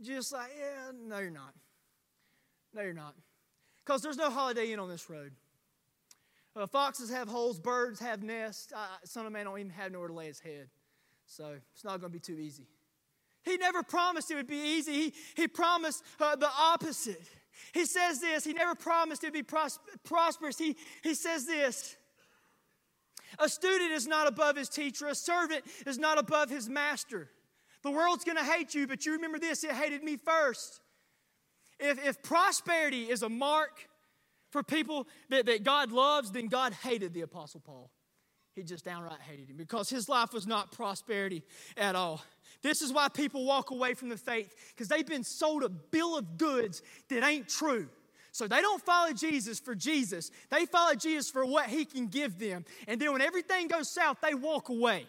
Just 0.00 0.32
like, 0.32 0.50
yeah, 0.56 0.92
no, 1.08 1.18
you're 1.18 1.30
not. 1.30 1.54
No, 2.74 2.82
you're 2.82 2.92
not. 2.92 3.14
Because 3.84 4.02
there's 4.02 4.16
no 4.16 4.30
Holiday 4.30 4.72
Inn 4.72 4.78
on 4.78 4.88
this 4.88 5.10
road. 5.10 5.32
Uh, 6.54 6.66
foxes 6.66 7.10
have 7.10 7.28
holes, 7.28 7.58
birds 7.58 7.98
have 8.00 8.22
nests. 8.22 8.72
Uh, 8.74 8.86
son 9.04 9.26
of 9.26 9.32
man 9.32 9.46
don't 9.46 9.58
even 9.58 9.70
have 9.70 9.90
nowhere 9.92 10.08
to 10.08 10.14
lay 10.14 10.26
his 10.26 10.40
head. 10.40 10.68
So 11.26 11.56
it's 11.74 11.84
not 11.84 12.00
going 12.00 12.12
to 12.12 12.18
be 12.18 12.20
too 12.20 12.38
easy. 12.38 12.66
He 13.42 13.56
never 13.56 13.82
promised 13.82 14.30
it 14.30 14.36
would 14.36 14.46
be 14.46 14.76
easy. 14.76 14.92
He, 14.92 15.14
he 15.34 15.48
promised 15.48 16.04
uh, 16.20 16.36
the 16.36 16.50
opposite. 16.56 17.22
He 17.72 17.84
says 17.84 18.20
this. 18.20 18.44
He 18.44 18.52
never 18.52 18.74
promised 18.74 19.24
it 19.24 19.28
would 19.28 19.32
be 19.32 19.42
pros- 19.42 19.78
prosperous. 20.04 20.58
He, 20.58 20.76
he 21.02 21.14
says 21.14 21.46
this 21.46 21.96
A 23.38 23.48
student 23.48 23.92
is 23.92 24.06
not 24.06 24.28
above 24.28 24.56
his 24.56 24.68
teacher, 24.68 25.06
a 25.06 25.14
servant 25.14 25.64
is 25.86 25.98
not 25.98 26.18
above 26.18 26.50
his 26.50 26.68
master. 26.68 27.28
The 27.82 27.90
world's 27.90 28.24
gonna 28.24 28.44
hate 28.44 28.74
you, 28.74 28.86
but 28.86 29.04
you 29.04 29.12
remember 29.12 29.38
this 29.38 29.64
it 29.64 29.72
hated 29.72 30.04
me 30.04 30.16
first. 30.16 30.80
If, 31.82 32.04
if 32.04 32.22
prosperity 32.22 33.10
is 33.10 33.22
a 33.22 33.28
mark 33.28 33.88
for 34.50 34.62
people 34.62 35.08
that, 35.30 35.46
that 35.46 35.64
God 35.64 35.92
loves, 35.92 36.30
then 36.30 36.46
God 36.46 36.72
hated 36.72 37.12
the 37.12 37.22
Apostle 37.22 37.60
Paul. 37.60 37.90
He 38.54 38.62
just 38.62 38.84
downright 38.84 39.20
hated 39.20 39.48
him 39.48 39.56
because 39.56 39.88
his 39.88 40.08
life 40.08 40.32
was 40.32 40.46
not 40.46 40.72
prosperity 40.72 41.42
at 41.76 41.96
all. 41.96 42.22
This 42.62 42.82
is 42.82 42.92
why 42.92 43.08
people 43.08 43.46
walk 43.46 43.70
away 43.70 43.94
from 43.94 44.10
the 44.10 44.16
faith 44.16 44.54
because 44.74 44.88
they've 44.88 45.06
been 45.06 45.24
sold 45.24 45.64
a 45.64 45.70
bill 45.70 46.18
of 46.18 46.36
goods 46.36 46.82
that 47.08 47.24
ain't 47.24 47.48
true. 47.48 47.88
So 48.30 48.46
they 48.46 48.60
don't 48.60 48.82
follow 48.82 49.12
Jesus 49.12 49.58
for 49.58 49.74
Jesus. 49.74 50.30
They 50.50 50.66
follow 50.66 50.94
Jesus 50.94 51.30
for 51.30 51.44
what 51.44 51.66
he 51.66 51.84
can 51.84 52.08
give 52.08 52.38
them. 52.38 52.64
And 52.86 53.00
then 53.00 53.12
when 53.12 53.20
everything 53.22 53.68
goes 53.68 53.90
south, 53.90 54.18
they 54.22 54.34
walk 54.34 54.68
away. 54.68 55.06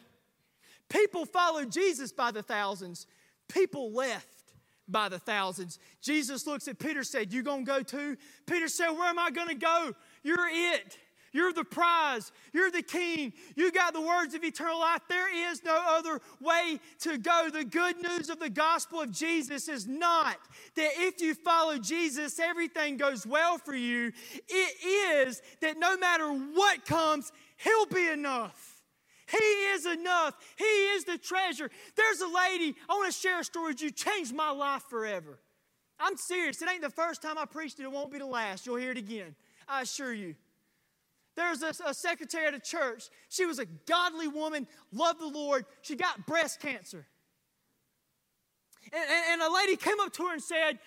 People 0.90 1.26
followed 1.26 1.72
Jesus 1.72 2.12
by 2.12 2.32
the 2.32 2.44
thousands. 2.44 3.08
People 3.48 3.92
left 3.92 4.43
by 4.88 5.10
the 5.10 5.20
thousands. 5.20 5.80
Jesus 6.02 6.46
looks 6.46 6.68
at 6.68 6.80
Peter, 6.80 7.04
said, 7.04 7.34
You 7.34 7.44
gonna 7.44 7.64
go 7.64 7.82
too? 7.82 8.18
Peter 8.46 8.68
said, 8.68 8.90
Where 8.90 9.10
am 9.10 9.20
I 9.20 9.32
gonna 9.32 9.56
go? 9.56 9.94
You're 10.24 10.50
it. 10.52 10.98
You're 11.34 11.52
the 11.52 11.64
prize. 11.64 12.32
You're 12.54 12.70
the 12.70 12.84
king. 12.84 13.34
You 13.56 13.72
got 13.72 13.94
the 13.94 14.02
words 14.02 14.36
of 14.36 14.44
eternal 14.44 14.80
life. 14.80 15.02
There 15.10 15.52
is 15.52 15.64
no 15.64 15.82
other 15.84 16.22
way 16.40 16.80
to 17.00 17.18
go. 17.18 17.50
The 17.52 17.66
good 17.66 18.02
news 18.02 18.30
of 18.30 18.40
the 18.40 18.52
gospel 18.52 19.02
of 19.02 19.12
Jesus 19.12 19.68
is 19.68 19.88
not 19.88 20.38
that 20.76 20.92
if 20.98 21.20
you 21.22 21.34
follow 21.34 21.80
Jesus, 21.80 22.40
everything 22.40 22.98
goes 22.98 23.26
well 23.26 23.58
for 23.58 23.74
you. 23.74 24.12
It 24.48 25.28
is 25.28 25.42
that 25.62 25.80
no 25.80 25.98
matter 25.98 26.30
what 26.32 26.86
comes, 26.86 27.32
He'll 27.58 27.88
be 27.88 28.08
enough. 28.10 28.73
He 29.34 29.38
is 29.74 29.88
enough. 29.88 30.36
He 30.58 30.64
is 30.64 31.06
the 31.06 31.18
treasure. 31.18 31.72
There's 31.96 32.22
a 32.22 32.28
lady, 32.28 32.76
I 32.88 32.94
want 32.94 33.12
to 33.12 33.20
share 33.20 33.40
a 33.40 33.44
story 33.44 33.74
with 33.74 33.82
you, 33.82 33.90
changed 33.90 34.34
my 34.34 34.52
life 34.52 34.84
forever. 34.90 35.40
I'm 36.00 36.18
serious. 36.18 36.62
It 36.62 36.70
ain't 36.70 36.84
the 36.84 36.92
first 36.92 37.24
time 37.24 37.38
I 37.40 37.46
preached 37.46 37.80
it, 37.80 37.84
it 37.84 37.92
won't 37.92 38.12
be 38.12 38.20
the 38.20 38.28
last. 38.28 38.68
You'll 38.68 38.76
hear 38.76 38.92
it 38.92 38.98
again. 38.98 39.36
I 39.68 39.82
assure 39.82 40.14
you. 40.14 40.36
There's 41.36 41.64
a, 41.64 41.74
a 41.88 41.94
secretary 41.96 42.46
at 42.46 42.54
a 42.54 42.60
church. 42.60 43.06
She 43.30 43.48
was 43.48 43.58
a 43.58 43.66
godly 43.66 44.28
woman, 44.28 44.68
loved 44.92 45.20
the 45.20 45.28
Lord. 45.28 45.66
She 45.82 45.96
got 45.96 46.28
breast 46.28 46.60
cancer. 46.60 47.08
And, 48.92 49.04
and, 49.04 49.42
and 49.42 49.42
a 49.42 49.52
lady 49.52 49.76
came 49.78 50.00
up 50.00 50.14
to 50.14 50.28
her 50.28 50.34
and 50.34 50.44
said, 50.44 50.78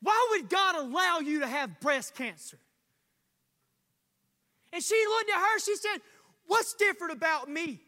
Why 0.00 0.28
would 0.30 0.48
God 0.48 0.76
allow 0.76 1.18
you 1.18 1.40
to 1.40 1.48
have 1.48 1.80
breast 1.80 2.14
cancer? 2.14 2.58
And 4.72 4.80
she 4.80 5.02
looked 5.08 5.30
at 5.30 5.38
her, 5.38 5.58
she 5.58 5.74
said, 5.74 5.98
What's 6.46 6.74
different 6.74 7.12
about 7.12 7.48
me 7.48 7.80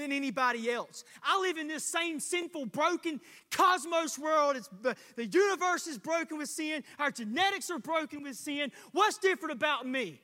than 0.00 0.12
anybody 0.12 0.70
else? 0.70 1.04
I 1.22 1.40
live 1.40 1.56
in 1.56 1.68
this 1.68 1.84
same 1.84 2.18
sinful, 2.18 2.66
broken 2.66 3.20
cosmos 3.50 4.18
world. 4.18 4.56
It's, 4.56 4.68
the 5.16 5.26
universe 5.26 5.86
is 5.86 5.98
broken 5.98 6.38
with 6.38 6.48
sin. 6.48 6.82
Our 6.98 7.10
genetics 7.10 7.70
are 7.70 7.78
broken 7.78 8.22
with 8.22 8.36
sin. 8.36 8.72
What's 8.92 9.18
different 9.18 9.52
about 9.52 9.86
me? 9.86 10.20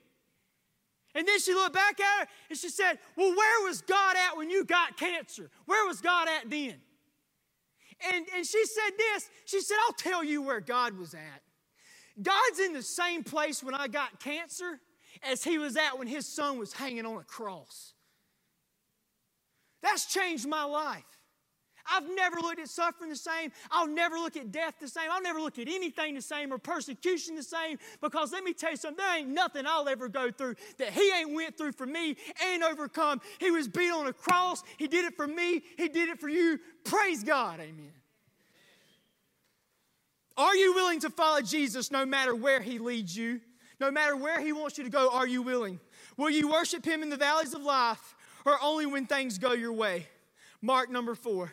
And 1.15 1.27
then 1.27 1.41
she 1.41 1.55
looked 1.55 1.75
back 1.75 1.99
at 1.99 2.21
her 2.21 2.29
and 2.51 2.59
she 2.59 2.69
said, 2.69 2.99
Well, 3.17 3.35
where 3.35 3.67
was 3.67 3.81
God 3.81 4.17
at 4.17 4.37
when 4.37 4.51
you 4.51 4.65
got 4.65 4.99
cancer? 4.99 5.51
Where 5.65 5.87
was 5.87 6.01
God 6.01 6.29
at 6.29 6.51
then? 6.51 6.75
And, 8.12 8.27
and 8.37 8.47
she 8.47 8.67
said 8.67 8.91
this 8.99 9.31
She 9.47 9.61
said, 9.61 9.77
I'll 9.87 9.95
tell 9.95 10.23
you 10.23 10.43
where 10.43 10.61
God 10.61 10.99
was 10.99 11.15
at. 11.15 11.43
God's 12.23 12.61
in 12.61 12.73
the 12.73 12.83
same 12.83 13.25
place 13.25 13.62
when 13.62 13.75
I 13.75 13.89
got 13.89 14.21
cancer 14.21 14.81
as 15.23 15.45
he 15.45 15.59
was 15.59 15.77
at 15.77 15.99
when 15.99 16.07
his 16.07 16.27
son 16.27 16.59
was 16.59 16.73
hanging 16.73 17.07
on 17.07 17.19
a 17.19 17.25
cross. 17.25 17.95
That's 19.97 20.13
changed 20.13 20.47
my 20.47 20.63
life. 20.65 21.05
I've 21.91 22.07
never 22.15 22.37
looked 22.37 22.61
at 22.61 22.69
suffering 22.69 23.09
the 23.09 23.17
same. 23.17 23.51
I'll 23.71 23.87
never 23.87 24.17
look 24.17 24.37
at 24.37 24.53
death 24.53 24.75
the 24.79 24.89
same. 24.89 25.11
I'll 25.11 25.23
never 25.23 25.41
look 25.41 25.59
at 25.59 25.69
anything 25.69 26.15
the 26.15 26.21
same 26.21 26.53
or 26.53 26.59
persecution 26.59 27.35
the 27.35 27.43
same 27.43 27.79
because 28.03 28.31
let 28.31 28.45
me 28.45 28.53
tell 28.53 28.73
you 28.73 28.77
something, 28.77 29.03
there 29.03 29.21
ain't 29.21 29.31
nothing 29.31 29.65
I'll 29.67 29.89
ever 29.89 30.11
go 30.11 30.31
through 30.31 30.57
that 30.77 30.93
he 30.93 31.11
ain't 31.13 31.33
went 31.33 31.57
through 31.57 31.73
for 31.73 31.87
me, 31.87 32.15
ain't 32.47 32.63
overcome. 32.63 33.23
He 33.39 33.51
was 33.51 33.69
beat 33.69 33.91
on 33.91 34.07
a 34.07 34.13
cross. 34.13 34.63
He 34.77 34.87
did 34.87 35.07
it 35.07 35.17
for 35.17 35.27
me. 35.27 35.63
He 35.79 35.89
did 35.89 36.11
it 36.11 36.21
for 36.21 36.29
you. 36.29 36.61
Praise 36.85 37.25
God. 37.25 37.59
Amen. 37.61 37.93
Are 40.37 40.55
you 40.55 40.75
willing 40.75 41.01
to 41.01 41.09
follow 41.09 41.41
Jesus 41.41 41.91
no 41.91 42.05
matter 42.05 42.35
where 42.35 42.61
he 42.61 42.79
leads 42.79 43.17
you? 43.17 43.41
No 43.81 43.91
matter 43.91 44.15
where 44.15 44.41
he 44.41 44.53
wants 44.53 44.77
you 44.77 44.85
to 44.85 44.91
go, 44.91 45.11
are 45.11 45.27
you 45.27 45.41
willing? 45.41 45.81
Will 46.19 46.31
you 46.31 46.49
worship 46.51 46.85
him 46.85 47.03
in 47.03 47.11
the 47.11 47.17
valleys 47.17 47.55
of 47.55 47.63
life 47.63 48.16
or 48.47 48.57
only 48.63 48.87
when 48.87 49.07
things 49.07 49.37
go 49.37 49.53
your 49.53 49.73
way? 49.73 50.07
Mark 50.63 50.91
number 50.91 51.15
four. 51.15 51.53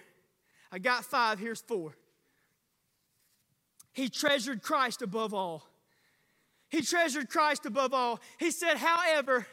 I 0.71 0.79
got 0.79 1.03
five, 1.03 1.39
here's 1.39 1.61
four. 1.61 1.95
He 3.91 4.09
treasured 4.09 4.63
Christ 4.63 5.01
above 5.01 5.33
all. 5.33 5.67
He 6.69 6.81
treasured 6.81 7.29
Christ 7.29 7.65
above 7.65 7.93
all. 7.93 8.19
He 8.39 8.49
said, 8.49 8.77
However, 8.77 9.45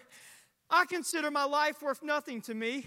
I 0.71 0.87
consider 0.87 1.31
my 1.31 1.45
life 1.45 1.83
worth 1.83 2.03
nothing 2.03 2.41
to 2.43 2.55
me. 2.55 2.87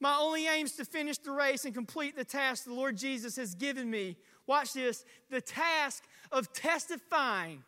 My 0.00 0.18
only 0.20 0.46
aim 0.46 0.66
is 0.66 0.72
to 0.72 0.84
finish 0.84 1.16
the 1.18 1.30
race 1.30 1.64
and 1.64 1.72
complete 1.72 2.16
the 2.16 2.24
task 2.24 2.64
the 2.64 2.74
Lord 2.74 2.96
Jesus 2.96 3.36
has 3.36 3.54
given 3.54 3.90
me. 3.90 4.16
Watch 4.46 4.74
this 4.74 5.04
the 5.30 5.40
task 5.40 6.04
of 6.30 6.52
testifying 6.52 7.62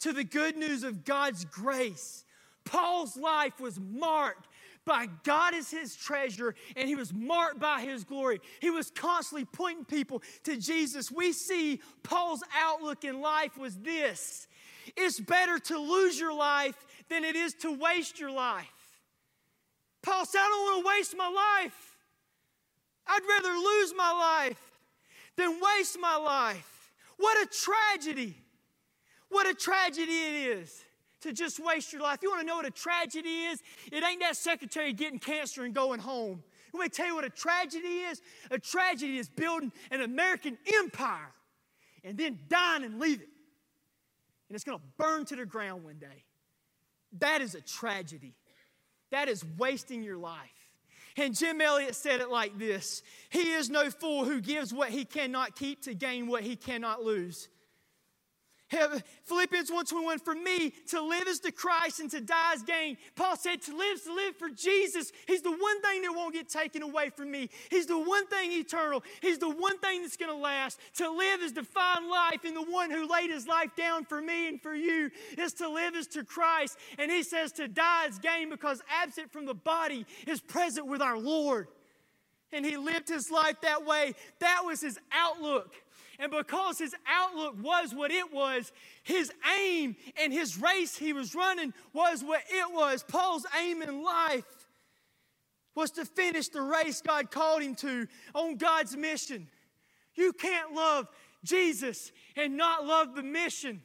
to 0.00 0.12
the 0.12 0.24
good 0.24 0.56
news 0.56 0.82
of 0.82 1.04
God's 1.04 1.44
grace. 1.44 2.24
Paul's 2.64 3.16
life 3.16 3.60
was 3.60 3.78
marked 3.78 4.48
by 4.88 5.06
God 5.22 5.54
as 5.54 5.70
his 5.70 5.94
treasure, 5.94 6.54
and 6.74 6.88
he 6.88 6.96
was 6.96 7.12
marked 7.12 7.60
by 7.60 7.82
his 7.82 8.02
glory. 8.02 8.40
He 8.58 8.70
was 8.70 8.90
constantly 8.90 9.44
pointing 9.44 9.84
people 9.84 10.22
to 10.44 10.56
Jesus. 10.56 11.12
We 11.12 11.32
see 11.32 11.80
Paul's 12.02 12.42
outlook 12.58 13.04
in 13.04 13.20
life 13.20 13.56
was 13.56 13.76
this 13.76 14.48
it's 14.96 15.20
better 15.20 15.58
to 15.58 15.78
lose 15.78 16.18
your 16.18 16.32
life 16.32 16.74
than 17.10 17.22
it 17.22 17.36
is 17.36 17.52
to 17.54 17.70
waste 17.70 18.18
your 18.18 18.30
life. 18.30 18.66
Paul 20.02 20.24
said, 20.24 20.40
I 20.40 20.48
don't 20.48 20.62
want 20.62 20.84
to 20.84 20.88
waste 20.88 21.16
my 21.16 21.28
life. 21.28 21.96
I'd 23.06 23.20
rather 23.28 23.54
lose 23.54 23.92
my 23.94 24.12
life 24.12 24.60
than 25.36 25.60
waste 25.60 25.98
my 26.00 26.16
life. 26.16 26.92
What 27.18 27.36
a 27.42 27.46
tragedy. 27.46 28.34
What 29.28 29.46
a 29.46 29.52
tragedy 29.52 30.12
it 30.12 30.58
is 30.58 30.84
to 31.22 31.32
just 31.32 31.58
waste 31.58 31.92
your 31.92 32.02
life. 32.02 32.18
You 32.22 32.30
want 32.30 32.42
to 32.42 32.46
know 32.46 32.56
what 32.56 32.66
a 32.66 32.70
tragedy 32.70 33.44
is? 33.44 33.62
It 33.90 34.04
ain't 34.04 34.20
that 34.20 34.36
secretary 34.36 34.92
getting 34.92 35.18
cancer 35.18 35.64
and 35.64 35.74
going 35.74 36.00
home. 36.00 36.42
Let 36.72 36.82
me 36.82 36.88
tell 36.88 37.06
you 37.06 37.14
what 37.14 37.24
a 37.24 37.30
tragedy 37.30 37.88
is. 37.88 38.20
A 38.50 38.58
tragedy 38.58 39.18
is 39.18 39.28
building 39.28 39.72
an 39.90 40.02
American 40.02 40.58
empire 40.76 41.32
and 42.04 42.16
then 42.16 42.38
dying 42.48 42.84
and 42.84 43.00
leaving. 43.00 43.26
And 44.48 44.54
it's 44.54 44.64
going 44.64 44.78
to 44.78 44.84
burn 44.96 45.24
to 45.26 45.36
the 45.36 45.44
ground 45.44 45.84
one 45.84 45.98
day. 45.98 46.24
That 47.18 47.40
is 47.40 47.54
a 47.54 47.60
tragedy. 47.60 48.34
That 49.10 49.28
is 49.28 49.44
wasting 49.56 50.02
your 50.02 50.18
life. 50.18 50.50
And 51.16 51.36
Jim 51.36 51.60
Elliot 51.60 51.94
said 51.94 52.20
it 52.20 52.30
like 52.30 52.58
this 52.58 53.02
He 53.30 53.52
is 53.52 53.68
no 53.70 53.90
fool 53.90 54.24
who 54.24 54.40
gives 54.40 54.72
what 54.72 54.90
he 54.90 55.04
cannot 55.04 55.56
keep 55.56 55.82
to 55.82 55.94
gain 55.94 56.28
what 56.28 56.42
he 56.42 56.54
cannot 56.56 57.02
lose. 57.02 57.48
Philippians 58.68 59.70
1:21 59.70 60.18
for 60.20 60.34
me 60.34 60.70
to 60.88 61.00
live 61.00 61.26
is 61.26 61.40
to 61.40 61.52
Christ 61.52 62.00
and 62.00 62.10
to 62.10 62.20
die 62.20 62.54
is 62.54 62.62
gain. 62.62 62.98
Paul 63.16 63.36
said 63.36 63.62
to 63.62 63.76
live 63.76 63.96
is 63.96 64.02
to 64.02 64.12
live 64.12 64.36
for 64.36 64.50
Jesus. 64.50 65.10
He's 65.26 65.40
the 65.40 65.50
one 65.50 65.80
thing 65.80 66.02
that 66.02 66.12
won't 66.14 66.34
get 66.34 66.48
taken 66.48 66.82
away 66.82 67.10
from 67.10 67.30
me. 67.30 67.48
He's 67.70 67.86
the 67.86 67.98
one 67.98 68.26
thing 68.26 68.52
eternal. 68.52 69.02
He's 69.22 69.38
the 69.38 69.48
one 69.48 69.78
thing 69.78 70.02
that's 70.02 70.18
going 70.18 70.30
to 70.30 70.36
last. 70.36 70.78
To 70.96 71.10
live 71.10 71.40
is 71.40 71.52
to 71.52 71.64
find 71.64 72.08
life 72.08 72.44
in 72.44 72.52
the 72.52 72.62
one 72.62 72.90
who 72.90 73.10
laid 73.10 73.30
his 73.30 73.46
life 73.46 73.74
down 73.74 74.04
for 74.04 74.20
me 74.20 74.48
and 74.48 74.60
for 74.60 74.74
you. 74.74 75.10
Is 75.38 75.54
to 75.54 75.68
live 75.68 75.94
is 75.94 76.06
to 76.08 76.24
Christ. 76.24 76.76
And 76.98 77.10
he 77.10 77.22
says 77.22 77.52
to 77.52 77.68
die 77.68 78.06
is 78.06 78.18
gain 78.18 78.50
because 78.50 78.82
absent 78.90 79.32
from 79.32 79.46
the 79.46 79.54
body 79.54 80.04
is 80.26 80.40
present 80.40 80.86
with 80.86 81.00
our 81.00 81.18
Lord. 81.18 81.68
And 82.52 82.64
he 82.64 82.76
lived 82.76 83.08
his 83.08 83.30
life 83.30 83.60
that 83.62 83.84
way. 83.84 84.14
That 84.40 84.62
was 84.64 84.80
his 84.80 84.98
outlook. 85.12 85.74
And 86.18 86.32
because 86.32 86.78
his 86.78 86.94
outlook 87.06 87.54
was 87.62 87.94
what 87.94 88.10
it 88.10 88.32
was, 88.32 88.72
his 89.04 89.32
aim 89.60 89.94
and 90.20 90.32
his 90.32 90.60
race 90.60 90.96
he 90.96 91.12
was 91.12 91.34
running 91.34 91.72
was 91.92 92.24
what 92.24 92.42
it 92.50 92.74
was. 92.74 93.04
Paul's 93.04 93.46
aim 93.60 93.82
in 93.82 94.02
life 94.02 94.44
was 95.76 95.92
to 95.92 96.04
finish 96.04 96.48
the 96.48 96.60
race 96.60 97.00
God 97.00 97.30
called 97.30 97.62
him 97.62 97.76
to 97.76 98.08
on 98.34 98.56
God's 98.56 98.96
mission. 98.96 99.46
You 100.14 100.32
can't 100.32 100.74
love 100.74 101.08
Jesus 101.44 102.10
and 102.36 102.56
not 102.56 102.84
love 102.84 103.14
the 103.14 103.22
mission. 103.22 103.80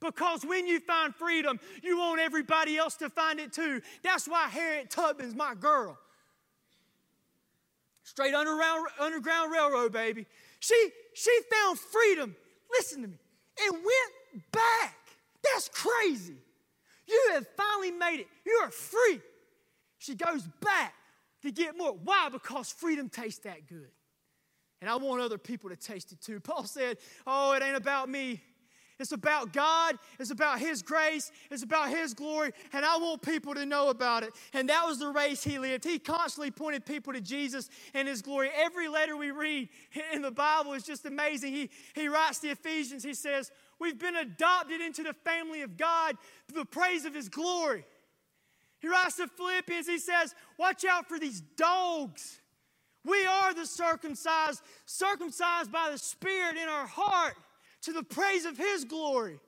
Because 0.00 0.44
when 0.44 0.66
you 0.66 0.80
find 0.80 1.14
freedom, 1.14 1.60
you 1.82 1.98
want 1.98 2.20
everybody 2.20 2.78
else 2.78 2.96
to 2.96 3.10
find 3.10 3.38
it 3.38 3.52
too. 3.52 3.82
That's 4.02 4.26
why 4.26 4.48
Harriet 4.48 4.90
Tubman's 4.90 5.34
my 5.34 5.54
girl. 5.54 5.98
Straight 8.02 8.34
underground, 8.34 8.86
underground 9.00 9.52
railroad, 9.52 9.92
baby. 9.92 10.26
She, 10.60 10.90
she 11.16 11.30
found 11.50 11.78
freedom, 11.78 12.36
listen 12.70 13.00
to 13.00 13.08
me, 13.08 13.16
and 13.64 13.72
went 13.72 14.52
back. 14.52 14.98
That's 15.42 15.70
crazy. 15.70 16.36
You 17.08 17.30
have 17.32 17.46
finally 17.56 17.90
made 17.90 18.20
it. 18.20 18.26
You 18.44 18.60
are 18.62 18.70
free. 18.70 19.22
She 19.96 20.14
goes 20.14 20.46
back 20.60 20.92
to 21.40 21.50
get 21.50 21.74
more. 21.74 21.92
Why? 21.92 22.28
Because 22.30 22.70
freedom 22.70 23.08
tastes 23.08 23.40
that 23.44 23.66
good. 23.66 23.88
And 24.82 24.90
I 24.90 24.96
want 24.96 25.22
other 25.22 25.38
people 25.38 25.70
to 25.70 25.76
taste 25.76 26.12
it 26.12 26.20
too. 26.20 26.38
Paul 26.44 26.64
said, 26.64 26.98
Oh, 27.26 27.54
it 27.54 27.62
ain't 27.62 27.76
about 27.76 28.10
me. 28.10 28.42
It's 28.98 29.12
about 29.12 29.52
God. 29.52 29.98
It's 30.18 30.30
about 30.30 30.58
His 30.58 30.82
grace. 30.82 31.30
It's 31.50 31.62
about 31.62 31.90
His 31.90 32.14
glory. 32.14 32.52
And 32.72 32.84
I 32.84 32.96
want 32.96 33.22
people 33.22 33.54
to 33.54 33.66
know 33.66 33.90
about 33.90 34.22
it. 34.22 34.32
And 34.52 34.68
that 34.68 34.86
was 34.86 34.98
the 34.98 35.08
race 35.08 35.44
he 35.44 35.58
lived. 35.58 35.84
He 35.84 35.98
constantly 35.98 36.50
pointed 36.50 36.86
people 36.86 37.12
to 37.12 37.20
Jesus 37.20 37.68
and 37.94 38.08
His 38.08 38.22
glory. 38.22 38.50
Every 38.56 38.88
letter 38.88 39.16
we 39.16 39.30
read 39.30 39.68
in 40.12 40.22
the 40.22 40.30
Bible 40.30 40.72
is 40.72 40.82
just 40.82 41.04
amazing. 41.04 41.52
He, 41.52 41.70
he 41.94 42.08
writes 42.08 42.38
the 42.38 42.50
Ephesians, 42.50 43.04
he 43.04 43.14
says, 43.14 43.50
We've 43.78 43.98
been 43.98 44.16
adopted 44.16 44.80
into 44.80 45.02
the 45.02 45.12
family 45.12 45.60
of 45.60 45.76
God 45.76 46.16
the 46.52 46.64
praise 46.64 47.04
of 47.04 47.14
His 47.14 47.28
glory. 47.28 47.84
He 48.78 48.88
writes 48.88 49.16
to 49.16 49.26
Philippians, 49.26 49.86
he 49.86 49.98
says, 49.98 50.34
Watch 50.58 50.84
out 50.84 51.08
for 51.08 51.18
these 51.18 51.40
dogs. 51.40 52.40
We 53.04 53.24
are 53.24 53.54
the 53.54 53.66
circumcised, 53.66 54.62
circumcised 54.84 55.70
by 55.70 55.90
the 55.92 55.98
Spirit 55.98 56.56
in 56.56 56.68
our 56.68 56.86
heart 56.86 57.36
to 57.86 57.92
the 57.92 58.02
praise 58.02 58.44
of 58.44 58.58
His 58.58 58.84
glory. 58.84 59.38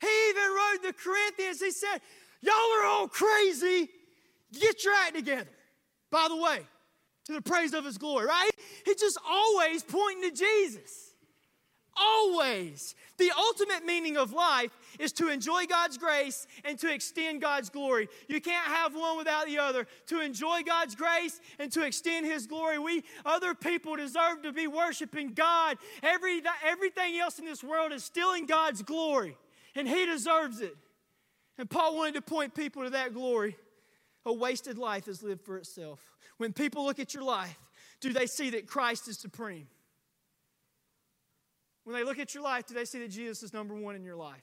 He 0.00 0.30
even 0.30 0.42
wrote 0.42 0.82
the 0.82 0.92
Corinthians, 0.92 1.60
he 1.60 1.70
said, 1.70 2.00
Y'all 2.40 2.54
are 2.54 2.86
all 2.86 3.08
crazy. 3.08 3.88
Get 4.52 4.84
your 4.84 4.94
act 4.94 5.16
together. 5.16 5.50
By 6.10 6.26
the 6.28 6.36
way, 6.36 6.60
to 7.26 7.32
the 7.32 7.42
praise 7.42 7.74
of 7.74 7.84
His 7.84 7.98
glory, 7.98 8.26
right? 8.26 8.50
He's 8.84 8.96
just 8.96 9.18
always 9.28 9.82
pointing 9.82 10.30
to 10.30 10.36
Jesus. 10.36 11.12
Always. 11.96 12.94
The 13.16 13.32
ultimate 13.36 13.84
meaning 13.84 14.16
of 14.16 14.32
life 14.32 14.70
is 14.98 15.12
to 15.14 15.28
enjoy 15.28 15.66
God's 15.66 15.96
grace 15.96 16.46
and 16.64 16.78
to 16.78 16.92
extend 16.92 17.40
God's 17.40 17.70
glory. 17.70 18.08
You 18.28 18.40
can't 18.40 18.66
have 18.66 18.94
one 18.94 19.16
without 19.16 19.46
the 19.46 19.58
other. 19.58 19.86
To 20.06 20.20
enjoy 20.20 20.62
God's 20.62 20.94
grace 20.94 21.40
and 21.58 21.70
to 21.72 21.84
extend 21.84 22.26
His 22.26 22.46
glory. 22.46 22.78
We, 22.78 23.04
other 23.24 23.54
people, 23.54 23.96
deserve 23.96 24.42
to 24.42 24.52
be 24.52 24.66
worshiping 24.66 25.32
God. 25.34 25.78
Every, 26.02 26.42
everything 26.64 27.18
else 27.18 27.38
in 27.38 27.44
this 27.44 27.62
world 27.62 27.92
is 27.92 28.04
stealing 28.04 28.46
God's 28.46 28.82
glory, 28.82 29.36
and 29.74 29.88
He 29.88 30.06
deserves 30.06 30.60
it. 30.60 30.76
And 31.58 31.68
Paul 31.68 31.96
wanted 31.96 32.14
to 32.14 32.22
point 32.22 32.54
people 32.54 32.84
to 32.84 32.90
that 32.90 33.14
glory. 33.14 33.56
A 34.24 34.32
wasted 34.32 34.78
life 34.78 35.08
is 35.08 35.22
lived 35.22 35.44
for 35.44 35.56
itself. 35.56 36.00
When 36.36 36.52
people 36.52 36.84
look 36.84 36.98
at 36.98 37.14
your 37.14 37.24
life, 37.24 37.58
do 38.00 38.12
they 38.12 38.26
see 38.26 38.50
that 38.50 38.66
Christ 38.66 39.08
is 39.08 39.18
supreme? 39.18 39.66
When 41.84 41.96
they 41.96 42.04
look 42.04 42.18
at 42.18 42.34
your 42.34 42.42
life, 42.44 42.66
do 42.66 42.74
they 42.74 42.84
see 42.84 42.98
that 43.00 43.10
Jesus 43.10 43.42
is 43.42 43.52
number 43.52 43.74
one 43.74 43.96
in 43.96 44.04
your 44.04 44.16
life? 44.16 44.42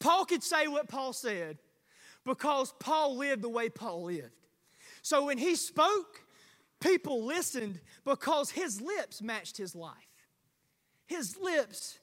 Paul 0.00 0.24
could 0.24 0.42
say 0.42 0.66
what 0.66 0.88
Paul 0.88 1.12
said 1.12 1.58
because 2.24 2.74
Paul 2.80 3.16
lived 3.16 3.42
the 3.42 3.48
way 3.48 3.68
Paul 3.68 4.04
lived. 4.04 4.32
So 5.02 5.26
when 5.26 5.38
he 5.38 5.54
spoke, 5.54 6.22
people 6.80 7.24
listened 7.24 7.80
because 8.04 8.50
his 8.50 8.80
lips 8.80 9.22
matched 9.22 9.56
his 9.56 9.74
life. 9.74 9.94
His 11.06 11.36
lips 11.36 11.98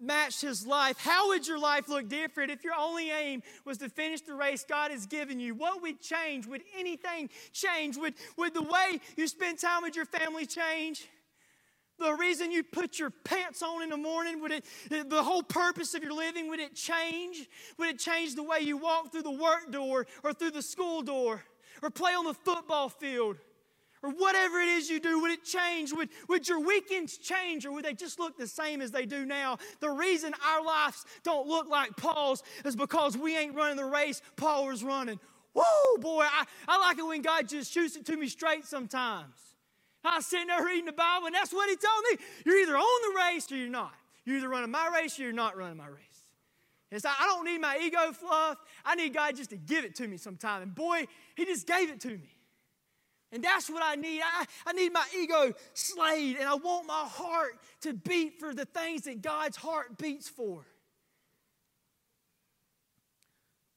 matched 0.00 0.40
his 0.40 0.66
life. 0.66 0.98
How 0.98 1.28
would 1.28 1.46
your 1.46 1.58
life 1.58 1.88
look 1.88 2.08
different 2.08 2.50
if 2.50 2.64
your 2.64 2.74
only 2.74 3.10
aim 3.10 3.42
was 3.64 3.78
to 3.78 3.88
finish 3.88 4.22
the 4.22 4.34
race 4.34 4.64
God 4.66 4.90
has 4.90 5.06
given 5.06 5.38
you? 5.38 5.54
What 5.54 5.82
would 5.82 6.00
change? 6.00 6.46
Would 6.46 6.62
anything 6.76 7.28
change? 7.52 7.96
Would, 7.96 8.14
would 8.36 8.54
the 8.54 8.62
way 8.62 9.00
you 9.16 9.28
spend 9.28 9.58
time 9.58 9.82
with 9.82 9.96
your 9.96 10.06
family 10.06 10.46
change? 10.46 11.06
The 12.00 12.14
reason 12.14 12.50
you 12.50 12.62
put 12.62 12.98
your 12.98 13.10
pants 13.10 13.62
on 13.62 13.82
in 13.82 13.90
the 13.90 13.96
morning, 13.96 14.40
would 14.40 14.52
it, 14.52 14.64
the 14.88 15.22
whole 15.22 15.42
purpose 15.42 15.94
of 15.94 16.02
your 16.02 16.14
living, 16.14 16.48
would 16.48 16.58
it 16.58 16.74
change? 16.74 17.46
Would 17.76 17.90
it 17.90 17.98
change 17.98 18.34
the 18.34 18.42
way 18.42 18.60
you 18.60 18.78
walk 18.78 19.12
through 19.12 19.22
the 19.22 19.30
work 19.30 19.70
door 19.70 20.06
or 20.24 20.32
through 20.32 20.52
the 20.52 20.62
school 20.62 21.02
door 21.02 21.44
or 21.82 21.90
play 21.90 22.12
on 22.12 22.24
the 22.24 22.32
football 22.32 22.88
field? 22.88 23.36
Or 24.02 24.10
whatever 24.12 24.60
it 24.60 24.68
is 24.68 24.88
you 24.88 24.98
do, 24.98 25.20
would 25.20 25.30
it 25.30 25.44
change? 25.44 25.92
Would, 25.92 26.08
would 26.26 26.48
your 26.48 26.60
weekends 26.60 27.18
change 27.18 27.66
or 27.66 27.72
would 27.72 27.84
they 27.84 27.92
just 27.92 28.18
look 28.18 28.38
the 28.38 28.46
same 28.46 28.80
as 28.80 28.90
they 28.90 29.04
do 29.04 29.26
now? 29.26 29.58
The 29.80 29.90
reason 29.90 30.32
our 30.48 30.64
lives 30.64 31.04
don't 31.22 31.46
look 31.46 31.68
like 31.68 31.98
Paul's 31.98 32.42
is 32.64 32.74
because 32.74 33.18
we 33.18 33.36
ain't 33.36 33.54
running 33.54 33.76
the 33.76 33.84
race 33.84 34.22
Paul 34.36 34.68
was 34.68 34.82
running. 34.82 35.20
Whoa, 35.52 35.98
boy, 35.98 36.22
I, 36.22 36.46
I 36.66 36.78
like 36.78 36.96
it 36.96 37.02
when 37.02 37.20
God 37.20 37.46
just 37.46 37.70
shoots 37.70 37.96
it 37.96 38.06
to 38.06 38.16
me 38.16 38.28
straight 38.28 38.64
sometimes. 38.64 39.49
I 40.04 40.16
was 40.16 40.26
sitting 40.26 40.46
there 40.46 40.64
reading 40.64 40.86
the 40.86 40.92
Bible, 40.92 41.26
and 41.26 41.34
that's 41.34 41.52
what 41.52 41.68
he 41.68 41.76
told 41.76 42.04
me. 42.10 42.26
You're 42.46 42.62
either 42.62 42.76
on 42.76 43.12
the 43.12 43.18
race 43.18 43.50
or 43.52 43.56
you're 43.56 43.68
not. 43.68 43.92
You're 44.24 44.38
either 44.38 44.48
running 44.48 44.70
my 44.70 44.88
race 44.88 45.18
or 45.18 45.22
you're 45.22 45.32
not 45.32 45.56
running 45.56 45.76
my 45.76 45.88
race. 45.88 46.04
It's 46.90 47.04
like, 47.04 47.14
I 47.20 47.26
don't 47.26 47.44
need 47.44 47.58
my 47.58 47.78
ego 47.80 48.12
fluff. 48.12 48.58
I 48.84 48.94
need 48.94 49.14
God 49.14 49.36
just 49.36 49.50
to 49.50 49.56
give 49.56 49.84
it 49.84 49.94
to 49.96 50.08
me 50.08 50.16
sometime. 50.16 50.62
And 50.62 50.74
boy, 50.74 51.06
he 51.36 51.44
just 51.44 51.66
gave 51.66 51.88
it 51.90 52.00
to 52.00 52.08
me. 52.08 52.36
And 53.32 53.44
that's 53.44 53.70
what 53.70 53.82
I 53.84 53.94
need. 53.94 54.22
I, 54.22 54.44
I 54.66 54.72
need 54.72 54.92
my 54.92 55.04
ego 55.16 55.52
slayed, 55.72 56.36
and 56.36 56.48
I 56.48 56.54
want 56.54 56.86
my 56.86 57.04
heart 57.06 57.60
to 57.82 57.92
beat 57.94 58.40
for 58.40 58.52
the 58.52 58.64
things 58.64 59.02
that 59.02 59.22
God's 59.22 59.56
heart 59.56 59.98
beats 59.98 60.28
for. 60.28 60.66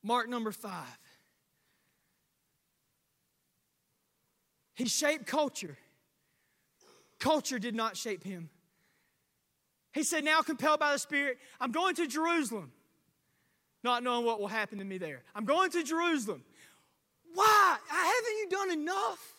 Mark 0.01 0.27
number 0.27 0.51
five. 0.51 0.97
He 4.73 4.85
shaped 4.85 5.27
culture. 5.27 5.77
Culture 7.23 7.57
did 7.57 7.73
not 7.73 7.95
shape 7.95 8.21
him. 8.21 8.49
He 9.93 10.03
said, 10.03 10.25
Now 10.25 10.41
compelled 10.41 10.81
by 10.81 10.91
the 10.91 10.99
Spirit, 10.99 11.37
I'm 11.57 11.71
going 11.71 11.95
to 11.95 12.05
Jerusalem, 12.05 12.73
not 13.81 14.03
knowing 14.03 14.25
what 14.25 14.41
will 14.41 14.49
happen 14.49 14.79
to 14.79 14.83
me 14.83 14.97
there. 14.97 15.23
I'm 15.33 15.45
going 15.45 15.71
to 15.71 15.83
Jerusalem. 15.83 16.43
Why? 17.33 17.77
Haven't 17.87 18.37
you 18.41 18.47
done 18.49 18.71
enough? 18.71 19.35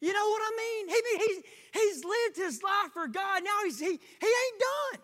You 0.00 0.14
know 0.14 0.26
what 0.26 0.40
I 0.42 0.56
mean? 0.56 0.88
He, 0.88 1.18
he, 1.18 1.42
he's 1.80 2.02
lived 2.02 2.36
his 2.36 2.62
life 2.62 2.92
for 2.94 3.08
God. 3.08 3.42
Now 3.44 3.58
he's, 3.64 3.78
he, 3.78 3.84
he 3.84 3.90
ain't 3.92 4.62
done. 4.94 5.00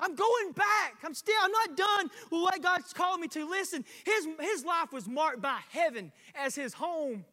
I'm 0.00 0.16
going 0.16 0.52
back. 0.56 0.96
I'm 1.04 1.14
still, 1.14 1.38
I'm 1.40 1.52
not 1.52 1.76
done 1.76 2.10
with 2.32 2.42
what 2.42 2.60
God's 2.60 2.92
called 2.92 3.20
me 3.20 3.28
to. 3.28 3.48
Listen, 3.48 3.84
his, 4.04 4.26
his 4.40 4.64
life 4.64 4.92
was 4.92 5.06
marked 5.06 5.40
by 5.40 5.60
heaven 5.70 6.10
as 6.34 6.56
his 6.56 6.74
home. 6.74 7.24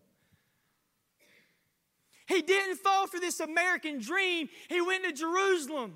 He 2.27 2.41
didn't 2.41 2.77
fall 2.77 3.07
for 3.07 3.19
this 3.19 3.39
American 3.39 3.99
dream, 3.99 4.49
he 4.69 4.81
went 4.81 5.03
to 5.03 5.11
Jerusalem. 5.11 5.95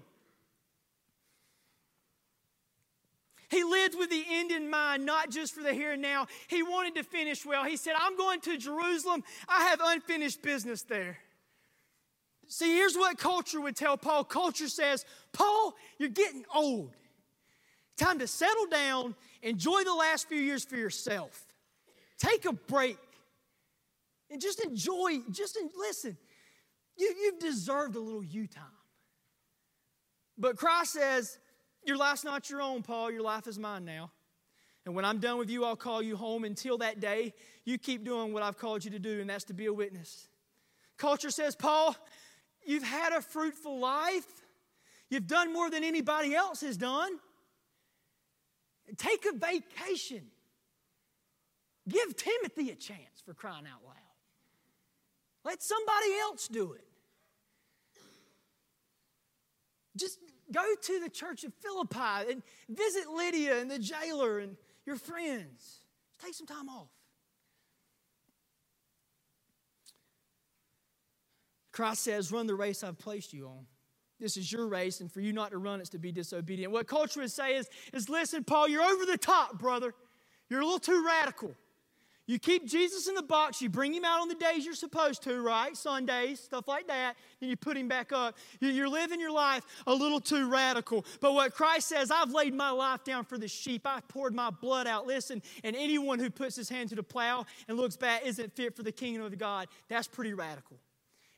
He 3.49 3.63
lived 3.63 3.97
with 3.97 4.11
the 4.11 4.23
end 4.29 4.51
in 4.51 4.69
mind, 4.69 5.05
not 5.05 5.31
just 5.31 5.55
for 5.55 5.63
the 5.63 5.73
here 5.73 5.93
and 5.93 6.01
now. 6.03 6.27
He 6.47 6.61
wanted 6.61 6.93
to 6.95 7.03
finish 7.03 7.43
well. 7.43 7.63
He 7.63 7.77
said, 7.77 7.93
I'm 7.99 8.15
going 8.15 8.41
to 8.41 8.57
Jerusalem. 8.57 9.23
I 9.47 9.69
have 9.69 9.81
unfinished 9.83 10.43
business 10.43 10.83
there. 10.83 11.17
See, 12.47 12.75
here's 12.75 12.95
what 12.95 13.17
culture 13.17 13.59
would 13.59 13.75
tell 13.75 13.97
Paul. 13.97 14.23
Culture 14.23 14.67
says, 14.67 15.03
Paul, 15.33 15.73
you're 15.97 16.09
getting 16.09 16.45
old. 16.53 16.91
Time 17.97 18.19
to 18.19 18.27
settle 18.27 18.67
down, 18.67 19.15
enjoy 19.41 19.83
the 19.83 19.93
last 19.93 20.29
few 20.29 20.39
years 20.39 20.63
for 20.63 20.75
yourself. 20.75 21.45
Take 22.17 22.45
a 22.45 22.53
break. 22.53 22.97
And 24.31 24.39
just 24.39 24.63
enjoy, 24.63 25.19
just 25.31 25.57
listen, 25.77 26.17
you, 26.97 27.15
you've 27.21 27.39
deserved 27.39 27.95
a 27.95 27.99
little 27.99 28.23
you 28.23 28.47
time. 28.47 28.63
But 30.37 30.57
Christ 30.57 30.93
says, 30.93 31.37
Your 31.83 31.97
life's 31.97 32.23
not 32.23 32.49
your 32.49 32.61
own, 32.61 32.83
Paul. 32.83 33.11
Your 33.11 33.21
life 33.21 33.47
is 33.47 33.57
mine 33.57 33.85
now. 33.85 34.11
And 34.85 34.95
when 34.95 35.05
I'm 35.05 35.19
done 35.19 35.37
with 35.37 35.49
you, 35.49 35.65
I'll 35.65 35.75
call 35.75 36.01
you 36.01 36.15
home. 36.15 36.43
Until 36.43 36.77
that 36.79 36.99
day, 36.99 37.33
you 37.65 37.77
keep 37.77 38.03
doing 38.03 38.33
what 38.33 38.43
I've 38.43 38.57
called 38.57 38.83
you 38.85 38.91
to 38.91 38.99
do, 38.99 39.19
and 39.19 39.29
that's 39.29 39.43
to 39.45 39.53
be 39.53 39.65
a 39.65 39.73
witness. 39.73 40.27
Culture 40.97 41.29
says, 41.29 41.55
Paul, 41.55 41.95
you've 42.65 42.83
had 42.83 43.13
a 43.13 43.21
fruitful 43.21 43.79
life. 43.79 44.25
You've 45.09 45.27
done 45.27 45.53
more 45.53 45.69
than 45.69 45.83
anybody 45.83 46.35
else 46.35 46.61
has 46.61 46.77
done. 46.77 47.11
Take 48.97 49.25
a 49.25 49.37
vacation. 49.37 50.23
Give 51.87 52.15
Timothy 52.15 52.71
a 52.71 52.75
chance 52.75 53.21
for 53.25 53.33
crying 53.33 53.65
out 53.65 53.83
loud. 53.85 54.08
Let 55.45 55.61
somebody 55.63 56.17
else 56.21 56.47
do 56.47 56.73
it. 56.73 56.85
Just 59.97 60.19
go 60.51 60.63
to 60.81 60.99
the 60.99 61.09
church 61.09 61.43
of 61.43 61.53
Philippi 61.55 62.31
and 62.31 62.43
visit 62.69 63.09
Lydia 63.09 63.59
and 63.59 63.69
the 63.69 63.79
jailer 63.79 64.39
and 64.39 64.55
your 64.85 64.95
friends. 64.95 65.81
Take 66.23 66.33
some 66.33 66.47
time 66.47 66.69
off. 66.69 66.89
Christ 71.71 72.03
says, 72.03 72.31
Run 72.31 72.47
the 72.47 72.55
race 72.55 72.83
I've 72.83 72.97
placed 72.97 73.33
you 73.33 73.47
on. 73.47 73.65
This 74.19 74.35
is 74.35 74.51
your 74.51 74.67
race, 74.67 74.99
and 74.99 75.09
for 75.09 75.21
you 75.21 75.31
not 75.31 75.51
to 75.51 75.57
run, 75.57 75.79
it's 75.79 75.91
to 75.91 75.97
be 75.97 76.11
disobedient. 76.11 76.73
What 76.73 76.87
culture 76.87 77.21
would 77.21 77.31
say 77.31 77.55
is, 77.55 77.69
is 77.93 78.09
listen, 78.09 78.43
Paul, 78.43 78.67
you're 78.67 78.83
over 78.83 79.05
the 79.05 79.17
top, 79.17 79.57
brother. 79.57 79.93
You're 80.49 80.59
a 80.59 80.65
little 80.65 80.79
too 80.79 81.05
radical. 81.05 81.55
You 82.29 82.37
keep 82.37 82.67
Jesus 82.67 83.07
in 83.07 83.15
the 83.15 83.23
box, 83.23 83.59
you 83.59 83.69
bring 83.69 83.91
him 83.91 84.05
out 84.05 84.21
on 84.21 84.27
the 84.27 84.35
days 84.35 84.63
you're 84.63 84.75
supposed 84.75 85.23
to, 85.23 85.41
right? 85.41 85.75
Sundays, 85.75 86.39
stuff 86.39 86.67
like 86.67 86.85
that, 86.85 87.15
then 87.39 87.49
you 87.49 87.57
put 87.57 87.75
him 87.75 87.87
back 87.87 88.11
up. 88.11 88.37
You're 88.59 88.87
living 88.87 89.19
your 89.19 89.31
life 89.31 89.63
a 89.87 89.95
little 89.95 90.19
too 90.19 90.47
radical. 90.47 91.07
But 91.21 91.33
what 91.33 91.55
Christ 91.55 91.89
says, 91.89 92.11
I've 92.11 92.29
laid 92.29 92.53
my 92.53 92.69
life 92.69 93.03
down 93.03 93.25
for 93.25 93.39
the 93.39 93.47
sheep, 93.47 93.81
I 93.85 94.01
poured 94.07 94.35
my 94.35 94.51
blood 94.51 94.85
out. 94.85 95.07
Listen, 95.07 95.41
and 95.63 95.75
anyone 95.75 96.19
who 96.19 96.29
puts 96.29 96.55
his 96.55 96.69
hand 96.69 96.89
to 96.89 96.95
the 96.95 97.01
plow 97.01 97.47
and 97.67 97.75
looks 97.77 97.97
back 97.97 98.21
isn't 98.23 98.55
fit 98.55 98.75
for 98.75 98.83
the 98.83 98.91
kingdom 98.91 99.23
of 99.23 99.35
God. 99.39 99.67
That's 99.87 100.07
pretty 100.07 100.35
radical. 100.35 100.77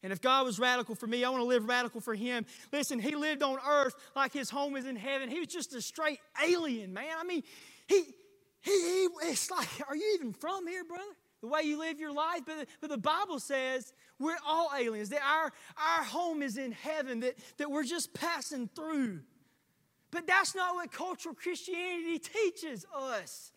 And 0.03 0.11
if 0.11 0.19
God 0.19 0.45
was 0.45 0.59
radical 0.59 0.95
for 0.95 1.07
me, 1.07 1.23
I 1.23 1.29
want 1.29 1.39
to 1.39 1.47
live 1.47 1.69
radical 1.69 2.01
for 2.01 2.15
him. 2.15 2.45
Listen, 2.73 2.99
he 2.99 3.15
lived 3.15 3.43
on 3.43 3.59
earth 3.65 3.95
like 4.13 4.33
his 4.33 4.49
home 4.49 4.75
is 4.75 4.85
in 4.85 4.97
heaven. 4.97 5.29
He 5.29 5.39
was 5.39 5.47
just 5.47 5.73
a 5.73 5.81
straight 5.81 6.19
alien, 6.45 6.91
man. 6.91 7.15
I 7.17 7.23
mean, 7.23 7.43
he, 7.87 8.13
he, 8.61 8.71
he, 8.71 9.07
it's 9.23 9.49
like, 9.49 9.67
are 9.87 9.95
you 9.95 10.11
even 10.15 10.33
from 10.33 10.67
here, 10.67 10.83
brother? 10.83 11.03
The 11.41 11.47
way 11.47 11.61
you 11.63 11.79
live 11.79 11.99
your 11.99 12.13
life. 12.13 12.41
But, 12.45 12.67
but 12.79 12.89
the 12.89 12.97
Bible 12.97 13.39
says 13.39 13.93
we're 14.19 14.37
all 14.47 14.69
aliens, 14.79 15.09
that 15.09 15.21
our, 15.23 15.51
our 15.77 16.03
home 16.03 16.43
is 16.43 16.57
in 16.57 16.71
heaven, 16.71 17.21
that, 17.21 17.35
that 17.57 17.71
we're 17.71 17.83
just 17.83 18.13
passing 18.13 18.69
through. 18.75 19.21
But 20.11 20.27
that's 20.27 20.53
not 20.53 20.75
what 20.75 20.91
cultural 20.91 21.33
Christianity 21.33 22.19
teaches 22.19 22.85
us. 22.95 23.51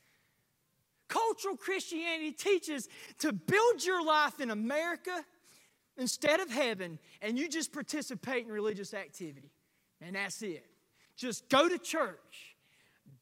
Cultural 1.08 1.56
Christianity 1.56 2.32
teaches 2.32 2.88
to 3.18 3.32
build 3.32 3.84
your 3.84 4.04
life 4.04 4.40
in 4.40 4.50
America 4.50 5.24
instead 5.98 6.40
of 6.40 6.50
heaven, 6.50 6.98
and 7.20 7.38
you 7.38 7.48
just 7.48 7.72
participate 7.72 8.46
in 8.46 8.50
religious 8.50 8.94
activity. 8.94 9.50
And 10.00 10.16
that's 10.16 10.42
it. 10.42 10.64
Just 11.16 11.48
go 11.48 11.68
to 11.68 11.78
church, 11.78 12.56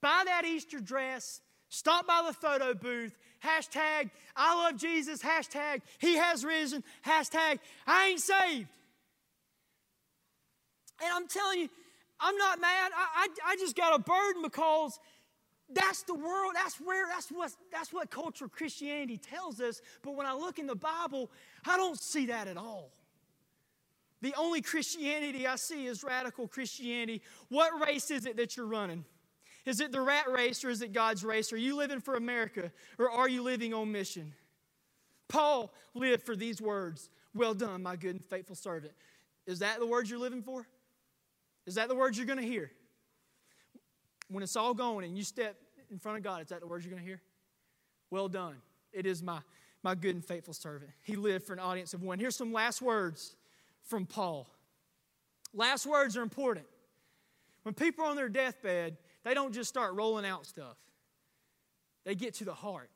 buy 0.00 0.22
that 0.24 0.44
Easter 0.44 0.78
dress, 0.78 1.40
Stop 1.72 2.06
by 2.06 2.22
the 2.26 2.34
photo 2.34 2.74
booth. 2.74 3.16
Hashtag, 3.42 4.10
I 4.36 4.62
love 4.62 4.78
Jesus. 4.78 5.22
Hashtag, 5.22 5.80
He 6.00 6.16
has 6.18 6.44
risen. 6.44 6.84
Hashtag, 7.02 7.60
I 7.86 8.08
ain't 8.08 8.20
saved. 8.20 8.68
And 11.02 11.10
I'm 11.14 11.26
telling 11.26 11.60
you, 11.60 11.70
I'm 12.20 12.36
not 12.36 12.60
mad. 12.60 12.92
I, 12.94 13.26
I, 13.46 13.52
I 13.52 13.56
just 13.56 13.74
got 13.74 13.98
a 13.98 14.02
burden 14.02 14.42
because 14.42 15.00
that's 15.72 16.02
the 16.02 16.12
world. 16.12 16.52
That's 16.54 16.76
where, 16.76 17.08
that's 17.08 17.30
what, 17.30 17.52
that's 17.72 17.90
what 17.90 18.10
cultural 18.10 18.50
Christianity 18.50 19.16
tells 19.16 19.58
us. 19.58 19.80
But 20.02 20.14
when 20.14 20.26
I 20.26 20.34
look 20.34 20.58
in 20.58 20.66
the 20.66 20.76
Bible, 20.76 21.30
I 21.66 21.78
don't 21.78 21.98
see 21.98 22.26
that 22.26 22.48
at 22.48 22.58
all. 22.58 22.90
The 24.20 24.34
only 24.36 24.60
Christianity 24.60 25.46
I 25.46 25.56
see 25.56 25.86
is 25.86 26.04
radical 26.04 26.48
Christianity. 26.48 27.22
What 27.48 27.80
race 27.80 28.10
is 28.10 28.26
it 28.26 28.36
that 28.36 28.58
you're 28.58 28.66
running? 28.66 29.06
Is 29.64 29.80
it 29.80 29.92
the 29.92 30.00
rat 30.00 30.28
race 30.28 30.64
or 30.64 30.70
is 30.70 30.82
it 30.82 30.92
God's 30.92 31.24
race? 31.24 31.52
Are 31.52 31.58
you 31.58 31.76
living 31.76 32.00
for 32.00 32.14
America 32.14 32.72
or 32.98 33.10
are 33.10 33.28
you 33.28 33.42
living 33.42 33.72
on 33.72 33.92
mission? 33.92 34.32
Paul 35.28 35.72
lived 35.94 36.24
for 36.24 36.36
these 36.36 36.60
words 36.60 37.08
Well 37.34 37.54
done, 37.54 37.82
my 37.82 37.96
good 37.96 38.16
and 38.16 38.24
faithful 38.24 38.56
servant. 38.56 38.92
Is 39.46 39.60
that 39.60 39.78
the 39.78 39.86
words 39.86 40.10
you're 40.10 40.18
living 40.18 40.42
for? 40.42 40.66
Is 41.66 41.76
that 41.76 41.88
the 41.88 41.94
words 41.94 42.16
you're 42.16 42.26
going 42.26 42.38
to 42.38 42.44
hear? 42.44 42.70
When 44.28 44.42
it's 44.42 44.56
all 44.56 44.74
gone 44.74 45.04
and 45.04 45.16
you 45.16 45.24
step 45.24 45.56
in 45.90 45.98
front 45.98 46.18
of 46.18 46.24
God, 46.24 46.42
is 46.42 46.48
that 46.48 46.60
the 46.60 46.66
words 46.66 46.84
you're 46.84 46.92
going 46.92 47.02
to 47.02 47.08
hear? 47.08 47.20
Well 48.10 48.28
done. 48.28 48.56
It 48.92 49.06
is 49.06 49.22
my, 49.22 49.38
my 49.82 49.94
good 49.94 50.14
and 50.14 50.24
faithful 50.24 50.54
servant. 50.54 50.90
He 51.02 51.16
lived 51.16 51.46
for 51.46 51.52
an 51.52 51.58
audience 51.58 51.94
of 51.94 52.02
one. 52.02 52.18
Here's 52.18 52.36
some 52.36 52.52
last 52.52 52.82
words 52.82 53.36
from 53.84 54.06
Paul. 54.06 54.48
Last 55.54 55.86
words 55.86 56.16
are 56.16 56.22
important. 56.22 56.66
When 57.62 57.74
people 57.74 58.04
are 58.04 58.08
on 58.08 58.16
their 58.16 58.28
deathbed, 58.28 58.96
they 59.24 59.34
don't 59.34 59.52
just 59.52 59.68
start 59.68 59.94
rolling 59.94 60.26
out 60.26 60.46
stuff, 60.46 60.76
they 62.04 62.14
get 62.14 62.34
to 62.34 62.44
the 62.44 62.54
heart. 62.54 62.90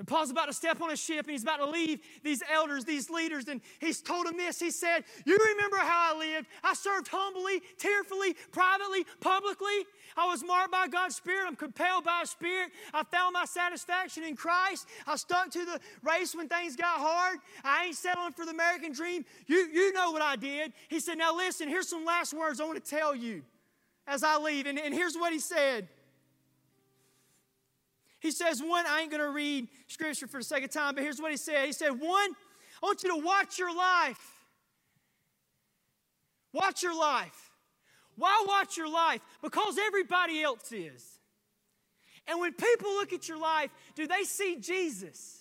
And 0.00 0.08
Paul's 0.08 0.30
about 0.30 0.46
to 0.46 0.54
step 0.54 0.80
on 0.80 0.90
a 0.90 0.96
ship 0.96 1.26
and 1.26 1.32
he's 1.32 1.42
about 1.42 1.58
to 1.58 1.66
leave 1.66 2.00
these 2.24 2.42
elders, 2.50 2.86
these 2.86 3.10
leaders, 3.10 3.48
and 3.48 3.60
he's 3.80 4.00
told 4.00 4.26
them 4.26 4.38
this. 4.38 4.58
He 4.58 4.70
said, 4.70 5.04
You 5.26 5.36
remember 5.36 5.76
how 5.76 6.14
I 6.14 6.18
lived? 6.18 6.46
I 6.64 6.72
served 6.72 7.08
humbly, 7.08 7.60
tearfully, 7.78 8.34
privately, 8.50 9.04
publicly. 9.20 9.84
I 10.16 10.26
was 10.26 10.42
marked 10.42 10.72
by 10.72 10.88
God's 10.88 11.16
Spirit. 11.16 11.44
I'm 11.46 11.54
compelled 11.54 12.04
by 12.04 12.20
His 12.20 12.30
Spirit. 12.30 12.70
I 12.94 13.04
found 13.04 13.34
my 13.34 13.44
satisfaction 13.44 14.24
in 14.24 14.36
Christ. 14.36 14.88
I 15.06 15.16
stuck 15.16 15.50
to 15.50 15.66
the 15.66 15.78
race 16.02 16.34
when 16.34 16.48
things 16.48 16.76
got 16.76 16.98
hard. 16.98 17.38
I 17.62 17.84
ain't 17.84 17.96
settling 17.96 18.32
for 18.32 18.46
the 18.46 18.52
American 18.52 18.92
dream. 18.92 19.26
You, 19.48 19.68
you 19.70 19.92
know 19.92 20.12
what 20.12 20.22
I 20.22 20.34
did. 20.36 20.72
He 20.88 21.00
said, 21.00 21.18
Now 21.18 21.36
listen, 21.36 21.68
here's 21.68 21.90
some 21.90 22.06
last 22.06 22.32
words 22.32 22.58
I 22.58 22.64
want 22.64 22.82
to 22.82 22.90
tell 22.90 23.14
you 23.14 23.42
as 24.06 24.22
I 24.22 24.38
leave. 24.38 24.66
And, 24.66 24.78
and 24.78 24.94
here's 24.94 25.14
what 25.14 25.32
he 25.32 25.38
said. 25.38 25.88
He 28.20 28.30
says, 28.30 28.62
one, 28.62 28.84
I 28.86 29.00
ain't 29.00 29.10
going 29.10 29.22
to 29.22 29.30
read 29.30 29.68
scripture 29.86 30.26
for 30.26 30.38
the 30.40 30.44
second 30.44 30.68
time, 30.68 30.94
but 30.94 31.02
here's 31.02 31.20
what 31.20 31.30
he 31.30 31.36
said. 31.36 31.64
He 31.66 31.72
said, 31.72 31.90
one, 31.90 32.30
I 32.82 32.86
want 32.86 33.02
you 33.02 33.18
to 33.18 33.24
watch 33.24 33.58
your 33.58 33.74
life. 33.74 34.44
Watch 36.52 36.82
your 36.82 36.98
life. 36.98 37.50
Why 38.16 38.44
watch 38.46 38.76
your 38.76 38.92
life? 38.92 39.20
Because 39.42 39.78
everybody 39.78 40.42
else 40.42 40.70
is. 40.72 41.06
And 42.26 42.38
when 42.40 42.52
people 42.52 42.90
look 42.90 43.12
at 43.12 43.28
your 43.28 43.38
life, 43.38 43.70
do 43.94 44.06
they 44.06 44.24
see 44.24 44.56
Jesus? 44.60 45.38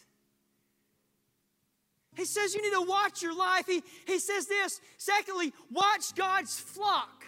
He 2.16 2.26
says 2.26 2.56
you 2.56 2.62
need 2.62 2.74
to 2.74 2.90
watch 2.90 3.22
your 3.22 3.36
life. 3.36 3.66
He, 3.66 3.84
he 4.08 4.20
says 4.20 4.48
this. 4.48 4.80
Secondly, 4.98 5.54
watch 5.72 6.16
God's 6.16 6.60
flock 6.60 7.19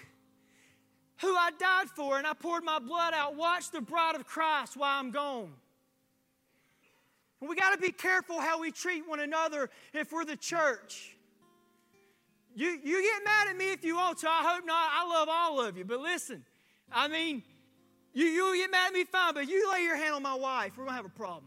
who 1.22 1.36
I 1.36 1.52
died 1.58 1.90
for 1.90 2.18
and 2.18 2.26
I 2.26 2.34
poured 2.34 2.64
my 2.64 2.80
blood 2.80 3.14
out. 3.14 3.36
Watch 3.36 3.72
the 3.72 3.82
bride 3.82 4.16
of 4.16 4.26
Christ 4.26 4.76
while 4.76 5.00
I'm 5.00 5.12
gone. 5.12 5.52
And 7.40 7.50
we 7.50 7.56
got 7.56 7.72
to 7.72 7.78
be 7.78 7.92
careful 7.92 8.40
how 8.40 8.60
we 8.60 8.72
treat 8.72 9.08
one 9.08 9.20
another 9.20 9.70
if 9.94 10.12
we're 10.12 10.26
the 10.26 10.36
church. 10.36 11.16
You, 12.56 12.78
you 12.84 13.02
get 13.02 13.24
mad 13.24 13.48
at 13.50 13.58
me 13.58 13.72
if 13.72 13.84
you 13.86 13.96
want 13.96 14.18
to. 14.20 14.30
I 14.30 14.44
hope 14.44 14.66
not. 14.66 14.90
I 14.94 15.08
love 15.08 15.30
all 15.32 15.62
of 15.62 15.78
you. 15.78 15.86
But 15.86 16.00
listen, 16.00 16.44
I 16.92 17.08
mean, 17.08 17.44
you, 18.14 18.26
you 18.26 18.56
get 18.56 18.72
mad 18.72 18.88
at 18.88 18.94
me, 18.94 19.06
fine, 19.06 19.34
but 19.34 19.48
you 19.48 19.72
lay 19.72 19.84
your 19.84 19.96
hand 19.96 20.16
on 20.16 20.24
my 20.24 20.36
wife, 20.36 20.74
we're 20.78 20.84
going 20.84 20.94
to 20.94 20.98
have 20.98 21.06
a 21.06 21.10
problem. 21.10 21.46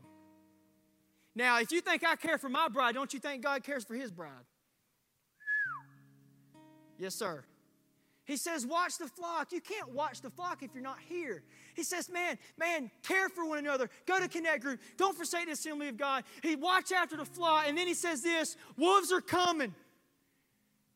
Now, 1.34 1.60
if 1.60 1.72
you 1.72 1.80
think 1.80 2.04
I 2.06 2.16
care 2.16 2.38
for 2.38 2.48
my 2.48 2.68
bride, 2.68 2.94
don't 2.94 3.12
you 3.12 3.20
think 3.20 3.42
God 3.42 3.64
cares 3.64 3.84
for 3.84 3.94
his 3.94 4.10
bride? 4.10 4.30
Yes, 6.98 7.14
sir. 7.14 7.44
He 8.24 8.36
says, 8.36 8.66
watch 8.66 8.96
the 8.96 9.06
flock. 9.06 9.52
You 9.52 9.60
can't 9.60 9.92
watch 9.92 10.22
the 10.22 10.30
flock 10.30 10.62
if 10.62 10.70
you're 10.72 10.82
not 10.82 10.98
here. 11.08 11.42
He 11.74 11.82
says, 11.82 12.08
man, 12.08 12.38
man, 12.58 12.90
care 13.02 13.28
for 13.28 13.46
one 13.46 13.58
another. 13.58 13.90
Go 14.06 14.18
to 14.18 14.28
Connect 14.28 14.62
Group. 14.62 14.80
Don't 14.96 15.16
forsake 15.16 15.46
the 15.46 15.52
assembly 15.52 15.88
of 15.88 15.98
God. 15.98 16.24
He 16.42 16.56
watch 16.56 16.90
after 16.90 17.16
the 17.16 17.26
flock. 17.26 17.64
And 17.68 17.76
then 17.76 17.86
he 17.86 17.94
says 17.94 18.22
this, 18.22 18.56
wolves 18.78 19.12
are 19.12 19.20
coming. 19.20 19.74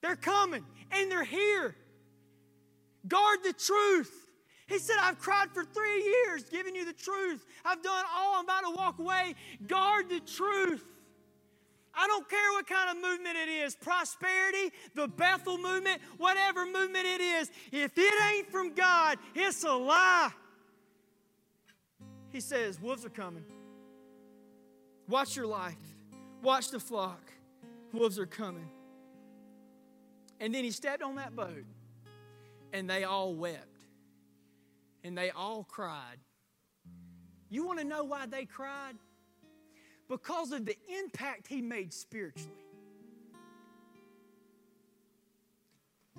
They're 0.01 0.16
coming 0.16 0.64
and 0.91 1.11
they're 1.11 1.24
here. 1.24 1.74
Guard 3.07 3.41
the 3.45 3.53
truth. 3.53 4.26
He 4.66 4.79
said, 4.79 4.97
I've 5.01 5.18
cried 5.18 5.51
for 5.53 5.64
three 5.64 6.03
years, 6.03 6.45
giving 6.45 6.74
you 6.74 6.85
the 6.85 6.93
truth. 6.93 7.45
I've 7.64 7.83
done 7.83 8.05
all. 8.14 8.37
I'm 8.37 8.45
about 8.45 8.64
to 8.64 8.70
walk 8.70 8.99
away. 8.99 9.35
Guard 9.66 10.09
the 10.09 10.20
truth. 10.20 10.85
I 11.99 12.07
don't 12.07 12.28
care 12.28 12.53
what 12.53 12.64
kind 12.68 12.96
of 12.96 13.03
movement 13.03 13.36
it 13.36 13.49
is 13.49 13.74
prosperity, 13.74 14.72
the 14.94 15.09
Bethel 15.09 15.59
movement, 15.59 16.01
whatever 16.16 16.64
movement 16.64 17.05
it 17.05 17.20
is. 17.20 17.51
If 17.72 17.99
it 17.99 18.14
ain't 18.32 18.49
from 18.53 18.72
God, 18.72 19.18
it's 19.34 19.64
a 19.64 19.72
lie. 19.72 20.30
He 22.30 22.38
says, 22.38 22.80
Wolves 22.80 23.05
are 23.05 23.11
coming. 23.11 23.42
Watch 25.09 25.34
your 25.34 25.46
life, 25.46 25.74
watch 26.40 26.70
the 26.70 26.78
flock. 26.78 27.32
Wolves 27.92 28.18
are 28.18 28.26
coming. 28.26 28.68
And 30.38 30.55
then 30.55 30.62
he 30.62 30.70
stepped 30.70 31.03
on 31.03 31.16
that 31.16 31.34
boat, 31.34 31.64
and 32.72 32.88
they 32.88 33.03
all 33.03 33.34
wept, 33.34 33.80
and 35.03 35.18
they 35.18 35.30
all 35.30 35.64
cried. 35.64 36.18
You 37.51 37.66
want 37.66 37.80
to 37.80 37.84
know 37.84 38.05
why 38.05 38.26
they 38.26 38.44
cried? 38.44 38.94
Because 40.09 40.53
of 40.53 40.65
the 40.65 40.77
impact 40.99 41.47
he 41.47 41.61
made 41.61 41.93
spiritually. 41.93 42.53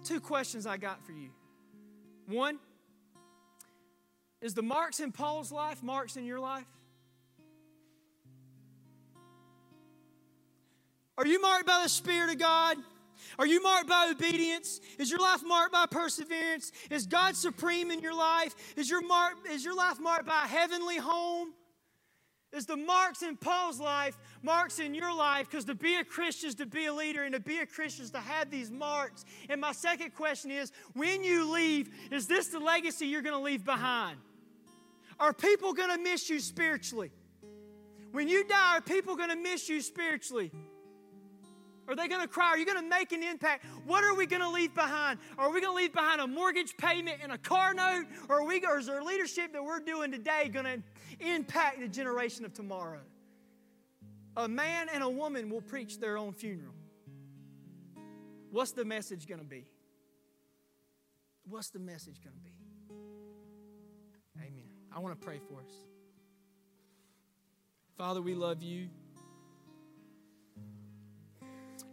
Two 0.04 0.20
questions 0.20 0.66
I 0.66 0.78
got 0.78 1.04
for 1.06 1.12
you. 1.12 1.30
One, 2.28 2.60
is 4.42 4.54
the 4.54 4.62
marks 4.62 5.00
in 5.00 5.12
Paul's 5.12 5.52
life 5.52 5.84
marks 5.84 6.16
in 6.16 6.26
your 6.26 6.40
life? 6.40 6.66
Are 11.18 11.28
you 11.28 11.42
marked 11.42 11.68
by 11.68 11.82
the 11.84 11.90
Spirit 11.90 12.32
of 12.32 12.40
God? 12.40 12.78
Are 13.38 13.46
you 13.46 13.62
marked 13.62 13.90
by 13.90 14.10
obedience? 14.10 14.80
Is 14.98 15.12
your 15.12 15.20
life 15.20 15.42
marked 15.46 15.74
by 15.74 15.86
perseverance? 15.86 16.72
Is 16.90 17.06
God 17.06 17.36
supreme 17.36 17.92
in 17.92 18.00
your 18.00 18.16
life? 18.16 18.56
Is 18.78 18.90
your, 18.90 19.06
mark, 19.06 19.34
is 19.52 19.66
your 19.66 19.76
life 19.76 20.00
marked 20.00 20.26
by 20.26 20.46
a 20.46 20.48
heavenly 20.48 20.98
home? 20.98 21.54
Is 22.52 22.66
the 22.66 22.78
marks 22.78 23.22
in 23.22 23.38
Paul's 23.38 23.80
life, 23.80 24.18
marks 24.42 24.80
in 24.80 24.94
your 24.94 25.14
life, 25.14 25.50
because 25.50 25.66
to 25.66 25.76
be 25.76 25.96
a 25.96 26.04
Christian 26.04 26.50
is 26.50 26.56
to 26.56 26.66
be 26.66 26.88
a 26.88 26.94
leader, 26.94 27.24
and 27.24 27.34
to 27.34 27.40
be 27.40 27.60
a 27.60 27.66
Christian 27.66 28.06
is 28.06 28.12
to 28.12 28.20
have 28.20 28.50
these 28.50 28.72
marks. 28.72 29.26
And 29.50 29.62
my 29.62 29.72
second 29.72 30.16
question 30.16 30.52
is 30.52 30.72
when 30.94 31.24
you 31.24 31.52
leave, 31.52 31.90
is 32.12 32.28
this 32.28 32.48
the 32.48 32.60
legacy 32.60 33.08
you're 33.08 33.22
going 33.22 33.38
to 33.38 33.44
leave 33.44 33.64
behind? 33.64 34.18
Are 35.20 35.34
people 35.34 35.74
going 35.74 35.90
to 35.90 36.02
miss 36.02 36.30
you 36.30 36.40
spiritually? 36.40 37.12
When 38.12 38.28
you 38.28 38.44
die, 38.46 38.78
are 38.78 38.82
people 38.82 39.16
going 39.16 39.30
to 39.30 39.36
miss 39.36 39.70
you 39.70 39.82
spiritually? 39.82 40.52
Are 41.90 41.96
they 41.96 42.08
going 42.08 42.22
to 42.22 42.28
cry? 42.28 42.50
Are 42.50 42.58
you 42.58 42.66
going 42.66 42.82
to 42.82 42.88
make 42.88 43.12
an 43.12 43.24
impact? 43.24 43.66
What 43.86 44.04
are 44.04 44.14
we 44.14 44.28
going 44.28 44.44
to 44.44 44.50
leave 44.50 44.76
behind? 44.76 45.18
Are 45.40 45.52
we 45.52 45.60
going 45.60 45.74
to 45.74 45.76
leave 45.76 45.92
behind 45.92 46.22
a 46.22 46.28
mortgage 46.28 46.78
payment 46.78 47.18
and 47.24 47.32
a 47.32 47.38
car 47.38 47.74
note? 47.74 48.06
Or, 48.30 48.46
we, 48.46 48.64
or 48.64 48.78
is 48.78 48.86
there 48.86 49.04
leadership 49.04 49.54
that 49.54 49.64
we're 49.64 49.80
doing 49.80 50.12
today 50.12 50.50
going 50.50 50.66
to 50.66 50.84
impact 51.20 51.80
the 51.80 51.88
generation 51.88 52.46
of 52.46 52.54
tomorrow? 52.54 53.02
A 54.38 54.48
man 54.48 54.88
and 54.94 55.04
a 55.04 55.10
woman 55.10 55.50
will 55.50 55.62
preach 55.62 56.00
their 56.00 56.16
own 56.16 56.34
funeral. 56.34 56.76
What's 58.52 58.72
the 58.72 58.86
message 58.86 59.28
going 59.28 59.40
to 59.40 59.46
be? 59.46 59.66
What's 61.48 61.70
the 61.72 61.80
message 61.80 62.22
going 62.24 62.36
to 62.36 62.42
be? 62.42 62.54
Amen. 64.38 64.70
I 64.96 65.00
want 65.00 65.20
to 65.20 65.26
pray 65.26 65.40
for 65.40 65.60
us. 65.60 65.74
Father, 67.98 68.22
we 68.22 68.36
love 68.36 68.62
you. 68.62 68.90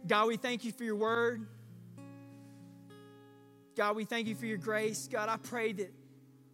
God, 0.07 0.27
we 0.27 0.37
thank 0.37 0.63
you 0.63 0.71
for 0.71 0.85
your 0.85 0.95
word. 0.95 1.45
God, 3.75 3.95
we 3.95 4.05
thank 4.05 4.27
you 4.27 4.35
for 4.35 4.45
your 4.45 4.57
grace. 4.57 5.07
God, 5.11 5.27
I 5.29 5.37
pray 5.37 5.73
that, 5.73 5.93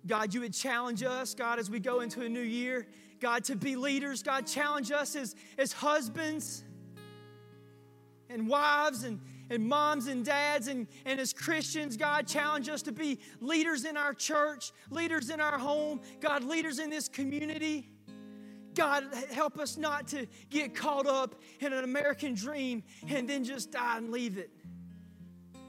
God, 0.05 0.33
you 0.33 0.41
would 0.41 0.53
challenge 0.53 1.03
us, 1.03 1.33
God, 1.35 1.59
as 1.59 1.69
we 1.69 1.79
go 1.79 2.01
into 2.01 2.21
a 2.21 2.29
new 2.29 2.41
year. 2.41 2.87
God, 3.19 3.45
to 3.45 3.55
be 3.55 3.75
leaders. 3.75 4.23
God, 4.23 4.45
challenge 4.45 4.91
us 4.91 5.15
as, 5.15 5.35
as 5.57 5.71
husbands 5.71 6.63
and 8.29 8.49
wives 8.49 9.03
and, 9.03 9.21
and 9.49 9.65
moms 9.65 10.07
and 10.07 10.25
dads 10.25 10.67
and, 10.67 10.87
and 11.05 11.19
as 11.19 11.31
Christians, 11.31 11.95
God, 11.95 12.27
challenge 12.27 12.67
us 12.67 12.81
to 12.81 12.91
be 12.91 13.19
leaders 13.39 13.85
in 13.85 13.95
our 13.95 14.13
church, 14.13 14.71
leaders 14.89 15.29
in 15.29 15.39
our 15.39 15.57
home, 15.57 16.01
God, 16.19 16.43
leaders 16.43 16.79
in 16.79 16.89
this 16.89 17.07
community. 17.07 17.92
God, 18.75 19.05
help 19.31 19.59
us 19.59 19.77
not 19.77 20.07
to 20.09 20.25
get 20.49 20.75
caught 20.75 21.07
up 21.07 21.35
in 21.59 21.73
an 21.73 21.83
American 21.83 22.33
dream 22.33 22.83
and 23.07 23.29
then 23.29 23.43
just 23.43 23.71
die 23.71 23.97
and 23.97 24.11
leave 24.11 24.37
it. 24.37 24.49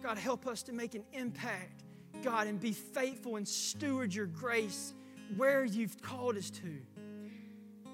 God, 0.03 0.19
help 0.19 0.47
us 0.47 0.63
to 0.65 0.73
make 0.73 0.95
an 0.95 1.05
impact, 1.13 1.83
God, 2.23 2.47
and 2.47 2.61
be 2.61 2.73
faithful 2.73 3.37
and 3.37 3.47
steward 3.47 4.15
your 4.15 4.27
grace 4.27 4.95
where 5.37 5.65
you've 5.65 6.01
called 6.03 6.37
us 6.37 6.51
to. 6.51 6.79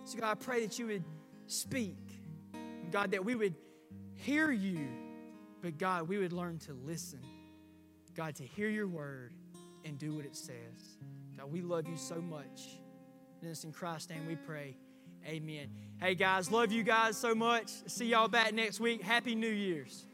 So, 0.05 0.19
God, 0.19 0.31
I 0.31 0.35
pray 0.35 0.67
that 0.67 0.79
you 0.79 0.87
would 0.89 1.05
speak. 1.47 1.97
God, 2.91 3.13
that 3.13 3.25
we 3.25 3.37
would 3.37 3.55
hear 4.17 4.51
you, 4.51 4.89
but 5.63 5.79
God, 5.79 6.09
we 6.09 6.19
would 6.19 6.33
learn 6.33 6.59
to 6.61 6.73
listen. 6.73 7.21
God, 8.17 8.35
to 8.37 8.45
hear 8.45 8.69
your 8.69 8.89
word 8.89 9.33
and 9.85 9.99
do 9.99 10.15
what 10.15 10.25
it 10.25 10.35
says. 10.35 10.99
God, 11.37 11.51
we 11.51 11.63
love 11.63 11.87
you 11.87 11.97
so 11.97 12.17
much. 12.17 12.81
And 13.41 13.51
it's 13.51 13.65
in 13.65 13.73
Christ's 13.73 14.11
name 14.11 14.27
we 14.27 14.37
pray. 14.37 14.77
Amen. 15.27 15.69
Hey, 16.01 16.15
guys, 16.15 16.51
love 16.51 16.73
you 16.73 16.83
guys 16.83 17.17
so 17.17 17.35
much. 17.35 17.69
See 17.87 18.07
y'all 18.07 18.29
back 18.29 18.55
next 18.55 18.81
week. 18.81 19.03
Happy 19.03 19.35
New 19.35 19.51
Year's. 19.51 20.07